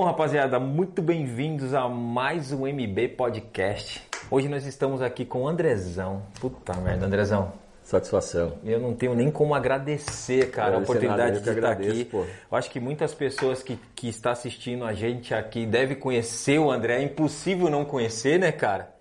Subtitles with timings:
[0.00, 4.02] Bom, rapaziada, muito bem-vindos a mais um MB Podcast.
[4.30, 6.22] Hoje nós estamos aqui com o Andrezão.
[6.40, 7.52] Puta merda, Andrezão.
[7.82, 8.54] Satisfação.
[8.64, 12.04] Eu não tenho nem como agradecer, cara, a oportunidade nada, de estar aqui.
[12.06, 12.20] Pô.
[12.22, 16.70] Eu acho que muitas pessoas que, que estão assistindo a gente aqui devem conhecer o
[16.70, 16.96] André.
[16.96, 18.94] É impossível não conhecer, né, cara?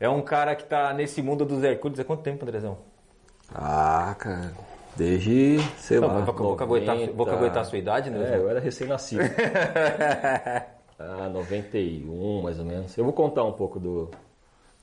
[0.00, 2.78] É um cara que tá nesse mundo dos Hercules há quanto tempo, Andrezão?
[3.54, 4.52] Ah, cara.
[4.96, 6.20] Desde, sei Não, lá.
[6.20, 8.32] vou, vou, caguetar, vou caguetar a sua idade, né?
[8.32, 9.22] É, eu era recém-nascido.
[10.98, 12.96] ah, 91, mais ou menos.
[12.96, 14.10] Eu vou contar um pouco do,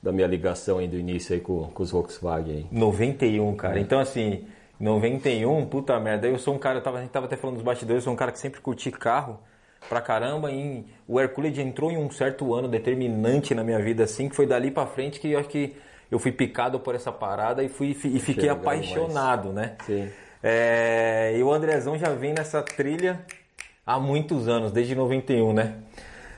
[0.00, 2.66] da minha ligação aí do início aí com, com os Volkswagen aí.
[2.70, 3.76] 91, cara.
[3.76, 3.80] É.
[3.80, 4.44] Então, assim,
[4.78, 6.28] 91, puta merda.
[6.28, 8.12] Eu sou um cara, eu tava, a gente tava até falando dos bastidores, eu sou
[8.12, 9.40] um cara que sempre curti carro
[9.88, 10.50] pra caramba.
[10.52, 14.46] E o Hercules entrou em um certo ano determinante na minha vida, assim, que foi
[14.46, 15.74] dali pra frente que eu acho que
[16.14, 19.74] eu fui picado por essa parada e, fui, e fiquei apaixonado, né?
[19.84, 20.08] Sim.
[20.40, 23.24] É, e o Andrezão já vem nessa trilha
[23.84, 25.78] há muitos anos, desde 91, né?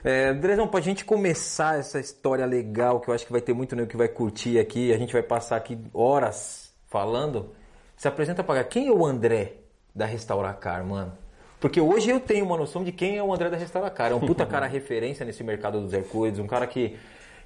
[0.02, 3.76] É, Andrezão, pra gente começar essa história legal, que eu acho que vai ter muito
[3.76, 7.50] nego que vai curtir aqui, a gente vai passar aqui horas falando,
[7.98, 8.64] se apresenta pra cá.
[8.64, 9.56] Quem é o André
[9.94, 11.12] da Restauracar, mano?
[11.60, 14.10] Porque hoje eu tenho uma noção de quem é o André da Restauracar.
[14.10, 16.96] É um puta cara referência nesse mercado dos Hercules, um cara que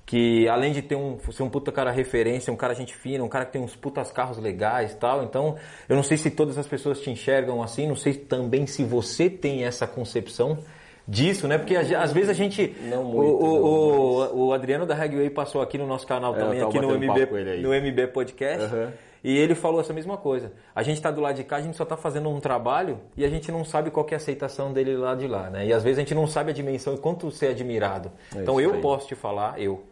[0.06, 3.28] que além de ter um, ser um puta cara referência, um cara gente fina, um
[3.28, 5.22] cara que tem uns putas carros legais e tal.
[5.22, 5.56] Então,
[5.88, 9.30] eu não sei se todas as pessoas te enxergam assim, não sei também se você
[9.30, 10.58] tem essa concepção
[11.06, 11.58] disso, né?
[11.58, 12.74] Porque às vezes a gente.
[12.82, 16.38] Não muito, o, o, o, o Adriano da Hagway passou aqui no nosso canal é,
[16.38, 18.74] também, aqui no MB, no MB Podcast.
[18.74, 18.90] Uhum.
[19.22, 20.52] E ele falou essa mesma coisa.
[20.74, 23.24] A gente está do lado de cá, a gente só está fazendo um trabalho e
[23.24, 25.66] a gente não sabe qual é a aceitação dele lá de lá, né?
[25.66, 28.10] E às vezes a gente não sabe a dimensão e quanto ser admirado.
[28.34, 28.80] É então eu aí.
[28.80, 29.82] posso te falar, eu,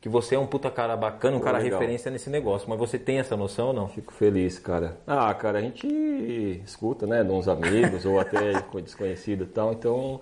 [0.00, 1.78] que você é um puta cara bacana, um Pô, cara legal.
[1.78, 3.88] referência nesse negócio, mas você tem essa noção ou não?
[3.88, 4.96] Fico feliz, cara.
[5.06, 5.86] Ah, cara, a gente
[6.64, 8.52] escuta, né, de uns amigos ou até
[8.82, 10.20] desconhecido e tal, então...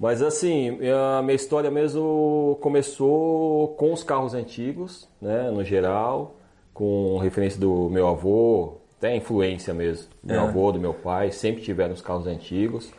[0.00, 0.78] Mas assim,
[1.18, 6.36] a minha história mesmo começou com os carros antigos, né, no geral,
[6.72, 10.44] com referência do meu avô, até influência mesmo, do meu é.
[10.44, 12.92] avô, do meu pai, sempre tiveram os carros antigos.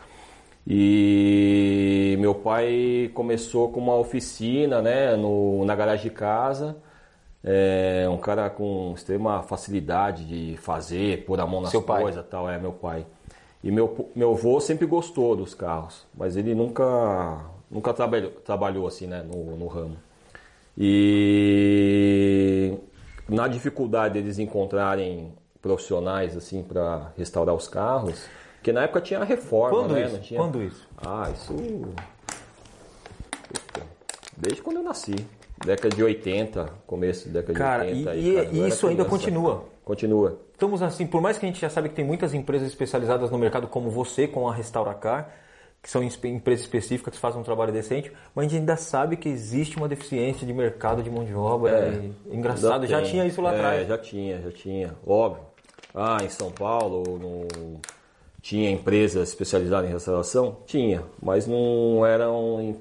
[0.72, 6.78] E meu pai começou com uma oficina né, no, na garagem de casa.
[7.44, 12.48] É um cara com extrema facilidade de fazer, pôr a mão nas Seu coisas tal,
[12.48, 13.04] é meu pai.
[13.64, 17.40] E meu, meu avô sempre gostou dos carros, mas ele nunca,
[17.72, 19.98] nunca trabalhou, trabalhou assim né, no, no ramo.
[20.78, 22.78] E
[23.28, 28.24] na dificuldade deles encontrarem profissionais assim para restaurar os carros,
[28.60, 30.06] porque na época tinha a reforma, quando né?
[30.06, 30.20] Isso?
[30.20, 30.40] Tinha...
[30.40, 30.88] Quando isso?
[30.98, 31.56] Ah, isso.
[34.36, 35.16] Desde quando eu nasci.
[35.66, 38.16] Década de 80, começo da década cara, de 80.
[38.16, 39.66] E, e isso ainda continua.
[39.84, 40.40] Continua.
[40.54, 43.38] Estamos assim, por mais que a gente já sabe que tem muitas empresas especializadas no
[43.38, 45.34] mercado, como você, com a Restauracar,
[45.82, 49.28] que são empresas específicas que fazem um trabalho decente, mas a gente ainda sabe que
[49.28, 51.72] existe uma deficiência de mercado de mão de obra.
[51.72, 53.88] É, engraçado, já tinha isso lá é, atrás.
[53.88, 54.96] Já tinha, já tinha.
[55.06, 55.44] Óbvio.
[55.94, 57.80] Ah, em São Paulo, no
[58.50, 60.58] tinha empresas especializadas em restauração?
[60.66, 62.76] Tinha, mas não eram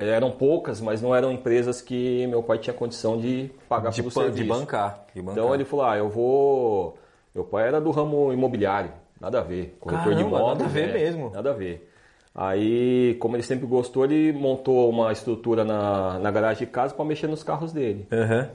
[0.00, 4.10] eram poucas, mas não eram empresas que meu pai tinha condição de pagar de, pelo
[4.10, 4.42] serviço.
[4.42, 5.38] De bancar, de bancar.
[5.38, 6.98] Então ele falou: "Ah, eu vou
[7.32, 8.90] Meu pai era do ramo imobiliário,
[9.20, 10.92] nada a ver, corretor Caramba, de imóveis, nada a ver né?
[10.94, 11.30] mesmo.
[11.30, 11.92] Nada a ver.
[12.34, 17.04] Aí, como ele sempre gostou, ele montou uma estrutura na, na garagem de casa para
[17.04, 18.06] mexer nos carros dele.
[18.10, 18.48] Uhum.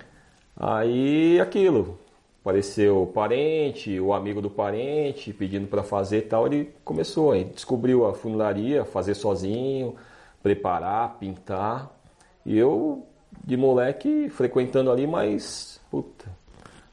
[0.57, 1.97] Aí, aquilo,
[2.41, 7.43] apareceu o parente, o amigo do parente pedindo para fazer e tal, ele começou, aí
[7.43, 9.95] descobriu a funilaria, fazer sozinho,
[10.41, 11.91] preparar, pintar.
[12.43, 13.05] E eu,
[13.45, 16.25] de moleque, frequentando ali, mas, puta,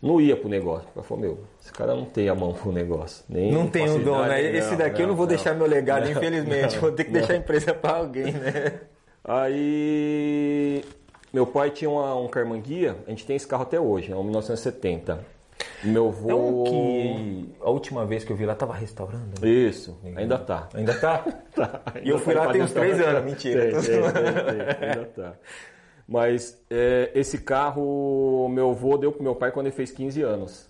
[0.03, 0.87] não ia pro negócio.
[0.95, 3.25] Eu falei, meu, esse cara não tem a mão pro negócio.
[3.27, 4.43] Nem não tem o dom, né?
[4.55, 6.79] Esse daqui não, eu não vou não, deixar meu legado, infelizmente.
[6.79, 8.81] vou ter que deixar a empresa para alguém, né?
[9.25, 10.85] Aí,
[11.33, 14.23] meu pai tinha uma, um Carmanguia, a gente tem esse carro até hoje, é um
[14.23, 15.38] 1970.
[15.85, 16.31] Meu avô.
[16.31, 19.41] É um que a última vez que eu vi lá tava restaurando.
[19.41, 19.49] Né?
[19.49, 20.69] Isso, ainda tá.
[20.75, 21.19] Ainda tá?
[21.55, 23.71] tá ainda e eu fui tá lá tem uns três anos, mentira.
[23.71, 25.35] Tem, tem, tem, ainda tá.
[26.07, 30.69] Mas é, esse carro meu avô deu pro meu pai quando ele fez 15 anos.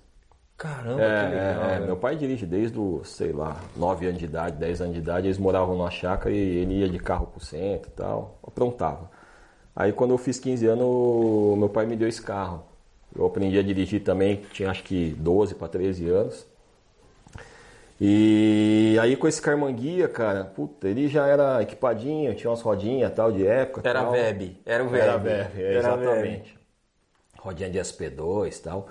[0.58, 1.70] Caramba, é, que legal.
[1.70, 4.98] É, meu pai dirige desde os, sei lá, 9 anos de idade, 10 anos de
[4.98, 5.28] idade.
[5.28, 8.40] Eles moravam numa chácara e ele ia de carro pro centro e tal.
[8.44, 9.08] Aprontava.
[9.74, 12.64] Aí quando eu fiz 15 anos, meu pai me deu esse carro.
[13.16, 16.46] Eu aprendi a dirigir também, tinha acho que 12 para 13 anos.
[18.00, 23.32] E aí com esse Carmanguia, cara, puta, ele já era equipadinho, tinha umas rodinhas tal
[23.32, 23.88] de época.
[23.88, 24.12] Era tal.
[24.12, 25.02] Veb, era o Veb.
[25.02, 26.52] Era Veb, é, exatamente.
[26.52, 26.58] Veb.
[27.38, 28.88] Rodinha de SP2 e tal.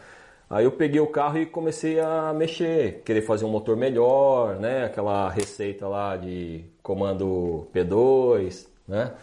[0.50, 4.86] Aí eu peguei o carro e comecei a mexer, querer fazer um motor melhor, né?
[4.86, 9.14] Aquela receita lá de comando P2, né?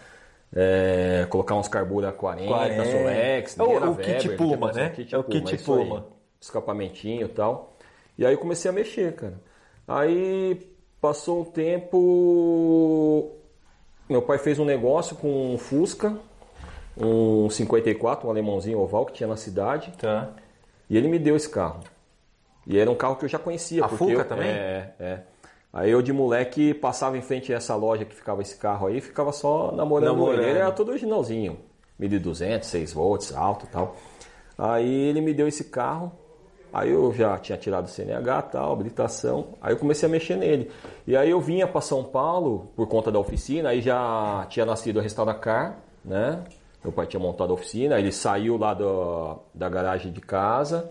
[0.57, 2.85] É, colocar uns carbura 40, 40.
[2.85, 4.95] Solex, É o- o kit Weber, Puma, não tinha né?
[5.13, 5.85] É o kit isso aí.
[5.89, 6.07] Puma.
[6.41, 7.77] Escapamentinho e tal.
[8.17, 9.41] E aí eu comecei a mexer, cara.
[9.89, 10.61] Aí
[11.01, 13.33] passou um tempo.
[14.09, 16.17] Meu pai fez um negócio com um Fusca,
[16.97, 19.93] um 54, um alemãozinho oval que tinha na cidade.
[19.99, 20.31] Tá.
[20.89, 21.81] E ele me deu esse carro.
[22.67, 23.85] E era um carro que eu já conhecia.
[23.85, 24.49] A Fuca eu- também?
[24.49, 25.21] É, é.
[25.75, 29.01] Aí eu de moleque passava em frente a essa loja que ficava esse carro aí,
[29.01, 30.43] ficava só namorando, Namorando.
[30.43, 30.59] ele.
[30.59, 31.59] Era todo originalzinho.
[31.99, 33.97] 1200, 6 volts, alto e tal.
[34.57, 36.13] Aí ele me deu esse carro.
[36.73, 39.47] Aí eu já tinha tirado o CNH tal, habilitação.
[39.61, 40.71] Aí eu comecei a mexer nele.
[41.07, 44.99] E aí eu vinha para São Paulo por conta da oficina, aí já tinha nascido
[44.99, 46.43] a Restauracar, né?
[46.83, 50.91] Meu pai tinha montado a oficina, ele saiu lá do- da garagem de casa,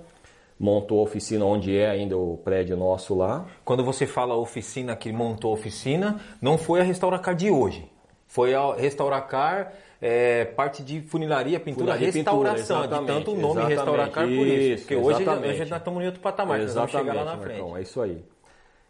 [0.63, 3.45] montou a oficina onde é ainda o prédio nosso lá.
[3.65, 7.85] Quando você fala oficina que montou a oficina, não foi a Restauracar de hoje.
[8.25, 12.77] Foi a Restauracar, é, parte de funilaria, pintura, Funilaria e pintura, restauração.
[12.79, 14.83] de exatamente, tanto o nome exatamente, Restauracar por isso.
[14.83, 15.49] Porque hoje, exatamente.
[15.49, 17.59] hoje nós estamos em outro patamar, nós vamos chegar lá na frente.
[17.59, 18.25] Marcão, é isso aí.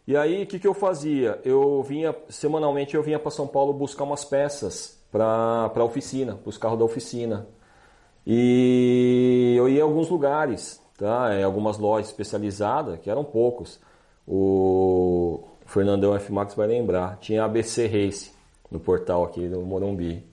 [0.06, 1.40] E aí, o que, que eu fazia?
[1.44, 6.50] Eu vinha, semanalmente, eu vinha para São Paulo buscar umas peças para a oficina, para
[6.50, 7.48] os carros da oficina.
[8.28, 11.36] E eu ia em alguns lugares, tá?
[11.36, 13.80] Em algumas lojas especializadas, que eram poucos.
[14.26, 16.32] O Fernandão F.
[16.32, 17.18] Max vai lembrar.
[17.20, 18.32] Tinha a ABC Race
[18.72, 20.24] no portal aqui do Morumbi.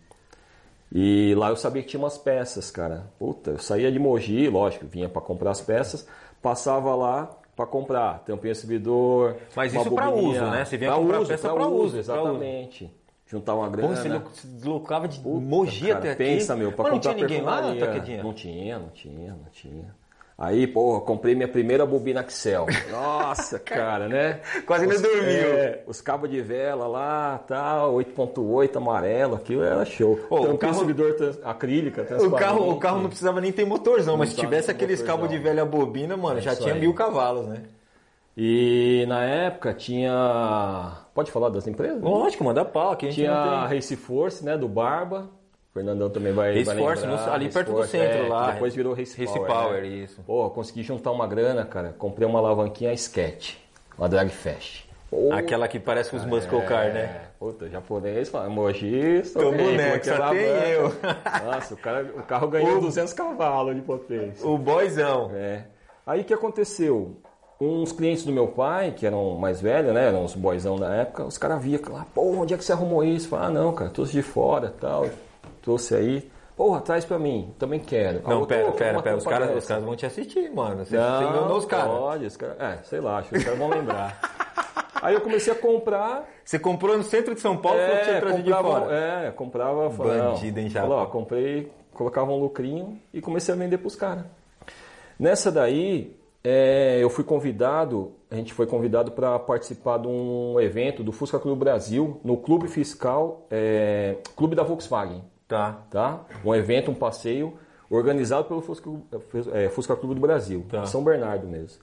[0.93, 3.07] E lá eu sabia que tinha umas peças, cara.
[3.19, 6.07] Puta, eu saía de Mogi, lógico, vinha para comprar as peças,
[6.43, 9.37] passava lá para comprar tampinha servidor.
[9.55, 10.43] Mas isso pra bobininha.
[10.43, 10.65] uso, né?
[10.65, 12.91] Você vinha Pra comprar uso, peça pra pra uso, uso, exatamente.
[13.27, 13.89] Juntar uma grana.
[13.89, 16.25] Pô, você se deslocava de Mogi Cara, até aqui.
[16.25, 17.87] pensa, meu, pra Mas não comprar tinha ninguém lá.
[17.87, 18.23] Taquedinha?
[18.25, 20.00] Não tinha, não tinha, não tinha.
[20.43, 22.65] Aí, porra, comprei minha primeira bobina Axel.
[22.91, 24.41] Nossa, cara, né?
[24.67, 25.23] Quase não Os- dormiu.
[25.27, 30.19] é, os cabos de vela lá, tal, 8.8 amarelo, aquilo era show.
[30.31, 34.17] Ô, o Tampinha carro- trans- acrílica, O carro, o carro não precisava nem ter motorzão,
[34.17, 36.81] mas se tivesse aqueles cabos de velha bobina, mano, já isso tinha aí.
[36.81, 37.65] mil cavalos, né?
[38.35, 40.93] E na época tinha...
[41.13, 42.01] Pode falar das empresas?
[42.01, 43.67] Lógico, manda pau, aqui Tinha a.
[43.67, 45.29] Race Force, né, do Barba.
[45.71, 47.27] O Fernandão também vai, Race vai Force, lembrar.
[47.27, 48.51] no- ali Race perto do Force, centro é, lá.
[48.51, 49.47] Depois virou Race, Race Power.
[49.49, 49.89] Power, né?
[49.89, 50.21] isso.
[50.23, 51.95] Pô, consegui juntar uma grana, cara.
[51.97, 53.55] Comprei uma alavanquinha Sketch,
[53.97, 54.91] uma Drag Fast.
[55.09, 57.01] Pô, Aquela que parece os Muscle Car, né?
[57.01, 60.93] é, Puta, japonês, fala, Mogi, sou Tô boneco, só tem eu.
[61.45, 64.47] Nossa, o, cara, o carro ganhou 200 cavalos de potência.
[64.47, 65.31] O boyzão.
[65.35, 65.65] É.
[66.07, 67.17] Aí o que aconteceu?
[67.61, 70.09] Uns clientes do meu pai, que eram mais velhos, né?
[70.09, 73.05] Eram uns boyzão da época, os caras viam lá, pô, onde é que você arrumou
[73.05, 73.29] isso?
[73.29, 75.07] Fala, ah, não, cara, trouxe de fora tal.
[75.63, 76.31] Trouxe aí.
[76.61, 78.21] Porra, traz pra mim, também quero.
[78.23, 79.17] Não, eu pera, pera.
[79.17, 80.85] Os caras, os caras vão te assistir, mano.
[80.85, 81.87] Você, você Não, enganou os caras.
[81.87, 82.61] Pode, os caras.
[82.61, 84.21] É, sei lá, acho que os caras vão lembrar.
[85.01, 86.29] Aí eu comecei a comprar.
[86.45, 88.95] Você comprou no centro de São Paulo é, tinha trazido de fora?
[88.95, 89.89] É, comprava.
[89.89, 90.87] Bandido, hein, Japa?
[90.87, 94.27] Falei, ó, comprei, colocava um lucrinho e comecei a vender pros caras.
[95.19, 96.15] Nessa daí,
[96.45, 101.39] é, eu fui convidado, a gente foi convidado para participar de um evento do Fusca
[101.39, 105.79] Clube Brasil, no Clube Fiscal, é, Clube da Volkswagen Tá.
[105.91, 106.21] tá?
[106.45, 107.59] Um evento, um passeio
[107.91, 108.89] organizado pelo Fusca,
[109.53, 110.87] é, Fusca Clube do Brasil, Tá.
[110.87, 111.83] São Bernardo mesmo.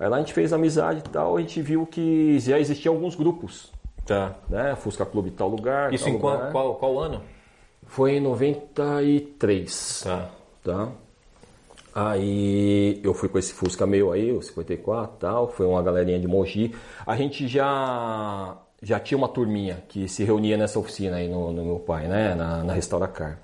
[0.00, 3.14] Aí lá a gente fez amizade e tal, a gente viu que já existiam alguns
[3.14, 3.70] grupos,
[4.06, 4.34] Tá.
[4.48, 4.74] né?
[4.74, 6.50] Fusca Clube tal lugar, Isso tal em qual, lugar.
[6.52, 7.20] qual, qual ano?
[7.86, 10.30] Foi em 93, Tá.
[10.64, 10.88] tá?
[11.94, 16.18] Aí eu fui com esse Fusca meu aí, o 54 e tal, foi uma galerinha
[16.18, 16.74] de Mogi.
[17.06, 21.64] A gente já já tinha uma turminha que se reunia nessa oficina aí no, no
[21.64, 23.40] meu pai, né, na, na Restauracar.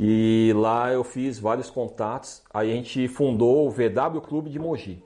[0.00, 5.02] E lá eu fiz vários contatos, aí a gente fundou o VW Clube de Mogi.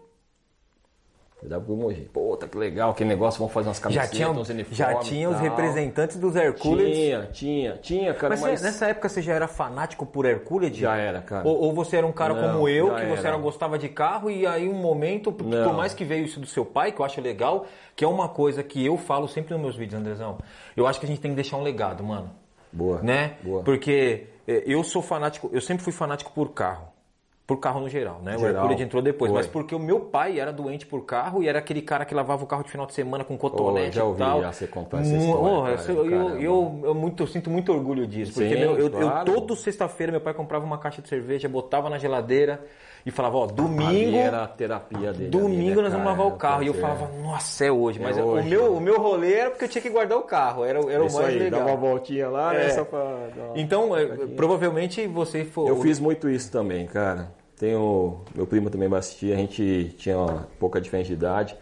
[1.43, 2.01] VW Clube de Mogi.
[2.13, 5.29] Puta, que legal, aquele negócio, vamos fazer umas Já camisetas, tinha, uns uniformes já tinha
[5.29, 6.97] os representantes dos Hercules.
[6.97, 8.61] Tinha, tinha, tinha, cara, Mas, mas...
[8.61, 10.77] você- nessa época você já era fanático por Hercules?
[10.77, 11.47] Já era, cara.
[11.47, 13.37] Ou, ou você era um cara Não, como eu, já que você era.
[13.37, 16.93] gostava de carro e aí um momento, por mais que veio isso do seu pai,
[16.93, 20.01] que eu acho legal, que é uma coisa que eu falo sempre nos meus vídeos,
[20.01, 20.39] Andrezão.
[20.77, 22.31] Eu acho que a gente tem que deixar um legado, mano.
[22.73, 23.03] Boa.
[23.03, 23.35] Né?
[23.43, 23.63] Boa.
[23.63, 26.92] Porque é, eu sou fanático, eu sempre fui fanático por carro.
[27.47, 28.37] Por carro no geral, né?
[28.37, 28.63] O Geral.
[28.63, 31.83] Hercules entrou depois, mas porque o meu pai era doente por carro e era aquele
[31.83, 34.41] cara que lavava o carro de final de semana com cotonete já e tal.
[34.41, 37.73] já você contar essa história, oh, cara, eu, eu, eu, eu muito, eu sinto muito
[37.73, 38.35] orgulho disso.
[38.35, 39.25] Porque Sim, meu, eu, eu claro.
[39.25, 42.65] todo sexta-feira meu pai comprava uma caixa de cerveja, botava na geladeira
[43.05, 45.29] e falava, ó, Ali domingo, era a terapia dele.
[45.31, 46.63] domingo ali, né, nós vamos lavar o carro.
[46.63, 47.99] E eu falava, nossa, é hoje.
[48.01, 48.69] Mas É o, hoje, meu, né?
[48.69, 50.65] o meu rolê era porque eu tinha que guardar o carro.
[50.65, 51.61] Era, era o Isso mais aí, legal.
[51.61, 52.67] dá uma voltinha lá, né?
[52.67, 52.71] É.
[52.71, 54.07] Só pra uma- Então, é,
[54.37, 55.69] provavelmente você foi.
[55.71, 57.33] Eu fiz muito isso também, cara.
[57.59, 61.57] Tenho, meu primo também vai assistir, a gente tinha uma pouca diferença de idade.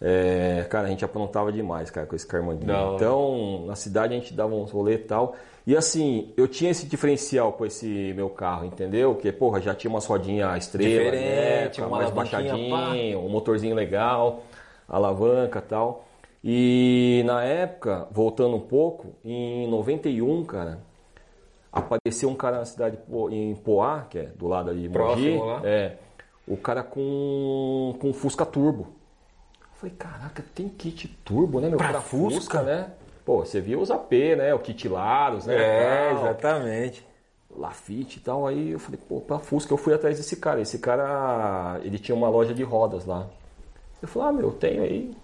[0.00, 2.94] É, cara, a gente aprontava demais, cara, com esse Carmandinho.
[2.94, 5.34] Então, na cidade a gente dava uns rolê e tal.
[5.66, 9.14] E assim, eu tinha esse diferencial com esse meu carro, entendeu?
[9.14, 11.86] Que, porra, já tinha umas rodinhas estrela, Diferente, né?
[11.86, 14.42] uma mais baixadinho, um motorzinho legal,
[14.88, 16.04] alavanca e tal.
[16.42, 20.80] E na época, voltando um pouco, em 91, cara,
[21.70, 22.98] apareceu um cara na cidade
[23.30, 25.60] em Poá, que é do lado ali de Mogi, Próximo lá.
[25.62, 25.96] é,
[26.48, 28.99] o cara com, com Fusca Turbo.
[29.80, 31.78] Falei, caraca, tem kit turbo, né, meu?
[31.78, 32.62] Pra Fusca?
[32.62, 32.90] né?
[33.24, 34.52] Pô, você via os AP, né?
[34.52, 35.54] O kit Laros, né?
[35.56, 36.18] É, tal.
[36.18, 37.06] exatamente.
[37.56, 38.46] Lafite e tal.
[38.46, 40.60] Aí eu falei, pô, pra Fusca eu fui atrás desse cara.
[40.60, 43.26] Esse cara, ele tinha uma loja de rodas lá.
[44.02, 45.16] Eu falei, ah, meu, eu tenho aí.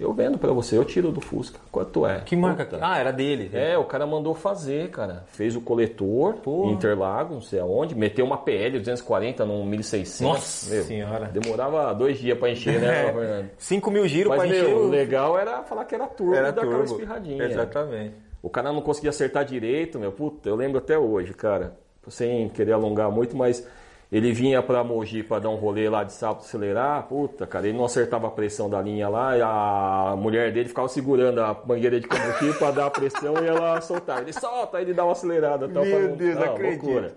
[0.00, 1.60] Eu vendo pra você, eu tiro do Fusca.
[1.70, 2.20] Quanto é?
[2.20, 2.64] Que marca?
[2.64, 2.78] Puta.
[2.80, 3.50] Ah, era dele.
[3.52, 5.24] É, o cara mandou fazer, cara.
[5.26, 6.70] Fez o coletor Porra.
[6.70, 7.94] em Interlagos, não sei aonde.
[7.94, 10.20] Meteu uma PL 240 num 1600.
[10.22, 11.26] Nossa Meu, senhora.
[11.26, 13.50] Demorava dois dias pra encher, né, Fernando?
[13.58, 16.52] 5 mil giros Mas, pra encher o legal era falar que era turbo Era e
[16.52, 17.44] dar aquela espirradinha.
[17.44, 18.14] Exatamente.
[18.42, 20.12] O cara não conseguia acertar direito, meu.
[20.12, 21.76] Puta, eu lembro até hoje, cara.
[22.08, 23.68] Sem querer alongar muito, mas
[24.12, 27.06] ele vinha pra Mogi pra dar um rolê lá de sábado acelerar.
[27.06, 30.88] Puta, cara, ele não acertava a pressão da linha lá e a mulher dele ficava
[30.88, 34.22] segurando a mangueira de combustível pra dar a pressão e ela soltava.
[34.22, 35.68] Ele solta, aí ele dá uma acelerada.
[35.68, 36.82] Tal, Meu pra Deus, não, acredito.
[36.86, 37.16] loucura.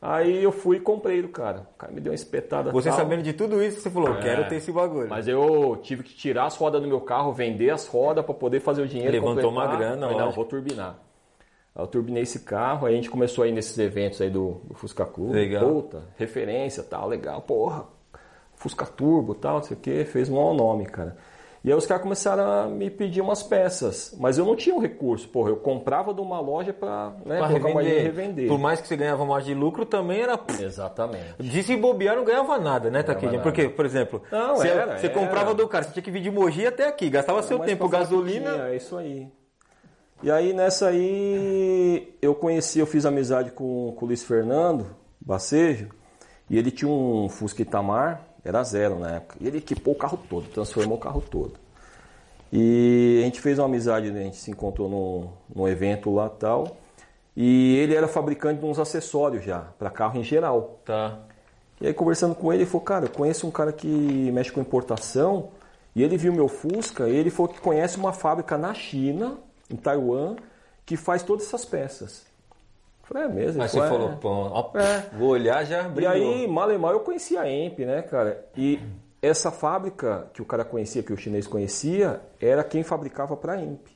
[0.00, 1.66] Aí eu fui e comprei do cara.
[1.74, 2.98] O cara me deu uma espetada Você tal.
[2.98, 5.08] sabendo de tudo isso, você falou, quero ter esse bagulho.
[5.08, 8.60] Mas eu tive que tirar as rodas do meu carro, vender as rodas para poder
[8.60, 9.10] fazer o dinheiro.
[9.12, 9.78] Levantou uma completar.
[9.96, 10.96] grana, Falei, não, vou turbinar.
[11.76, 14.62] Aí eu turbinei esse carro, aí a gente começou a ir nesses eventos aí do,
[14.64, 15.34] do Fusca Clube.
[15.34, 15.68] Legal.
[15.68, 17.84] Puta, referência tal, legal, porra.
[18.54, 21.16] Fusca Turbo tal, não sei o que, fez um nome, cara.
[21.62, 24.78] E aí os caras começaram a me pedir umas peças, mas eu não tinha o
[24.78, 28.02] recurso, porra, eu comprava de uma loja pra, né, Pra e revender.
[28.04, 28.48] revender.
[28.48, 30.38] Por mais que você ganhava mais de lucro, também era...
[30.60, 31.34] Exatamente.
[31.40, 33.40] De se bobear, não ganhava nada, né, Taquinha?
[33.40, 35.14] Porque, por exemplo, Não, você, era, você era.
[35.14, 37.88] comprava do cara, você tinha que vir de Mogi até aqui, gastava seu Mas tempo,
[37.88, 38.52] gasolina...
[38.52, 39.28] tinha, é isso aí.
[40.22, 44.86] E aí nessa aí eu conheci, eu fiz amizade com, com o Luiz Fernando
[45.20, 45.90] Bacejo
[46.48, 49.36] e ele tinha um Fusca Itamar, era zero na época.
[49.40, 51.54] E ele equipou o carro todo, transformou o carro todo.
[52.52, 56.38] E a gente fez uma amizade, a gente se encontrou num, num evento lá e
[56.38, 56.76] tal.
[57.36, 60.80] E ele era fabricante de uns acessórios já, para carro em geral.
[60.84, 61.18] Tá.
[61.80, 64.60] E aí conversando com ele, ele falou, cara, eu conheço um cara que mexe com
[64.60, 65.50] importação,
[65.94, 69.36] e ele viu meu Fusca, e ele falou que conhece uma fábrica na China,
[69.70, 70.36] em Taiwan,
[70.84, 72.26] que faz todas essas peças.
[73.02, 73.58] Eu falei, é mesmo?
[73.58, 75.00] Mas Ele você falou, falou, "É." pô, ó, É.
[75.16, 76.12] vou olhar já, E brilhou.
[76.12, 78.44] aí, mal e mal, eu conhecia a EMP, né, cara?
[78.56, 78.80] E
[79.22, 83.62] essa fábrica que o cara conhecia, que o chinês conhecia, era quem fabricava para a
[83.62, 83.94] EMP.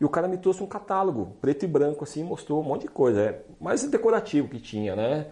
[0.00, 2.88] E o cara me trouxe um catálogo, preto e branco, assim, mostrou um monte de
[2.88, 3.20] coisa.
[3.20, 5.26] É mais decorativo que tinha, né?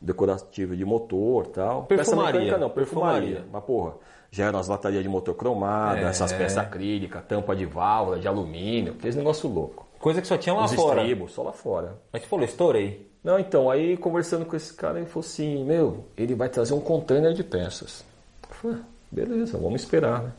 [0.00, 1.84] Decorativo de motor tal.
[1.84, 2.40] Peça Perfumaria.
[2.40, 3.20] mecânica não, perfumaria.
[3.20, 3.50] Perfumaria.
[3.52, 3.94] Mas, porra,
[4.30, 6.04] já eram as latarias de motor cromada, É.
[6.04, 9.86] essas peças acrílicas, tampa de válvula, de alumínio, aqueles negócio louco.
[9.98, 11.00] Coisa que só tinha lá Os fora.
[11.00, 11.96] estribos, só lá fora.
[12.12, 13.10] Mas você falou, estourei.
[13.24, 16.80] Não, então, aí conversando com esse cara, ele falou assim, meu, ele vai trazer um
[16.80, 18.04] container de peças.
[18.48, 20.32] Eu falei, "Ah, beleza, vamos esperar, né?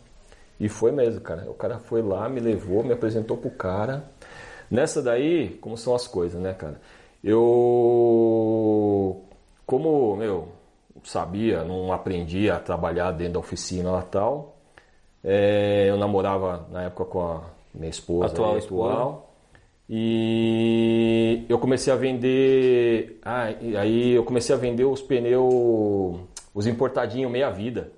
[0.60, 1.50] E foi mesmo, cara.
[1.50, 4.04] O cara foi lá, me levou, me apresentou pro cara.
[4.72, 6.80] Nessa daí, como são as coisas, né, cara?
[7.24, 9.22] Eu,
[9.66, 10.48] como, meu,
[11.08, 14.58] sabia, não aprendi a trabalhar dentro da oficina lá tal.
[15.24, 17.42] É, eu namorava na época com a
[17.74, 19.34] minha esposa Atual aí, atual.
[19.90, 23.20] E eu comecei a vender.
[23.24, 23.46] Ah,
[23.80, 26.20] aí eu comecei a vender os pneus,
[26.54, 27.92] os importadinhos meia vida.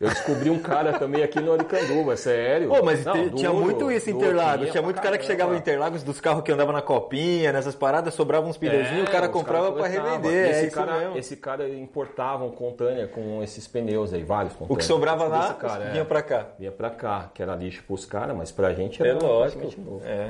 [0.00, 2.70] Eu descobri um cara também aqui no Aricanduva, sério.
[2.70, 4.70] Pô, mas Não, tinha muito isso em Interlagos.
[4.70, 8.14] tinha muito cara que chegava em Interlagos dos carros que andava na copinha, nessas paradas,
[8.14, 10.12] sobrava uns pneuzinhos, o cara É, comprava colecionavam.
[10.22, 10.50] revender.
[10.52, 11.18] Esse é cara, mesmo.
[11.18, 14.86] Esse cara importava um container com esses pneus aí, vários O containers.
[14.86, 15.90] que sobrava lá, cara, é.
[15.90, 16.46] vinha pra cá.
[16.58, 19.66] Vinha pra cá, que era lixo pros caras, mas pra gente era É lógico.
[19.78, 20.00] novo.
[20.06, 20.28] É.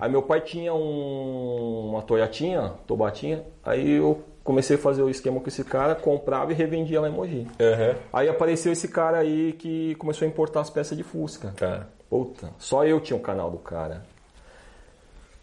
[0.00, 5.38] Aí meu pai tinha um, uma Toyatinha, Tobatinha, aí eu comecei a fazer o esquema
[5.38, 7.46] com esse cara, comprava e revendia lá em Mogi.
[8.12, 11.54] Aí apareceu esse cara aí que começou a importar as peças de Fusca.
[11.56, 11.86] Tá.
[12.08, 14.02] Puta, só eu tinha o canal do cara.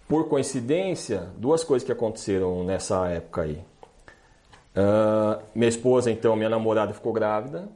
[0.10, 3.64] Por coincidência, duas coisas que aconteceram nessa época aí.
[4.76, 7.70] Ah, minha esposa, então, minha namorada ficou grávida.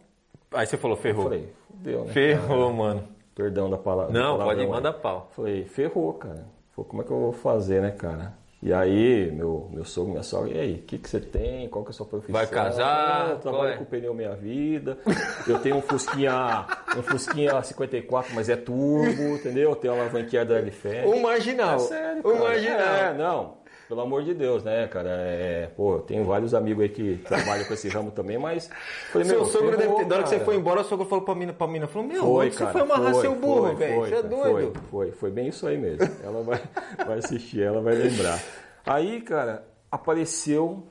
[0.53, 1.23] Aí você falou, ferrou.
[1.23, 2.11] Falei, fudeu, né?
[2.11, 3.03] Ferrou, mano.
[3.33, 4.11] Perdão da palavra.
[4.11, 4.69] Não, do pode palavrão aí.
[4.69, 5.29] mandar pau.
[5.33, 6.45] Falei, ferrou, cara.
[6.75, 8.33] Falei, como é que eu vou fazer, né, cara?
[8.63, 11.67] E aí, meu, meu sogro, minha sogra, e aí, o que, que você tem?
[11.67, 12.33] Qual que é a sua profissão?
[12.33, 13.31] Vai casar?
[13.31, 13.77] Eu trabalho é?
[13.77, 14.99] com pneu minha vida.
[15.47, 19.71] Eu tenho um Fusquinha, um Fusquinha 54, mas é turbo, entendeu?
[19.71, 21.07] Eu tenho uma alavanquinha da Dragfest.
[21.07, 21.75] O marginal.
[21.75, 22.95] É sério, O marginal.
[22.95, 23.60] É, não.
[23.91, 25.09] Pelo amor de Deus, né, cara?
[25.09, 28.69] É, pô, eu tenho vários amigos aí que trabalham com esse ramo também, mas.
[29.11, 30.05] Falei, Seu sogro deve ter.
[30.07, 32.23] Na hora que você foi embora, o sogro falou pra mina, pra mina falou, meu,
[32.23, 33.95] foi, você cara, foi amarrar foi, seu burro, foi, velho.
[33.99, 34.73] foi, Você é doido.
[34.79, 36.07] Foi, foi, foi bem isso aí mesmo.
[36.23, 36.61] Ela vai,
[37.05, 38.41] vai assistir, ela vai lembrar.
[38.85, 40.83] Aí, cara, apareceu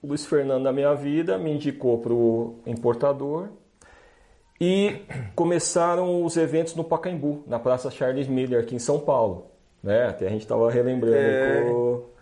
[0.00, 3.48] o Luiz Fernando na minha vida, me indicou pro importador.
[4.60, 5.00] E
[5.34, 9.50] começaram os eventos no Pacaembu, na Praça Charles Miller, aqui em São Paulo.
[9.82, 10.06] Né?
[10.06, 11.64] Até a gente estava relembrando É.
[11.68, 12.13] com,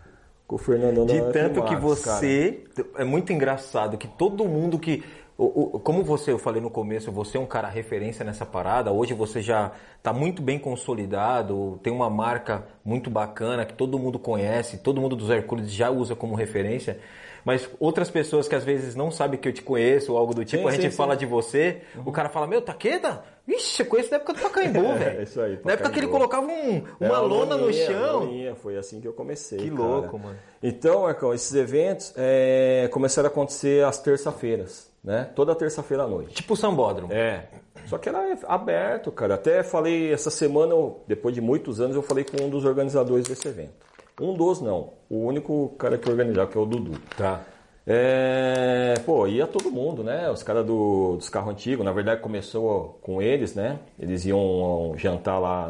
[0.53, 2.17] com o Fernando De tanto que Filmax, cara.
[2.19, 2.65] você.
[2.97, 5.03] É muito engraçado que todo mundo que.
[5.39, 8.93] o- o- Como você, eu falei no começo, você é um cara referência nessa parada.
[8.93, 14.19] Hoje você já está muito bem consolidado, tem uma marca muito bacana que todo mundo
[14.19, 16.99] conhece, todo mundo dos Hercules já usa como referência.
[17.45, 20.45] Mas outras pessoas que às vezes não sabem que eu te conheço ou algo do
[20.45, 21.21] tipo, Sim, a gente sim, fala sim.
[21.21, 23.25] de você, o cara fala, meu, Taqueda?
[23.47, 25.21] Vixe, eu conheço da época do Pacaembu, velho.
[25.21, 26.11] É, isso aí, Na época que ele Pacaembu.
[26.31, 28.21] colocava um- uma É, lona no chão.
[28.21, 29.59] loninha, foi assim que eu comecei.
[29.59, 29.83] Que cara.
[29.83, 30.37] louco, mano.
[30.63, 35.29] Então, Marcão, esses eventos é, começaram a acontecer às terça-feiras, né?
[35.35, 36.35] Toda terça-feira à noite.
[36.35, 37.13] Tipo o Sambódromo.
[37.13, 37.49] É.
[37.87, 39.35] Só que era aberto, cara.
[39.35, 40.75] Até falei essa semana,
[41.09, 43.73] depois de muitos anos, eu falei com um dos organizadores desse evento.
[44.21, 44.93] Um dos não.
[45.11, 46.93] O único cara que organizava, que é o Dudu.
[47.17, 47.41] Tá.
[47.87, 50.31] É, pô, ia todo mundo, né?
[50.31, 53.79] Os caras do, dos carros antigos, na verdade começou com eles, né?
[53.99, 55.69] Eles iam jantar lá,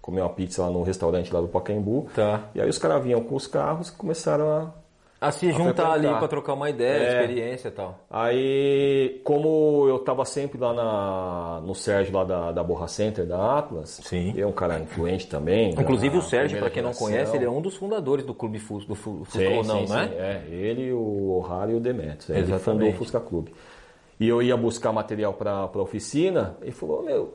[0.00, 2.08] comer uma pizza lá no restaurante lá do Pacaembu.
[2.14, 2.48] Tá.
[2.54, 4.85] E aí os caras vinham com os carros e começaram a.
[5.18, 7.08] A se juntar ali pra trocar uma ideia, É.
[7.22, 8.00] experiência e tal.
[8.10, 13.58] Aí, como eu tava sempre lá na, no Sérgio lá da, da Borra Center, da
[13.58, 14.28] Atlas, Sim.
[14.30, 15.70] ele é um cara influente também.
[15.70, 17.06] Inclusive da o Sérgio, pra quem não geração.
[17.08, 19.86] conhece, ele é um dos fundadores do Clube Fus, do Fu- Fusca Sim, ou não,
[19.86, 20.08] sim, né?
[20.08, 20.14] sim.
[20.18, 22.28] É, ele, o O'Hara e o Demetrius.
[22.28, 22.62] Ele Exatamente.
[22.64, 23.54] fundou o Fusca Clube.
[24.20, 27.34] E eu ia buscar material para a oficina e falou, meu,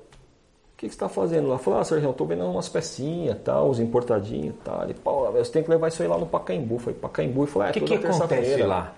[0.81, 1.59] que, que você está fazendo lá?
[1.59, 4.83] Falei, ah, Sérgio, eu tô vendo umas pecinhas, tal, uns importadinhos e tal.
[4.83, 6.79] Ele, pô, você tem que levar isso aí lá no Pacaembu.
[6.79, 7.43] Falei, Pacaembu?
[7.43, 8.67] Ele falou, é, O que, toda que acontece terça-feira.
[8.67, 8.93] lá?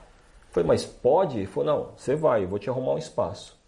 [0.49, 1.39] Falei, mas pode?
[1.39, 3.59] Ele falou, não, você vai, eu vou te arrumar um espaço.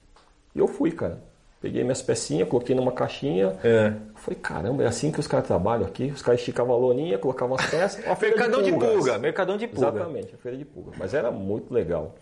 [0.56, 1.22] E eu fui, cara.
[1.60, 3.58] Peguei minhas pecinhas, coloquei numa caixinha.
[3.62, 3.92] É.
[4.16, 6.06] Falei, caramba, é assim que os caras trabalham aqui?
[6.06, 8.06] Os caras esticavam a loninha, colocavam as peças.
[8.22, 8.90] Mercadão de pulgas.
[8.92, 9.90] pulga, mercadão de pulga.
[9.90, 10.92] Exatamente, a feira de pulga.
[10.98, 12.16] Mas era muito legal.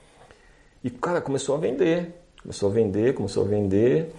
[0.83, 2.15] E, cara, começou a vender.
[2.41, 4.11] Começou a vender, começou a vender.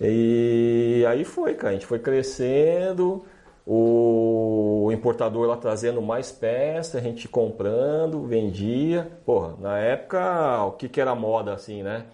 [0.00, 1.70] E aí foi, cara.
[1.70, 3.24] A gente foi crescendo.
[3.66, 9.10] O importador lá trazendo mais peças, a gente comprando, vendia.
[9.24, 12.06] Porra, na época, o que, que era moda assim, né?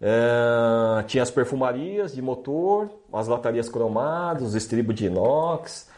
[0.00, 5.90] É, tinha as perfumarias de motor, as latarias cromadas, os estribos de inox.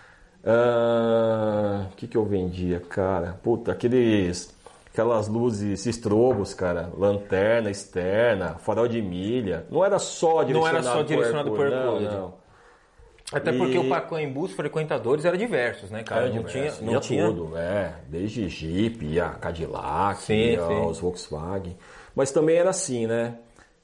[0.44, 3.34] Ah, O que, que eu vendia, cara?
[3.42, 4.55] Puta, aqueles.
[4.96, 6.90] Aquelas luzes estrobos, cara.
[6.96, 9.66] Lanterna externa, farol de milha.
[9.70, 12.04] Não era só direcionado, era só direcionado Hercule.
[12.06, 12.34] Não, não.
[13.30, 16.22] Até E- porque o Pacaembu, os frequentadores eram diversos, né, cara?
[16.22, 17.92] Era não diverso, tinha, não ia tinha tudo, é.
[18.08, 20.56] Desde Jeep, ia Cadillac, sim.
[20.88, 21.76] os Volkswagen.
[22.14, 23.34] Mas também era assim, né?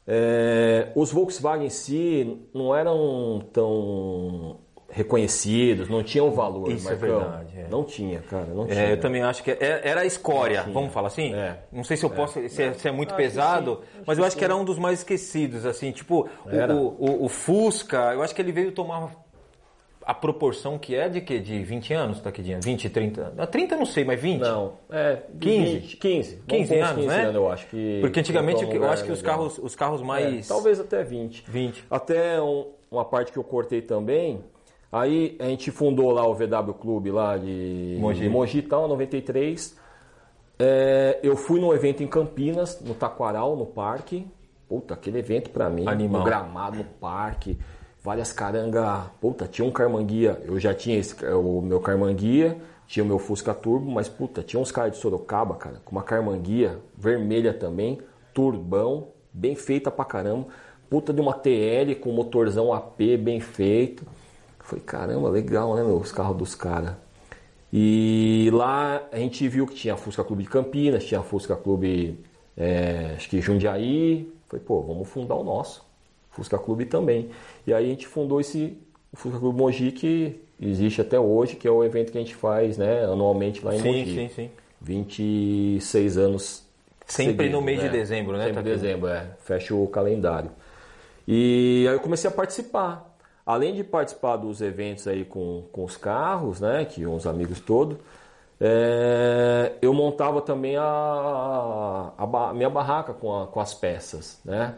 [0.07, 4.57] É, os Volkswagen em si não eram tão
[4.93, 6.71] reconhecidos, não tinham valor.
[6.71, 7.19] Isso é Marcão.
[7.19, 7.67] verdade, é.
[7.71, 8.81] Não tinha, cara, não tinha.
[8.81, 11.35] É, eu também acho que é- era a escória, vamos falar assim?
[11.35, 11.59] É.
[11.73, 14.23] Não sei se eu posso, se é, se é muito Acho que pesado, mas eu
[14.23, 18.13] que acho que era um dos mais esquecidos, assim, tipo, o, o, o- o Fusca,
[18.15, 19.11] eu acho que ele veio tomar
[20.05, 21.39] a proporção que é de quê?
[21.39, 22.59] De 20 anos, Taquedinha?
[22.63, 23.35] 20, 30?
[23.39, 24.41] Ah, 30 eu não sei, mas 20?
[24.41, 25.19] Não, é.
[25.41, 25.73] 15?
[25.79, 26.31] 20, 15.
[26.35, 27.23] Vamos 15 pôr uns anos, 15 né?
[27.23, 27.99] anos, eu acho que.
[28.01, 29.37] Porque antigamente eu acho que os legal.
[29.39, 30.49] carros, os carros É, mais...
[30.49, 31.45] talvez até 20.
[31.49, 31.85] 20.
[31.89, 34.43] Até um- uma parte que eu cortei também.
[34.93, 38.21] Aí a gente fundou lá o VW Clube lá de Mogi.
[38.21, 39.75] de Mogi tal, 93.
[40.59, 44.27] É, eu fui num evento em Campinas, no Taquaral, no parque.
[44.69, 45.89] Puta, aquele evento pra mim.
[45.89, 46.21] Animal.
[46.21, 47.59] No gramado, no parque.
[48.03, 49.11] Várias caranga.
[49.19, 50.43] Puta, tinha um carmanguia.
[50.45, 54.61] Eu já tinha esse, o meu carmanguia, tinha o meu Fusca Turbo, mas puta, tinha
[54.61, 58.01] uns caras de Sorocaba, cara, com uma carmanguia vermelha também,
[58.35, 60.49] turbão, bem feita pra caramba.
[60.91, 64.05] Puta de uma TL com motorzão AP bem feito.
[64.63, 66.95] Falei, caramba, legal, né, meu, os carros dos caras.
[67.73, 72.19] E lá a gente viu que tinha Fusca Clube de Campinas, tinha Fusca Clube,
[72.57, 74.31] é, acho que Jundiaí.
[74.49, 75.85] Falei, pô, vamos fundar o nosso,
[76.31, 77.31] Fusca Clube também.
[77.67, 78.77] E aí a gente fundou esse
[79.15, 82.77] Fusca Clube Mogi que existe até hoje, que é o evento que a gente faz
[82.77, 84.15] né, anualmente lá em Sim, Mogi.
[84.15, 84.51] sim, sim.
[84.81, 86.63] 26 anos.
[87.07, 88.77] Sempre no seguidos, mês de dezembro, né, Sempre em Tatu?
[88.77, 89.27] dezembro, é.
[89.45, 90.51] Fecha o calendário.
[91.27, 93.12] E aí eu comecei a participar.
[93.45, 97.99] Além de participar dos eventos aí com, com os carros, né, que uns amigos todos,
[98.61, 104.75] é, eu montava também a, a ba- minha barraca com, a- com as peças, né?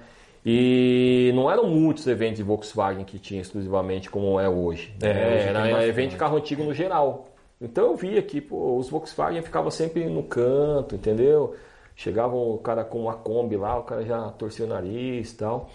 [0.46, 4.94] E não eram muitos eventos de Volkswagen que tinha exclusivamente como é hoje.
[5.00, 5.34] É, né?
[5.36, 5.88] hoje era bastante.
[5.88, 7.28] evento de carro antigo no geral.
[7.60, 11.54] Então eu via que pô, os Volkswagen ficavam sempre no canto, entendeu?
[11.96, 15.70] Chegava o cara com uma Kombi lá, o cara já torcia o nariz e tal.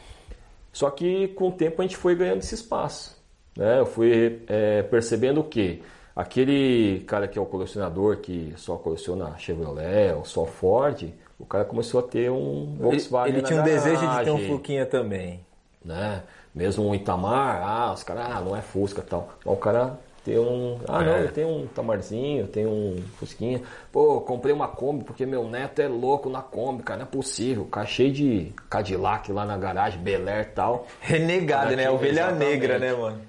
[0.71, 3.17] Só que com o tempo a gente foi ganhando esse espaço.
[3.57, 3.79] Né?
[3.79, 5.81] Eu fui é, percebendo o quê?
[6.15, 11.63] Aquele cara que é o colecionador que só coleciona Chevrolet ou só Ford, o cara
[11.63, 13.29] começou a ter um Volkswagen.
[13.29, 15.39] Ele, ele tinha um garagem, desejo de ter um Fusquinha também.
[15.83, 16.23] Né?
[16.53, 19.29] Mesmo um Itamar, ah, os caras, ah, não é Fusca tal.
[19.45, 20.79] o cara tem um.
[20.87, 21.23] Ah, não, é.
[21.23, 23.61] eu tenho um Tamarzinho, eu tenho um Fusquinha.
[23.91, 27.65] Pô, comprei uma Kombi porque meu neto é louco na Kombi, cara, não é possível.
[27.65, 30.87] Cara cheio de Cadillac lá na garagem, Bel Air e tal.
[30.99, 31.89] Renegado, né?
[31.89, 32.49] Ovelha exatamente.
[32.49, 33.21] negra, né, mano?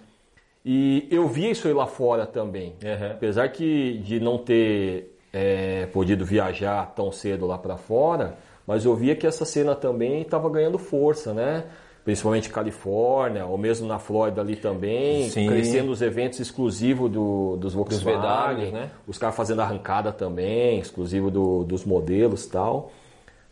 [0.64, 2.74] E eu via isso aí lá fora também.
[2.83, 3.12] Uhum.
[3.12, 8.94] Apesar que de não ter é, podido viajar tão cedo lá para fora, mas eu
[8.94, 11.64] via que essa cena também estava ganhando força, né?
[12.11, 15.46] Principalmente Califórnia, ou mesmo na Flórida ali também, Sim.
[15.46, 18.90] crescendo os eventos exclusivos do, dos Volkswagen, dos né?
[19.07, 22.90] os caras fazendo arrancada também, exclusivo do, dos modelos e tal.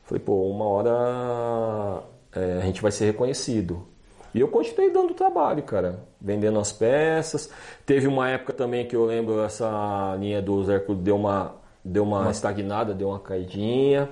[0.03, 2.03] Falei, pô, uma hora
[2.35, 3.87] é, a gente vai ser reconhecido.
[4.35, 7.49] E eu continuei dando trabalho, cara, vendendo as peças.
[7.87, 12.29] Teve uma época também que eu lembro essa linha dos Hercules deu uma, deu uma
[12.29, 14.09] estagnada, deu uma caidinha.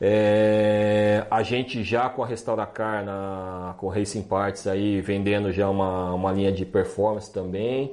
[0.00, 6.12] É, a gente já com a Restauracar, na, com Racing Parts aí, vendendo já uma,
[6.14, 7.92] uma linha de performance também.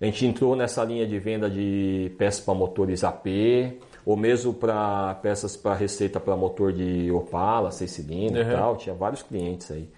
[0.00, 3.26] A gente entrou nessa linha de venda de peças para motores AP,
[4.04, 8.52] ou mesmo para peças para receita para motor de Opala, seis cilindros uhum.
[8.52, 8.76] e tal.
[8.76, 9.88] Tinha vários clientes aí.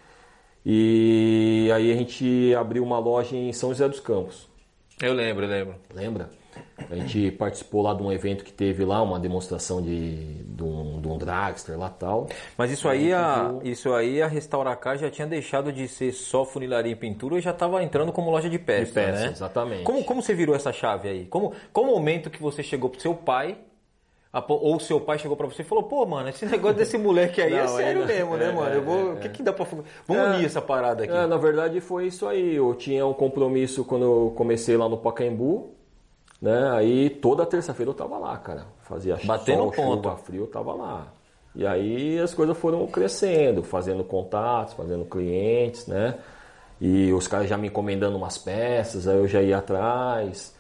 [0.66, 4.48] E aí a gente abriu uma loja em São José dos Campos.
[5.00, 5.74] Eu lembro, eu lembro.
[5.94, 6.30] Lembra?
[6.90, 11.00] A gente participou lá de um evento que teve lá, uma demonstração de, de, um,
[11.00, 12.28] de um dragster lá tal.
[12.56, 16.92] Mas isso aí, a, isso aí a Restauracar já tinha deixado de ser só funilaria
[16.92, 19.28] e pintura e já estava entrando como loja de peças, de peças né?
[19.28, 19.84] exatamente.
[19.84, 21.26] Como, como você virou essa chave aí?
[21.26, 23.58] Como, qual o momento que você chegou pro seu pai
[24.48, 27.52] ou seu pai chegou para você e falou, pô, mano, esse negócio desse moleque aí
[27.54, 28.74] é não, é sério mesmo, né, é, mano?
[28.74, 29.10] Eu vou...
[29.10, 29.64] É, o que, que dá pra...
[30.06, 31.12] Vamos é, unir essa parada aqui.
[31.12, 32.56] É, na verdade foi isso aí.
[32.56, 35.72] Eu tinha um compromisso quando eu comecei lá no Pacaembu,
[36.40, 36.70] né?
[36.72, 38.66] Aí toda terça-feira eu tava lá, cara.
[38.82, 40.02] Fazia Batendo sol, ponto.
[40.04, 41.08] chuva, frio, eu tava lá.
[41.54, 46.18] E aí as coisas foram crescendo, fazendo contatos, fazendo clientes, né?
[46.80, 50.54] E os caras já me encomendando umas peças, aí eu já ia atrás.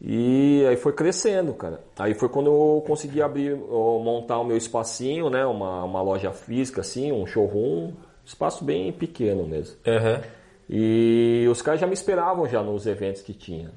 [0.00, 1.80] E aí foi crescendo, cara.
[1.98, 5.44] Aí foi quando eu consegui abrir, montar o meu espacinho, né?
[5.44, 7.92] Uma, uma loja física, assim, um showroom.
[8.24, 9.76] Espaço bem pequeno mesmo.
[9.86, 10.22] Uhum.
[10.68, 13.72] E os caras já me esperavam já nos eventos que tinha.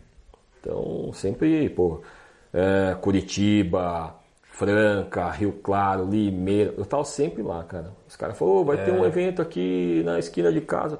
[0.62, 2.02] Então, sempre, pô,
[2.54, 7.92] é, Curitiba, Franca, Rio Claro, Limeira, eu tava sempre lá, cara.
[8.08, 8.84] Os caras falaram, oh, vai é.
[8.84, 11.00] ter um evento aqui na esquina de casa.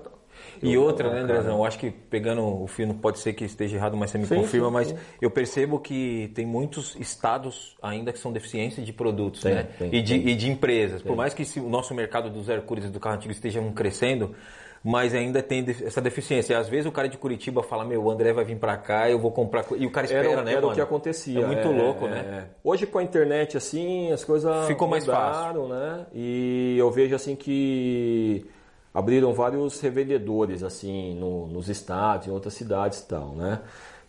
[0.64, 1.58] E eu, outra, né, Andrezão?
[1.58, 4.36] Eu acho que pegando o fio, pode ser que esteja errado, mas você me sim,
[4.36, 4.98] confirma, sim, mas sim.
[5.22, 9.68] eu percebo que tem muitos estados ainda que são deficientes de produtos, tem, né?
[9.78, 11.02] Tem, e, de, e, de, empresas.
[11.02, 14.36] Por mais que o nosso mercado dos Hercules e do carro antigo estejam crescendo,
[14.84, 16.58] mas ainda tem essa deficiência.
[16.58, 19.20] Às vezes o cara de Curitiba fala, meu, o André vai vir para cá, eu
[19.20, 19.64] vou comprar.
[19.78, 20.74] E o cara espera, era, né, era mano?
[20.74, 21.40] o que acontecia.
[21.40, 22.20] É muito é, louco, né?
[22.20, 22.56] É.
[22.64, 25.68] Hoje com a internet, assim, as coisas Ficou mais fácil.
[25.68, 26.08] né?
[26.14, 28.46] E eu vejo, assim, que
[28.94, 33.62] abriram vários revendedores, assim, no, nos estados, em outras cidades e tal, né?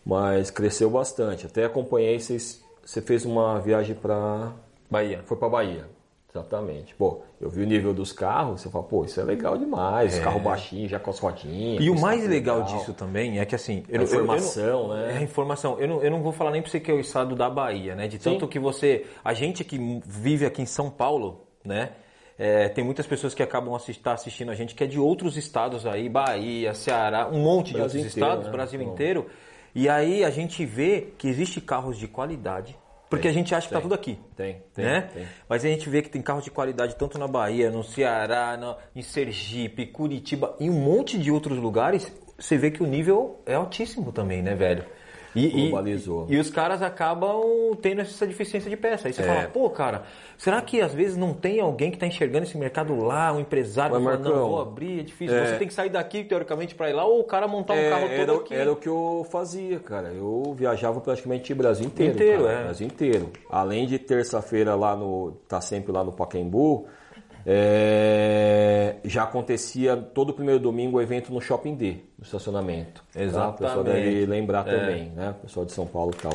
[0.04, 1.46] Mas cresceu bastante.
[1.46, 4.52] Até acompanhei, vocês, você fez uma viagem para...
[4.90, 5.22] Bahia.
[5.24, 5.87] Foi para Bahia.
[6.35, 6.95] Exatamente.
[6.95, 10.16] Pô, eu vi o nível dos carros, você fala, pô, isso é legal demais.
[10.16, 10.23] É.
[10.23, 11.85] Carro baixinho, já com as rodinhas.
[11.85, 13.85] E o mais legal, legal, disso também é que assim.
[13.87, 15.18] Eu, informação, eu, eu, né?
[15.18, 15.79] É informação.
[15.79, 17.95] Eu não, eu não vou falar nem pra você que é o estado da Bahia,
[17.95, 18.09] né?
[18.09, 18.51] De tanto Sim.
[18.51, 19.05] que você.
[19.23, 21.90] A gente que vive aqui em São Paulo, né?
[22.38, 25.37] É, tem muitas pessoas que acabam assist, tá assistindo a gente que é de outros
[25.37, 28.53] estados aí, Bahia, Ceará, um monte de Brasil outros inteiro, estados, né?
[28.53, 29.27] Brasil inteiro.
[29.75, 32.77] E aí a gente vê que existe carros de qualidade,
[33.12, 34.18] porque tem, a gente acha que está tudo aqui.
[34.35, 35.03] Tem, tem, né?
[35.12, 35.27] tem.
[35.46, 38.75] Mas a gente vê que tem carros de qualidade tanto na Bahia, no Ceará, no,
[38.96, 42.11] em Sergipe, Curitiba e um monte de outros lugares.
[42.38, 44.87] Você vê que o nível é altíssimo também, né, velho?
[45.35, 46.27] E, Globalizou.
[46.29, 49.09] E, e, os caras acabam tendo essa deficiência de peça.
[49.09, 49.27] Aí você é.
[49.27, 50.03] fala, pô, cara,
[50.37, 53.97] será que às vezes não tem alguém que está enxergando esse mercado lá, um empresário
[53.97, 55.37] que fala, não, vou abrir, é difícil.
[55.37, 55.47] É.
[55.47, 57.88] Você tem que sair daqui, teoricamente, para ir lá, ou o cara montar um é,
[57.88, 58.55] carro todo era, aqui.
[58.55, 60.09] Era o que eu fazia, cara.
[60.09, 62.14] Eu viajava praticamente o Brasil inteiro.
[62.14, 62.62] Inteiro, cara, é.
[62.64, 63.31] Brasil inteiro.
[63.49, 65.33] Além de terça-feira lá no.
[65.49, 66.87] tá sempre lá no Pacaembu.
[67.44, 73.02] É, já acontecia todo primeiro domingo o evento no Shopping D, no estacionamento.
[73.14, 73.33] Exatamente.
[73.33, 73.48] Tá?
[73.48, 74.78] O pessoal deve lembrar é.
[74.78, 75.31] também, né?
[75.31, 76.33] O pessoal de São Paulo e tal.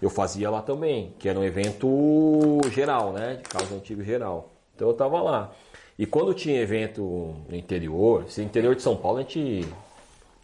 [0.00, 3.36] Eu fazia lá também, que era um evento geral, né?
[3.42, 4.52] De carros antigos geral.
[4.74, 5.52] Então eu tava lá.
[5.98, 9.66] E quando tinha evento no interior, se interior de São Paulo a gente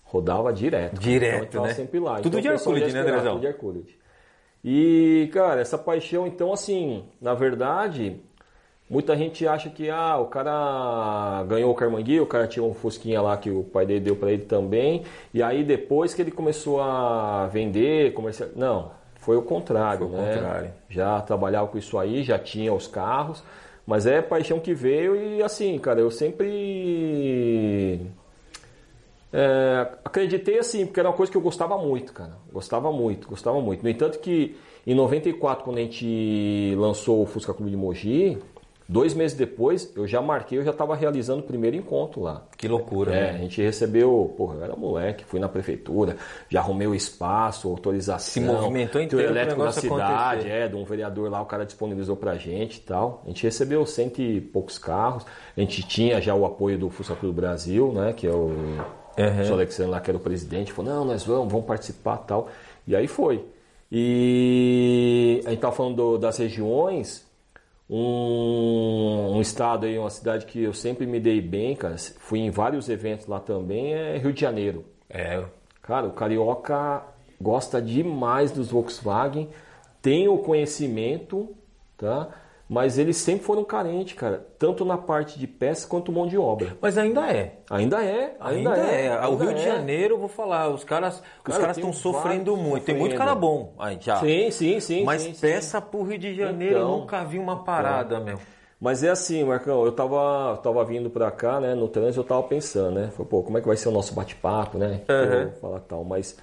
[0.05, 1.01] rodava direto.
[1.01, 1.75] Direto, então, né?
[1.75, 2.17] sempre lá.
[2.17, 3.33] Tudo então, de Hercules, né, Andrezão?
[3.33, 3.87] Tudo de Hercules.
[4.65, 8.21] E, cara, essa paixão, então, assim, na verdade,
[8.89, 13.21] muita gente acha que, ah, o cara ganhou o Carmangui, o cara tinha um Fusquinha
[13.21, 16.81] lá que o pai dele deu para ele também, e aí depois que ele começou
[16.81, 18.51] a vender, comercial...
[18.55, 20.35] Não, foi o contrário, foi o né?
[20.35, 20.71] Contrário.
[20.89, 23.43] Já trabalhava com isso aí, já tinha os carros,
[23.87, 28.01] mas é paixão que veio e, assim, cara, eu sempre
[29.37, 32.39] é, acreditei assim, porque era uma coisa que eu gostava muito, cara.
[32.53, 33.83] Gostava muito, gostava muito.
[33.83, 38.39] No entanto que em 94, quando a gente lançou o Fusca Clube de Mogi,
[38.89, 42.43] dois meses depois eu já marquei, eu já estava realizando o primeiro encontro lá.
[42.57, 43.31] Que loucura, é, né?
[43.31, 46.17] A gente recebeu, porra, eu era moleque, fui na prefeitura,
[46.49, 48.19] já arrumei o espaço, autorização.
[48.19, 50.49] Se movimentou inteiro elétrico da cidade, acontecer.
[50.49, 53.23] é, de um vereador lá, o cara disponibilizou pra gente e tal.
[53.25, 55.25] A gente recebeu cento e poucos carros.
[55.57, 58.53] A gente tinha já o apoio do Clube do Brasil, né, que é o
[59.17, 59.51] Uhum.
[59.51, 62.49] O Alexandre lá, que era o presidente, falou, não, nós vamos, vamos participar tal.
[62.87, 63.45] E aí foi.
[63.91, 67.25] E a gente estava falando do, das regiões,
[67.89, 72.51] um, um, estado aí, uma cidade que eu sempre me dei bem, cara, fui em
[72.51, 74.85] vários eventos lá também, é Rio de Janeiro.
[75.09, 75.45] É.
[75.83, 77.03] Cara, o carioca
[77.41, 79.49] gosta demais dos Volkswagen,
[80.01, 81.55] tem o conhecimento,
[81.97, 82.29] tá?
[82.69, 86.77] Mas eles sempre foram carentes, cara, tanto na parte de peça quanto mão de obra.
[86.81, 87.59] Mas ainda é.
[87.69, 89.07] Ainda é, ainda, ainda é.
[89.07, 89.27] é.
[89.27, 89.55] O Rio é.
[89.55, 92.81] de Janeiro, vou falar, os caras cara, os caras estão sofrendo muito.
[92.81, 92.85] Sofrendo.
[92.87, 94.19] Tem muito cara bom aí já.
[94.19, 95.05] Sim, sim, sim.
[95.05, 95.87] Mas sim, peça sim.
[95.91, 98.25] pro Rio de Janeiro, então, nunca vi uma parada, então.
[98.25, 98.39] meu.
[98.81, 102.43] Mas é assim, Marcão, eu tava, tava vindo pra cá, né, no trânsito, eu tava
[102.43, 105.53] pensando, né, falei, pô, como é que vai ser o nosso bate-papo, né, uhum.
[105.61, 106.37] falar tal, mas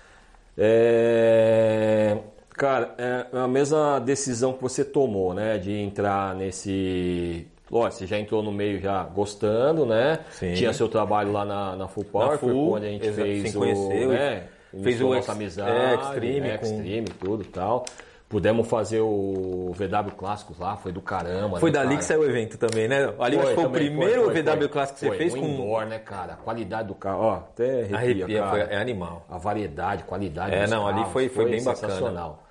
[0.57, 2.17] é,
[2.62, 5.58] Cara, é a mesma decisão que você tomou, né?
[5.58, 7.47] De entrar nesse.
[7.71, 10.19] Lógico, você já entrou no meio já gostando, né?
[10.30, 10.54] Sim.
[10.54, 13.60] Tinha seu trabalho lá na, na Full Power, na Full, onde a gente fez o.
[13.60, 14.43] Conheceu, né?
[14.80, 17.26] Fez o nossa amizade, é, Extreme, é, Extreme, com...
[17.26, 17.84] tudo tal.
[18.30, 21.60] Pudemos fazer o VW Clássicos lá, foi do caramba.
[21.60, 21.97] Foi né, dali cara?
[21.97, 23.12] que saiu o evento também, né?
[23.19, 25.47] Ali foi, foi o primeiro foi, foi, VW Clássico que você fez um com.
[25.47, 26.34] indoor, né, cara?
[26.34, 28.63] A qualidade do carro, ó, até arrepia, arrepia cara.
[28.65, 29.26] é animal.
[29.28, 30.54] A variedade, qualidade.
[30.54, 32.30] É, não, carros, ali foi, foi, bem sensacional.
[32.30, 32.50] bacana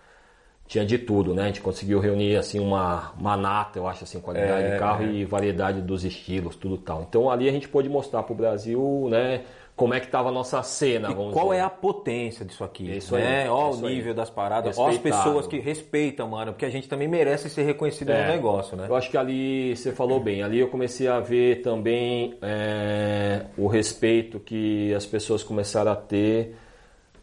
[0.71, 1.43] tinha de tudo, né?
[1.43, 5.03] A gente conseguiu reunir assim uma, uma nata, eu acho assim, qualidade é, de carro
[5.03, 5.09] é.
[5.09, 7.05] e variedade dos estilos, tudo tal.
[7.09, 9.43] Então ali a gente pôde mostrar para o Brasil, né?
[9.75, 11.57] Como é que estava a nossa cena, e qual dizer.
[11.57, 12.89] é a potência disso aqui?
[12.99, 13.43] Isso né?
[13.43, 13.49] aí.
[13.49, 14.17] Ó o nível aí.
[14.17, 18.11] das paradas, ó as pessoas que respeitam, mano, porque a gente também merece ser reconhecido
[18.11, 18.87] é, no negócio, né?
[18.89, 23.67] Eu acho que ali você falou bem, ali eu comecei a ver também é, o
[23.67, 26.55] respeito que as pessoas começaram a ter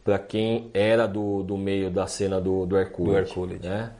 [0.07, 3.11] para quem era do, do meio da cena do, do Hercules.
[3.11, 3.59] Do Hercules.
[3.59, 3.91] Né?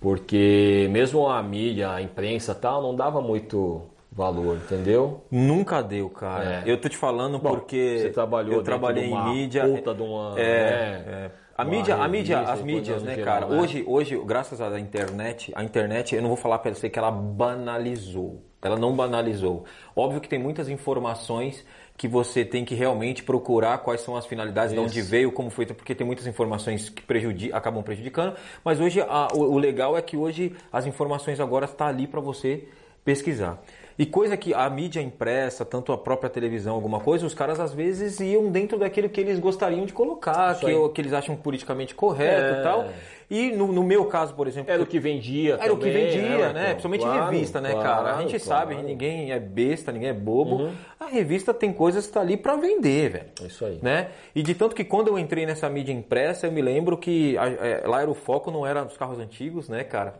[0.00, 5.22] Porque mesmo a mídia, a imprensa tal, não dava muito valor, entendeu?
[5.30, 6.64] Nunca deu, cara.
[6.66, 6.72] É.
[6.72, 9.64] Eu tô te falando Bom, porque você trabalhou eu trabalhei em mídia.
[9.68, 11.04] Puta de uma, é, né?
[11.06, 11.30] é.
[11.56, 13.46] A mídia, a mídia, as mídias, né, geral, cara?
[13.46, 13.60] Né?
[13.60, 17.12] Hoje, hoje, graças à internet, a internet, eu não vou falar para você que ela
[17.12, 18.42] banalizou.
[18.60, 19.64] Ela não banalizou.
[19.94, 21.64] Óbvio que tem muitas informações
[21.96, 24.80] que você tem que realmente procurar quais são as finalidades, Isso.
[24.80, 28.34] de onde veio, como foi, porque tem muitas informações que prejudi acabam prejudicando.
[28.64, 32.06] Mas hoje a, o, o, legal é que hoje as informações agora estão tá ali
[32.06, 32.64] para você
[33.04, 33.62] pesquisar.
[33.98, 37.74] E coisa que a mídia impressa, tanto a própria televisão, alguma coisa, os caras às
[37.74, 42.54] vezes iam dentro daquilo que eles gostariam de colocar, que, que, eles acham politicamente correto
[42.54, 42.60] é.
[42.60, 42.88] e tal.
[43.32, 44.70] E no, no, meu caso, por exemplo.
[44.70, 45.54] Era o que vendia.
[45.54, 46.52] Era também, o que vendia, né?
[46.52, 46.66] né?
[46.72, 48.16] Principalmente claro, revista, né, claro, cara?
[48.16, 48.68] A gente claro.
[48.68, 50.56] sabe, ninguém é besta, ninguém é bobo.
[50.56, 50.72] Uhum.
[51.00, 53.24] A revista tem coisas que tá ali para vender, velho.
[53.42, 53.78] É isso aí.
[53.80, 54.08] Né?
[54.34, 57.48] E de tanto que quando eu entrei nessa mídia impressa, eu me lembro que a,
[57.48, 60.12] é, lá era o foco, não era dos carros antigos, né, cara?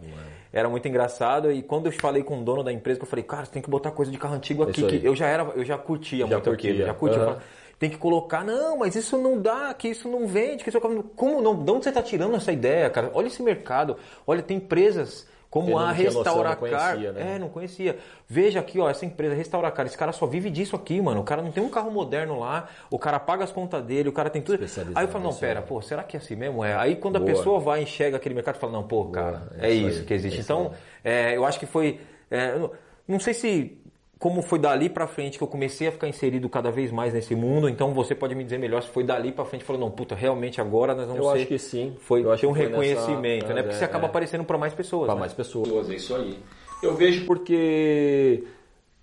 [0.51, 1.53] Era muito engraçado.
[1.53, 3.69] E quando eu falei com o dono da empresa, eu falei, cara, você tem que
[3.69, 4.87] botar coisa de carro antigo aqui.
[4.87, 6.71] Que eu já era, eu já curtia já muito curtia.
[6.71, 6.87] aquilo.
[6.87, 7.29] Já curtia.
[7.29, 7.37] Uhum
[7.83, 10.81] tem que colocar, não, mas isso não dá, que isso não vende, que isso
[11.17, 13.11] como não, de onde você está tirando essa ideia, cara?
[13.13, 16.97] Olha esse mercado, olha, tem empresas como a Restauracar.
[16.97, 17.35] Né?
[17.35, 17.99] É, não conhecia.
[18.29, 21.23] Veja aqui, ó, essa empresa Restauracar, esse cara só vive disso aqui, mano.
[21.23, 24.13] O cara não tem um carro moderno lá, o cara paga as contas dele, o
[24.13, 24.65] cara tem tudo.
[24.95, 26.65] Aí eu falo, não, pera, pô, será que é assim mesmo?
[26.65, 26.77] É.
[26.77, 27.33] Aí quando Boa.
[27.33, 29.67] a pessoa vai e enxerga aquele mercado, fala, não, pô, cara, Boa.
[29.67, 30.39] é, é isso aí, que existe.
[30.39, 30.71] É então,
[31.03, 31.99] é, eu acho que foi.
[32.31, 32.57] É,
[33.09, 33.82] não sei se
[34.23, 37.35] como foi dali para frente que eu comecei a ficar inserido cada vez mais nesse
[37.35, 40.15] mundo, então você pode me dizer melhor se foi dali para frente, falou, não, puta,
[40.15, 41.39] realmente agora nós vamos eu ser...
[41.39, 41.97] acho que sim.
[41.99, 43.55] Foi eu ter um reconhecimento, nessa...
[43.55, 43.63] né?
[43.63, 44.09] Porque você acaba é.
[44.09, 45.07] aparecendo para mais pessoas.
[45.07, 45.21] Para né?
[45.23, 46.39] mais pessoas, é isso aí.
[46.85, 48.45] Eu vejo porque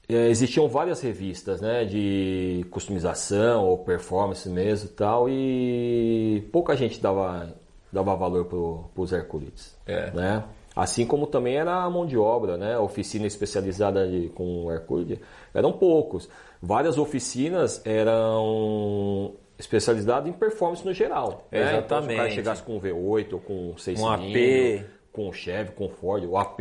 [0.08, 7.02] é, existiam várias revistas, né, de customização ou performance mesmo e tal, e pouca gente
[7.02, 7.54] dava,
[7.92, 10.12] dava valor para os Hercules, é.
[10.12, 10.46] né?
[10.80, 12.76] Assim como também era a mão de obra, né?
[12.76, 15.20] A oficina especializada de, com o Hercule,
[15.54, 16.30] eram poucos.
[16.62, 21.48] Várias oficinas eram especializado em performance no geral.
[21.52, 21.80] né?
[21.80, 22.36] Então, se o cara Exatamente.
[22.36, 24.86] chegasse com um V8 ou com 6 Um AP.
[25.12, 26.60] com Chevy, com o Ford, o AP,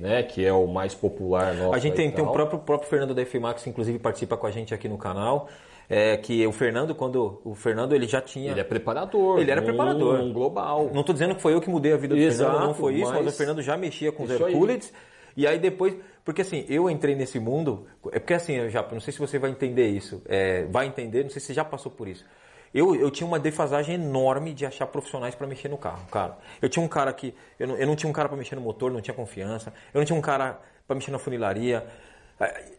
[0.00, 1.74] né, que é o mais popular nosso.
[1.74, 4.72] A gente tem, tem o próprio, próprio Fernando da FMAX, inclusive participa com a gente
[4.72, 5.48] aqui no canal.
[5.88, 7.40] É, que o Fernando, quando.
[7.44, 8.50] O Fernando ele já tinha.
[8.50, 9.38] Ele é preparador.
[9.38, 10.18] Ele era num- preparador.
[10.18, 10.90] num global.
[10.92, 12.94] Não tô dizendo que foi eu que mudei a vida do Exato, Fernando, não foi
[12.94, 14.30] isso, mas, mas o Fernando já mexia com os.
[14.30, 14.92] Hercules.
[15.36, 15.94] E aí depois,
[16.24, 19.38] porque assim, eu entrei nesse mundo, é porque assim, eu já, não sei se você
[19.38, 22.24] vai entender isso, é, vai entender, não sei se você já passou por isso.
[22.74, 26.36] Eu, eu tinha uma defasagem enorme de achar profissionais para mexer no carro, cara.
[26.60, 28.60] Eu tinha um cara que, eu não, eu não tinha um cara para mexer no
[28.62, 29.72] motor, não tinha confiança.
[29.94, 31.86] Eu não tinha um cara para mexer na funilaria.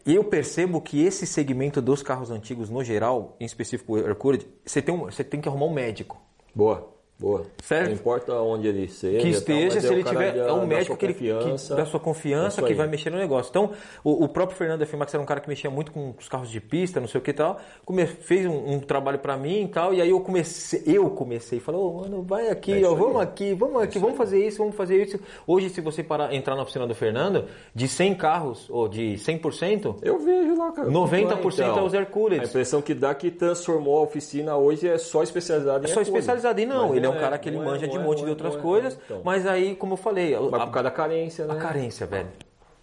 [0.06, 4.80] Eu percebo que esse segmento dos carros antigos, no geral, em específico o Hercules, você
[4.80, 6.20] tem, um, você tem que arrumar um médico.
[6.54, 7.44] Boa, boa.
[7.62, 7.86] Certo.
[7.86, 9.18] Não importa onde ele seja.
[9.18, 11.28] que tal, esteja, mas se é ele tiver, da- é um médico que ele que,
[11.74, 13.50] da sua confiança Isso que vai mexer no negócio.
[13.50, 13.70] Então,
[14.04, 14.96] o, o próprio Fernando F.
[15.12, 17.30] era um cara que mexia muito com os carros de pista, não sei o que
[17.30, 17.58] e tal.
[17.84, 21.60] Come, fez um, um trabalho pra mim e tal, e aí eu comecei, eu comecei,
[21.60, 24.76] falei, ô mano, vai aqui, É ó, vamos aqui, vamos aqui, vamos fazer isso, vamos
[24.76, 25.18] fazer isso.
[25.46, 29.96] Hoje, se você parar, entrar na oficina do Fernando, de 100 carros, ou de 100%,
[30.02, 30.88] Eu vejo lá, cara.
[30.88, 32.40] 90% é os Hercules.
[32.40, 36.00] A impressão que dá que transformou a oficina hoje é só especializada em é só
[36.00, 36.08] Hercules.
[36.24, 36.60] especializado.
[36.60, 38.24] E não, Mas ele é um cara que ele não manja de um monte não
[38.24, 39.20] de outras coisas, então.
[39.24, 41.54] mas aí, como eu falei, a, Mas por a, causa da carência, né?
[41.54, 42.28] a carência, velho.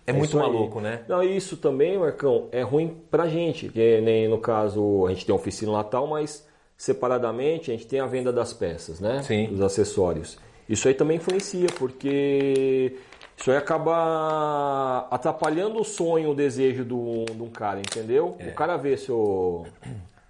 [0.08, 0.44] É, É muito isso aí.
[0.44, 1.02] maluco, né?
[1.08, 3.70] Não, isso também, Marcão, é ruim pra gente.
[3.70, 6.46] Que nem no caso, a gente tem a oficina lá tal, mas
[6.78, 9.22] separadamente a gente tem a venda das peças, né?
[9.24, 9.48] Sim.
[9.48, 10.38] Dos acessórios.
[10.70, 12.98] Isso aí também influencia, porque
[13.38, 18.36] isso aí acaba atrapalhando o sonho, o desejo do- de um cara, entendeu?
[18.40, 18.48] É.
[18.50, 19.66] O cara vê seu,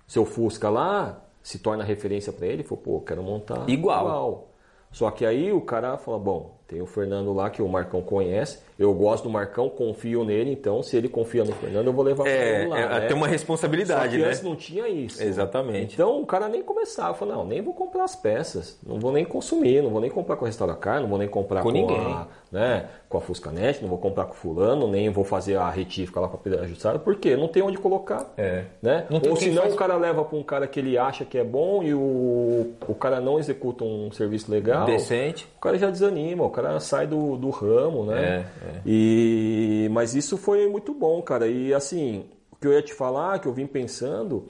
[0.07, 4.47] seu Fusca lá, se torna referência pra ele, fala, pô, quero montar Igual.
[4.91, 8.63] Só que aí o cara fala, bom, tem o Fernando lá que o Marcão conhece,
[8.77, 12.27] eu gosto do Marcão, confio nele, então se ele confia no Fernando, eu vou levar
[12.27, 12.79] É, ele lá.
[12.79, 13.07] é, né?
[13.07, 14.27] tem uma Só responsabilidade, que né?
[14.27, 15.23] antes não tinha isso.
[15.23, 15.93] Exatamente.
[15.93, 19.23] Então o cara nem começava, falou, não, nem vou comprar as peças, não vou nem
[19.25, 21.73] consumir, não vou nem comprar com a Restaura Car, não vou nem comprar Com com,
[21.73, 21.97] ninguém.
[22.13, 26.19] a, né, com a Fuscanet, não vou comprar com fulano, nem vou fazer a retífica
[26.19, 28.33] lá com a pedra ajustada, porque não tem onde colocar.
[28.37, 28.63] É.
[28.81, 29.05] Né?
[29.09, 31.81] Ou senão faz- o cara leva para um cara que ele acha que é bom
[31.81, 34.85] e o, o cara não executa um serviço legal.
[34.85, 35.47] Decente.
[35.57, 38.45] O cara já desanima, o cara sai do, do ramo, né?
[38.63, 38.81] É, é.
[38.85, 41.47] E, mas isso foi muito bom, cara.
[41.47, 44.45] E assim, o que eu ia te falar, que eu vim pensando,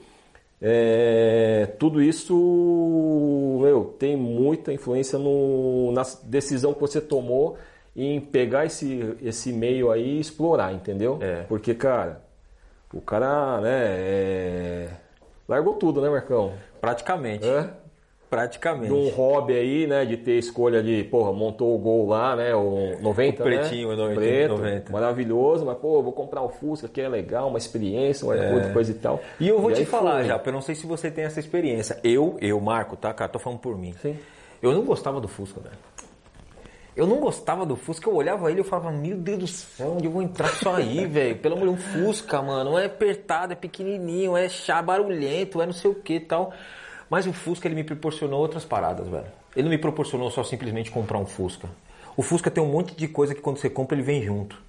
[0.60, 2.34] é, tudo isso
[3.60, 7.58] meu, tem muita influência no, na decisão que você tomou
[7.94, 11.18] em pegar esse, esse meio aí e explorar, entendeu?
[11.20, 11.42] É.
[11.42, 12.22] Porque, cara,
[12.92, 14.88] o cara, né, é,
[15.48, 16.52] largou tudo, né, Marcão?
[16.80, 17.46] Praticamente.
[17.46, 17.70] É?
[18.28, 18.88] Praticamente.
[18.88, 20.04] de um hobby aí, né?
[20.04, 22.54] De ter escolha de, porra, montou o gol lá, né?
[22.54, 23.94] O 90, O pretinho, né?
[23.94, 24.92] o 90, Preto, 90.
[24.92, 28.90] maravilhoso, mas, pô, vou comprar o Fusca, que é legal, uma experiência, um Hercules, coisa
[28.90, 29.20] e tal.
[29.38, 30.24] E eu vou te aí falar foi.
[30.24, 31.98] já, eu não sei se você tem essa experiência.
[32.02, 33.30] Eu, eu, Marco, tá, cara?
[33.30, 33.94] Tô falando por mim.
[34.02, 34.16] Sim.
[34.60, 35.76] Eu não gostava do Fusca, velho.
[36.96, 39.92] Eu não gostava do Fusca, eu olhava ele e eu falava, meu Deus do céu,
[39.96, 41.36] onde eu vou entrar isso aí, velho?
[41.36, 42.78] Pelo amor de Deus, um Fusca, mano.
[42.78, 46.52] É apertado, é pequenininho, é chá, barulhento, é não sei o que e tal.
[47.08, 49.26] Mas o Fusca, ele me proporcionou outras paradas, velho.
[49.54, 51.68] Ele não me proporcionou só simplesmente comprar um Fusca.
[52.16, 54.60] O Fusca tem um monte de coisa que quando você compra, ele vem junto.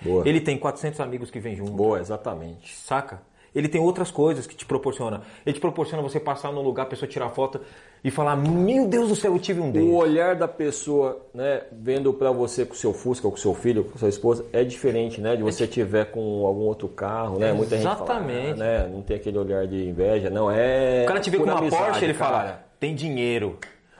[0.00, 0.28] Boa.
[0.28, 1.72] Ele tem 400 amigos que vêm junto.
[1.72, 2.74] Boa, exatamente.
[2.74, 3.22] Saca?
[3.54, 5.22] Ele tem outras coisas que te proporciona.
[5.44, 7.60] Ele te proporciona você passar num lugar, a pessoa tirar foto
[8.04, 9.92] e falar: Meu Deus do céu, eu tive um O deles.
[9.94, 13.98] olhar da pessoa, né, vendo pra você com seu Fusca, ou com seu filho, com
[13.98, 15.36] sua esposa, é diferente, né?
[15.36, 17.52] De você tiver com algum outro carro, né?
[17.52, 18.58] Muita gente fala, Exatamente.
[18.58, 18.88] né?
[18.92, 21.02] Não tem aquele olhar de inveja, não é.
[21.04, 22.30] O cara te vê com uma amizade, Porsche, ele cara.
[22.30, 23.58] fala: Tem dinheiro.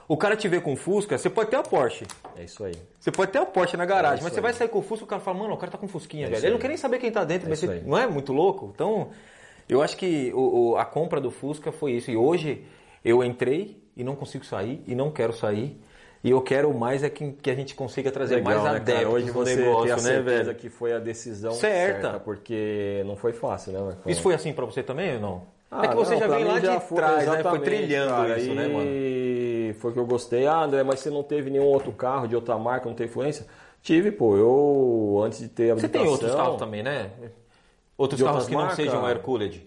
[0.09, 2.05] O cara te vê com Fusca, você pode ter a Porsche.
[2.37, 2.75] É isso aí.
[2.99, 4.43] Você pode ter a Porsche na garagem, isso mas você aí.
[4.43, 6.37] vai sair com o Fusca, o cara fala, mano, o cara tá com Fusquinha, velho.
[6.37, 8.31] isso Ele não quer nem saber quem tá dentro, mas isso você- não é muito
[8.33, 8.71] louco?
[8.75, 9.09] Então,
[9.69, 12.11] eu acho que o- o- a compra do Fusca foi isso.
[12.11, 12.63] E hoje
[13.03, 15.81] eu entrei e não consigo sair e não quero sair.
[16.25, 18.81] E eu quero mais é que, que a gente consiga trazer Legal, mais né, cara?
[18.81, 20.55] adeptos Hoje você negócio, tem a né, velho?
[20.55, 22.03] que foi a decisão Certa.
[22.03, 24.13] certa, porque não foi fácil, né, Marcão?
[24.13, 25.43] Isso foi assim pra você também ou não?
[25.69, 27.43] Ah, é que você não, já vem mim lá já de foi- trás, né?
[27.43, 28.85] Foi trilhando cara, isso, né, mano?
[28.87, 30.47] E foi que eu gostei.
[30.47, 33.47] Ah, André, mas você não teve nenhum outro carro de outra marca, não tem influência?
[33.83, 34.37] Tive, pô.
[34.37, 36.03] Eu, antes de ter Você habilitação...
[36.03, 37.11] tem outros carros também, né?
[37.97, 38.77] Outros carros que não marcas?
[38.77, 39.61] sejam Hercules.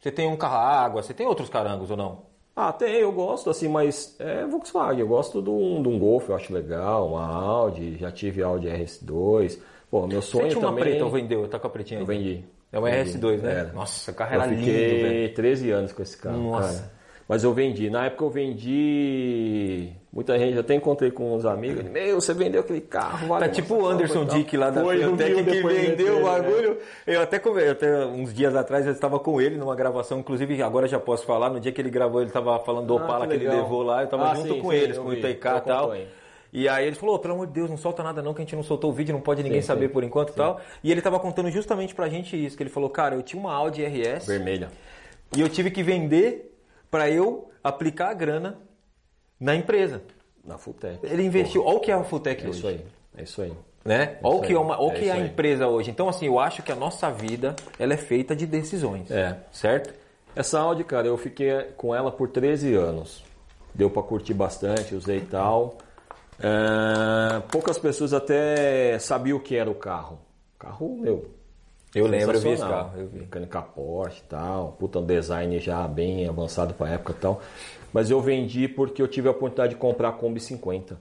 [0.00, 2.27] Você tem um carro a água, você tem outros carangos ou não?
[2.60, 4.98] Ah, tem, eu gosto, assim, mas é Volkswagen.
[5.00, 8.66] Eu gosto de um, de um Golf, eu acho legal, uma Audi, já tive Audi
[8.66, 9.60] RS2.
[9.88, 10.84] Pô, meu sonho Você tinha uma também...
[10.84, 11.46] preta ou vendeu?
[11.48, 12.12] Tá com a pretinha Eu ainda?
[12.12, 12.44] vendi.
[12.72, 13.16] É uma Vendi.
[13.16, 13.50] RS2, né?
[13.60, 13.72] Era.
[13.72, 15.34] Nossa, o carro Eu era lindo, velho.
[15.34, 16.78] 13 anos com esse carro, Nossa.
[16.80, 16.92] cara.
[17.28, 17.88] Mas eu vendi.
[17.90, 22.80] Na época eu vendi Muita gente, até encontrei com uns amigos, meu, você vendeu aquele
[22.80, 26.22] carro, vale Tá tipo o Anderson Dick lá da Foi, Fiotec que vendeu o né?
[26.24, 26.78] bagulho.
[27.06, 30.88] Eu até, eu até uns dias atrás eu estava com ele numa gravação, inclusive agora
[30.88, 33.36] já posso falar, no dia que ele gravou ele estava falando do Ah, Opala que
[33.36, 35.12] que, ele levou lá, eu estava Ah, junto sim, com sim, eles, eu com o
[35.12, 35.94] ITK e eu tal.
[36.50, 38.44] E aí ele falou, "Ô, pelo amor de Deus, não solta nada não, que a
[38.44, 39.92] gente não soltou o vídeo, não pode ninguém Sim, saber sim.
[39.92, 40.58] por enquanto e tal.
[40.82, 43.52] E ele estava contando justamente pra gente isso, que ele falou, cara, eu tinha uma
[43.52, 44.70] Audi RS Vermelha.
[45.36, 46.58] e eu tive que vender
[46.90, 48.58] pra eu aplicar a grana
[49.40, 50.02] na empresa.
[50.44, 50.98] Na Futec.
[51.02, 52.58] Ele investiu, olha o que é a Futec É hoje.
[52.58, 52.84] isso aí,
[53.16, 53.52] é isso aí.
[53.84, 54.16] né?
[54.22, 55.26] Olha o que é, uma, olha É que é a aí.
[55.26, 55.90] empresa hoje.
[55.90, 59.10] Então, assim, eu acho que a nossa vida ela é feita de decisões.
[59.10, 59.36] É.
[59.52, 59.92] Certo?
[60.34, 63.22] Essa Audi, cara, eu fiquei com ela por 13 anos.
[63.74, 65.76] Deu pra curtir bastante, usei e tal.
[66.40, 70.18] É, poucas pessoas até sabiam o que era o carro.
[70.58, 71.30] Carro, meu.
[71.94, 72.92] Eu lembro, eu vi esse carro.
[72.98, 73.18] Eu vi.
[73.20, 74.76] Mecânica Porsche e tal.
[74.78, 77.40] Puta, um design já bem avançado pra época e tal.
[77.92, 80.98] Mas eu vendi porque eu tive a oportunidade de comprar a Kombi 50.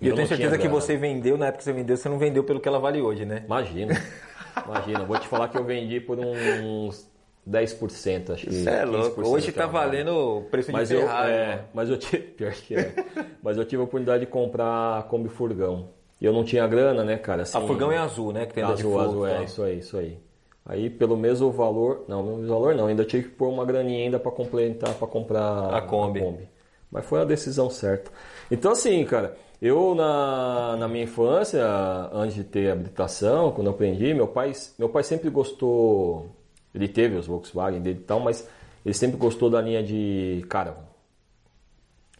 [0.00, 2.08] E eu tenho não tinha certeza que você vendeu, na época que você vendeu, você
[2.08, 3.42] não vendeu pelo que ela vale hoje, né?
[3.46, 3.94] Imagina.
[4.66, 5.04] Imagina.
[5.04, 7.08] Vou te falar que eu vendi por uns
[7.48, 8.52] 10%, acho que.
[8.52, 9.28] Isso é 15% louco.
[9.28, 9.90] Hoje tá vale.
[9.90, 11.30] valendo o preço de Mas eu, Ferrari.
[11.30, 11.68] é, mano.
[11.74, 12.94] mas eu tive, pior que é.
[13.42, 15.90] mas eu tive a oportunidade de comprar a Kombi Furgão.
[16.20, 17.42] E eu não tinha grana, né, cara?
[17.42, 18.46] Assim, A furgão é azul, né?
[18.46, 20.18] Que tem de azul, azul, é, isso aí, isso aí.
[20.64, 24.18] Aí pelo mesmo valor, não, mesmo valor não, ainda tive que pôr uma graninha ainda
[24.18, 26.48] para complementar, para comprar A Kombi.
[26.90, 28.10] Mas foi a decisão certa.
[28.50, 31.64] Então assim, cara, eu na, na minha infância,
[32.12, 36.30] antes de ter habilitação, quando eu aprendi, meu pai, meu pai sempre gostou,
[36.74, 38.48] ele teve os Volkswagen dele e tal, mas
[38.84, 40.92] ele sempre gostou da linha de Caravan.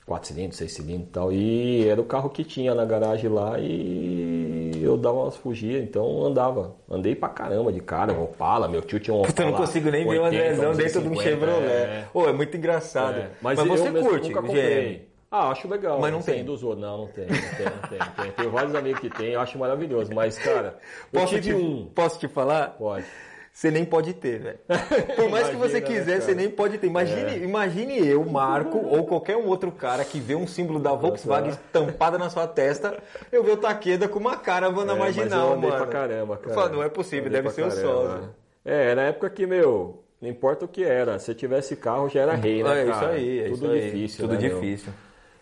[0.07, 1.33] 4 cilindros, 6 cilindros e tal.
[1.33, 6.25] E era o carro que tinha na garagem lá e eu dava umas fugias, então
[6.25, 6.75] andava.
[6.91, 9.35] Andei pra caramba de cara, Opala, meu tio tinha um Opala.
[9.39, 11.67] Eu não consigo nem ver o 80, Andrezão dentro de um 50, Chevrolet.
[11.67, 12.05] é.
[12.13, 13.19] Pô, é muito engraçado.
[13.19, 15.09] É, Mas, eu você curte, nunca comprei.
[15.31, 15.99] Ah, acho legal.
[15.99, 16.45] Mas não tem.
[16.45, 16.83] dos outros.
[16.83, 18.33] Não, não tem, não tem, não tem, não tem.
[18.33, 20.13] Tenho vários amigos que tem, eu acho maravilhoso.
[20.15, 20.77] Mas, cara,
[21.11, 21.87] eu Posso tive te, um.
[21.95, 22.77] posso te falar?
[22.77, 23.07] Pode.
[23.53, 24.59] Você nem pode ter, velho.
[25.15, 26.35] Por mais que você Imagina, né, quiser, você cara?
[26.39, 26.87] nem pode ter.
[26.87, 31.51] Imagine, imagine eu, Marco, ou qualquer um outro cara que vê um símbolo da Volkswagen
[31.51, 32.97] estampada na sua testa,
[33.31, 35.83] eu ver o Taqueda com uma caravana É, mas marginal, eu andei mano.
[35.85, 36.51] pra caramba, cara.
[36.51, 37.83] Eu falo, não é possível, deve ser o caramba.
[37.89, 38.31] sósia.
[38.65, 41.19] É, era a época que, meu, não importa o que era.
[41.19, 43.13] Se tivesse carro, já era rei, né, É isso cara?
[43.13, 43.81] aí, é Tudo isso aí.
[43.83, 44.61] difícil, Tudo né, meu?
[44.61, 44.93] difícil.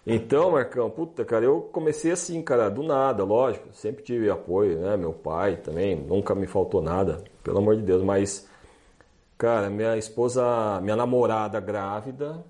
[0.06, 3.68] Então, Marcão, puta, cara, eu comecei assim, cara, do nada, lógico.
[3.72, 4.96] Sempre tive apoio, né?
[4.96, 8.02] Meu pai também, nunca me faltou nada, pelo amor de Deus.
[8.02, 8.48] Mas,
[9.38, 12.44] cara, minha esposa, minha namorada grávida,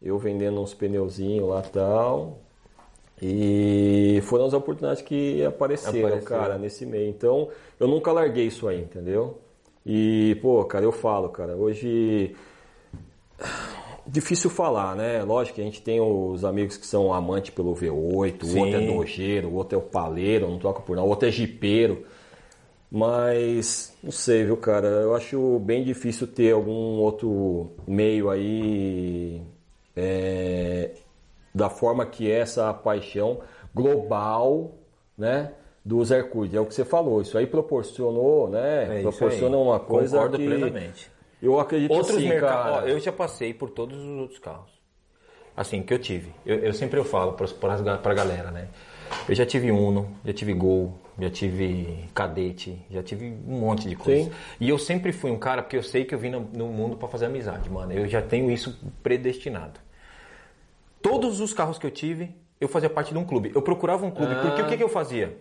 [0.00, 2.38] eu vendendo uns pneuzinhos lá e tal.
[3.22, 6.24] E foram as oportunidades que apareceram, Apareceram.
[6.24, 7.08] cara, nesse meio.
[7.08, 9.38] Então, eu nunca larguei isso aí, entendeu?
[9.84, 12.34] E, pô, cara, eu falo, cara, hoje
[14.06, 15.22] Difícil falar, né?
[15.22, 18.60] Lógico que a gente tem os amigos que são amantes pelo V8, o Sim.
[18.60, 21.30] outro é dojeiro, o outro é o paleiro, não troca por nada, o outro é
[21.30, 22.04] jipeiro.
[22.90, 24.88] Mas, não sei, viu, cara?
[24.88, 29.40] Eu acho bem difícil ter algum outro meio aí
[29.94, 30.90] é,
[31.54, 33.40] da forma que é essa paixão
[33.72, 34.72] global,
[35.16, 35.52] né?
[35.84, 36.52] Dos Hercules.
[36.52, 38.98] É o que você falou, isso aí proporcionou, né?
[38.98, 41.10] É proporciona uma coisa Concordo que plenamente.
[41.40, 42.74] eu acredito Outros assim, mercados.
[42.80, 42.88] cara.
[42.88, 44.80] Eu já passei por todos os outros carros.
[45.56, 46.32] Assim, que eu tive.
[46.44, 48.68] Eu, eu sempre eu falo para pra galera, né?
[49.28, 53.96] Eu já tive Uno, já tive Gol, já tive Cadete, já tive um monte de
[53.96, 54.24] coisa.
[54.24, 54.32] Sim.
[54.60, 56.96] E eu sempre fui um cara, porque eu sei que eu vim no, no mundo
[56.96, 57.92] para fazer amizade, mano.
[57.92, 59.80] Eu já tenho isso predestinado.
[61.02, 62.30] Todos os carros que eu tive,
[62.60, 63.50] eu fazia parte de um clube.
[63.54, 64.40] Eu procurava um clube, Ah.
[64.42, 65.36] porque o que, que eu fazia?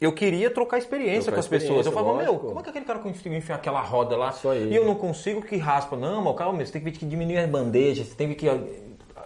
[0.00, 1.86] Eu queria trocar experiência Trocar com as pessoas.
[1.86, 2.46] Eu experiência, falava, meu, lógico.
[2.48, 4.68] como é que aquele cara conseguiu enfiar aquela roda lá Isso aí.
[4.70, 5.96] e eu não consigo que raspa?
[5.96, 8.58] Não, mas calma, você tem que diminuir as bandejas, você tem que ah,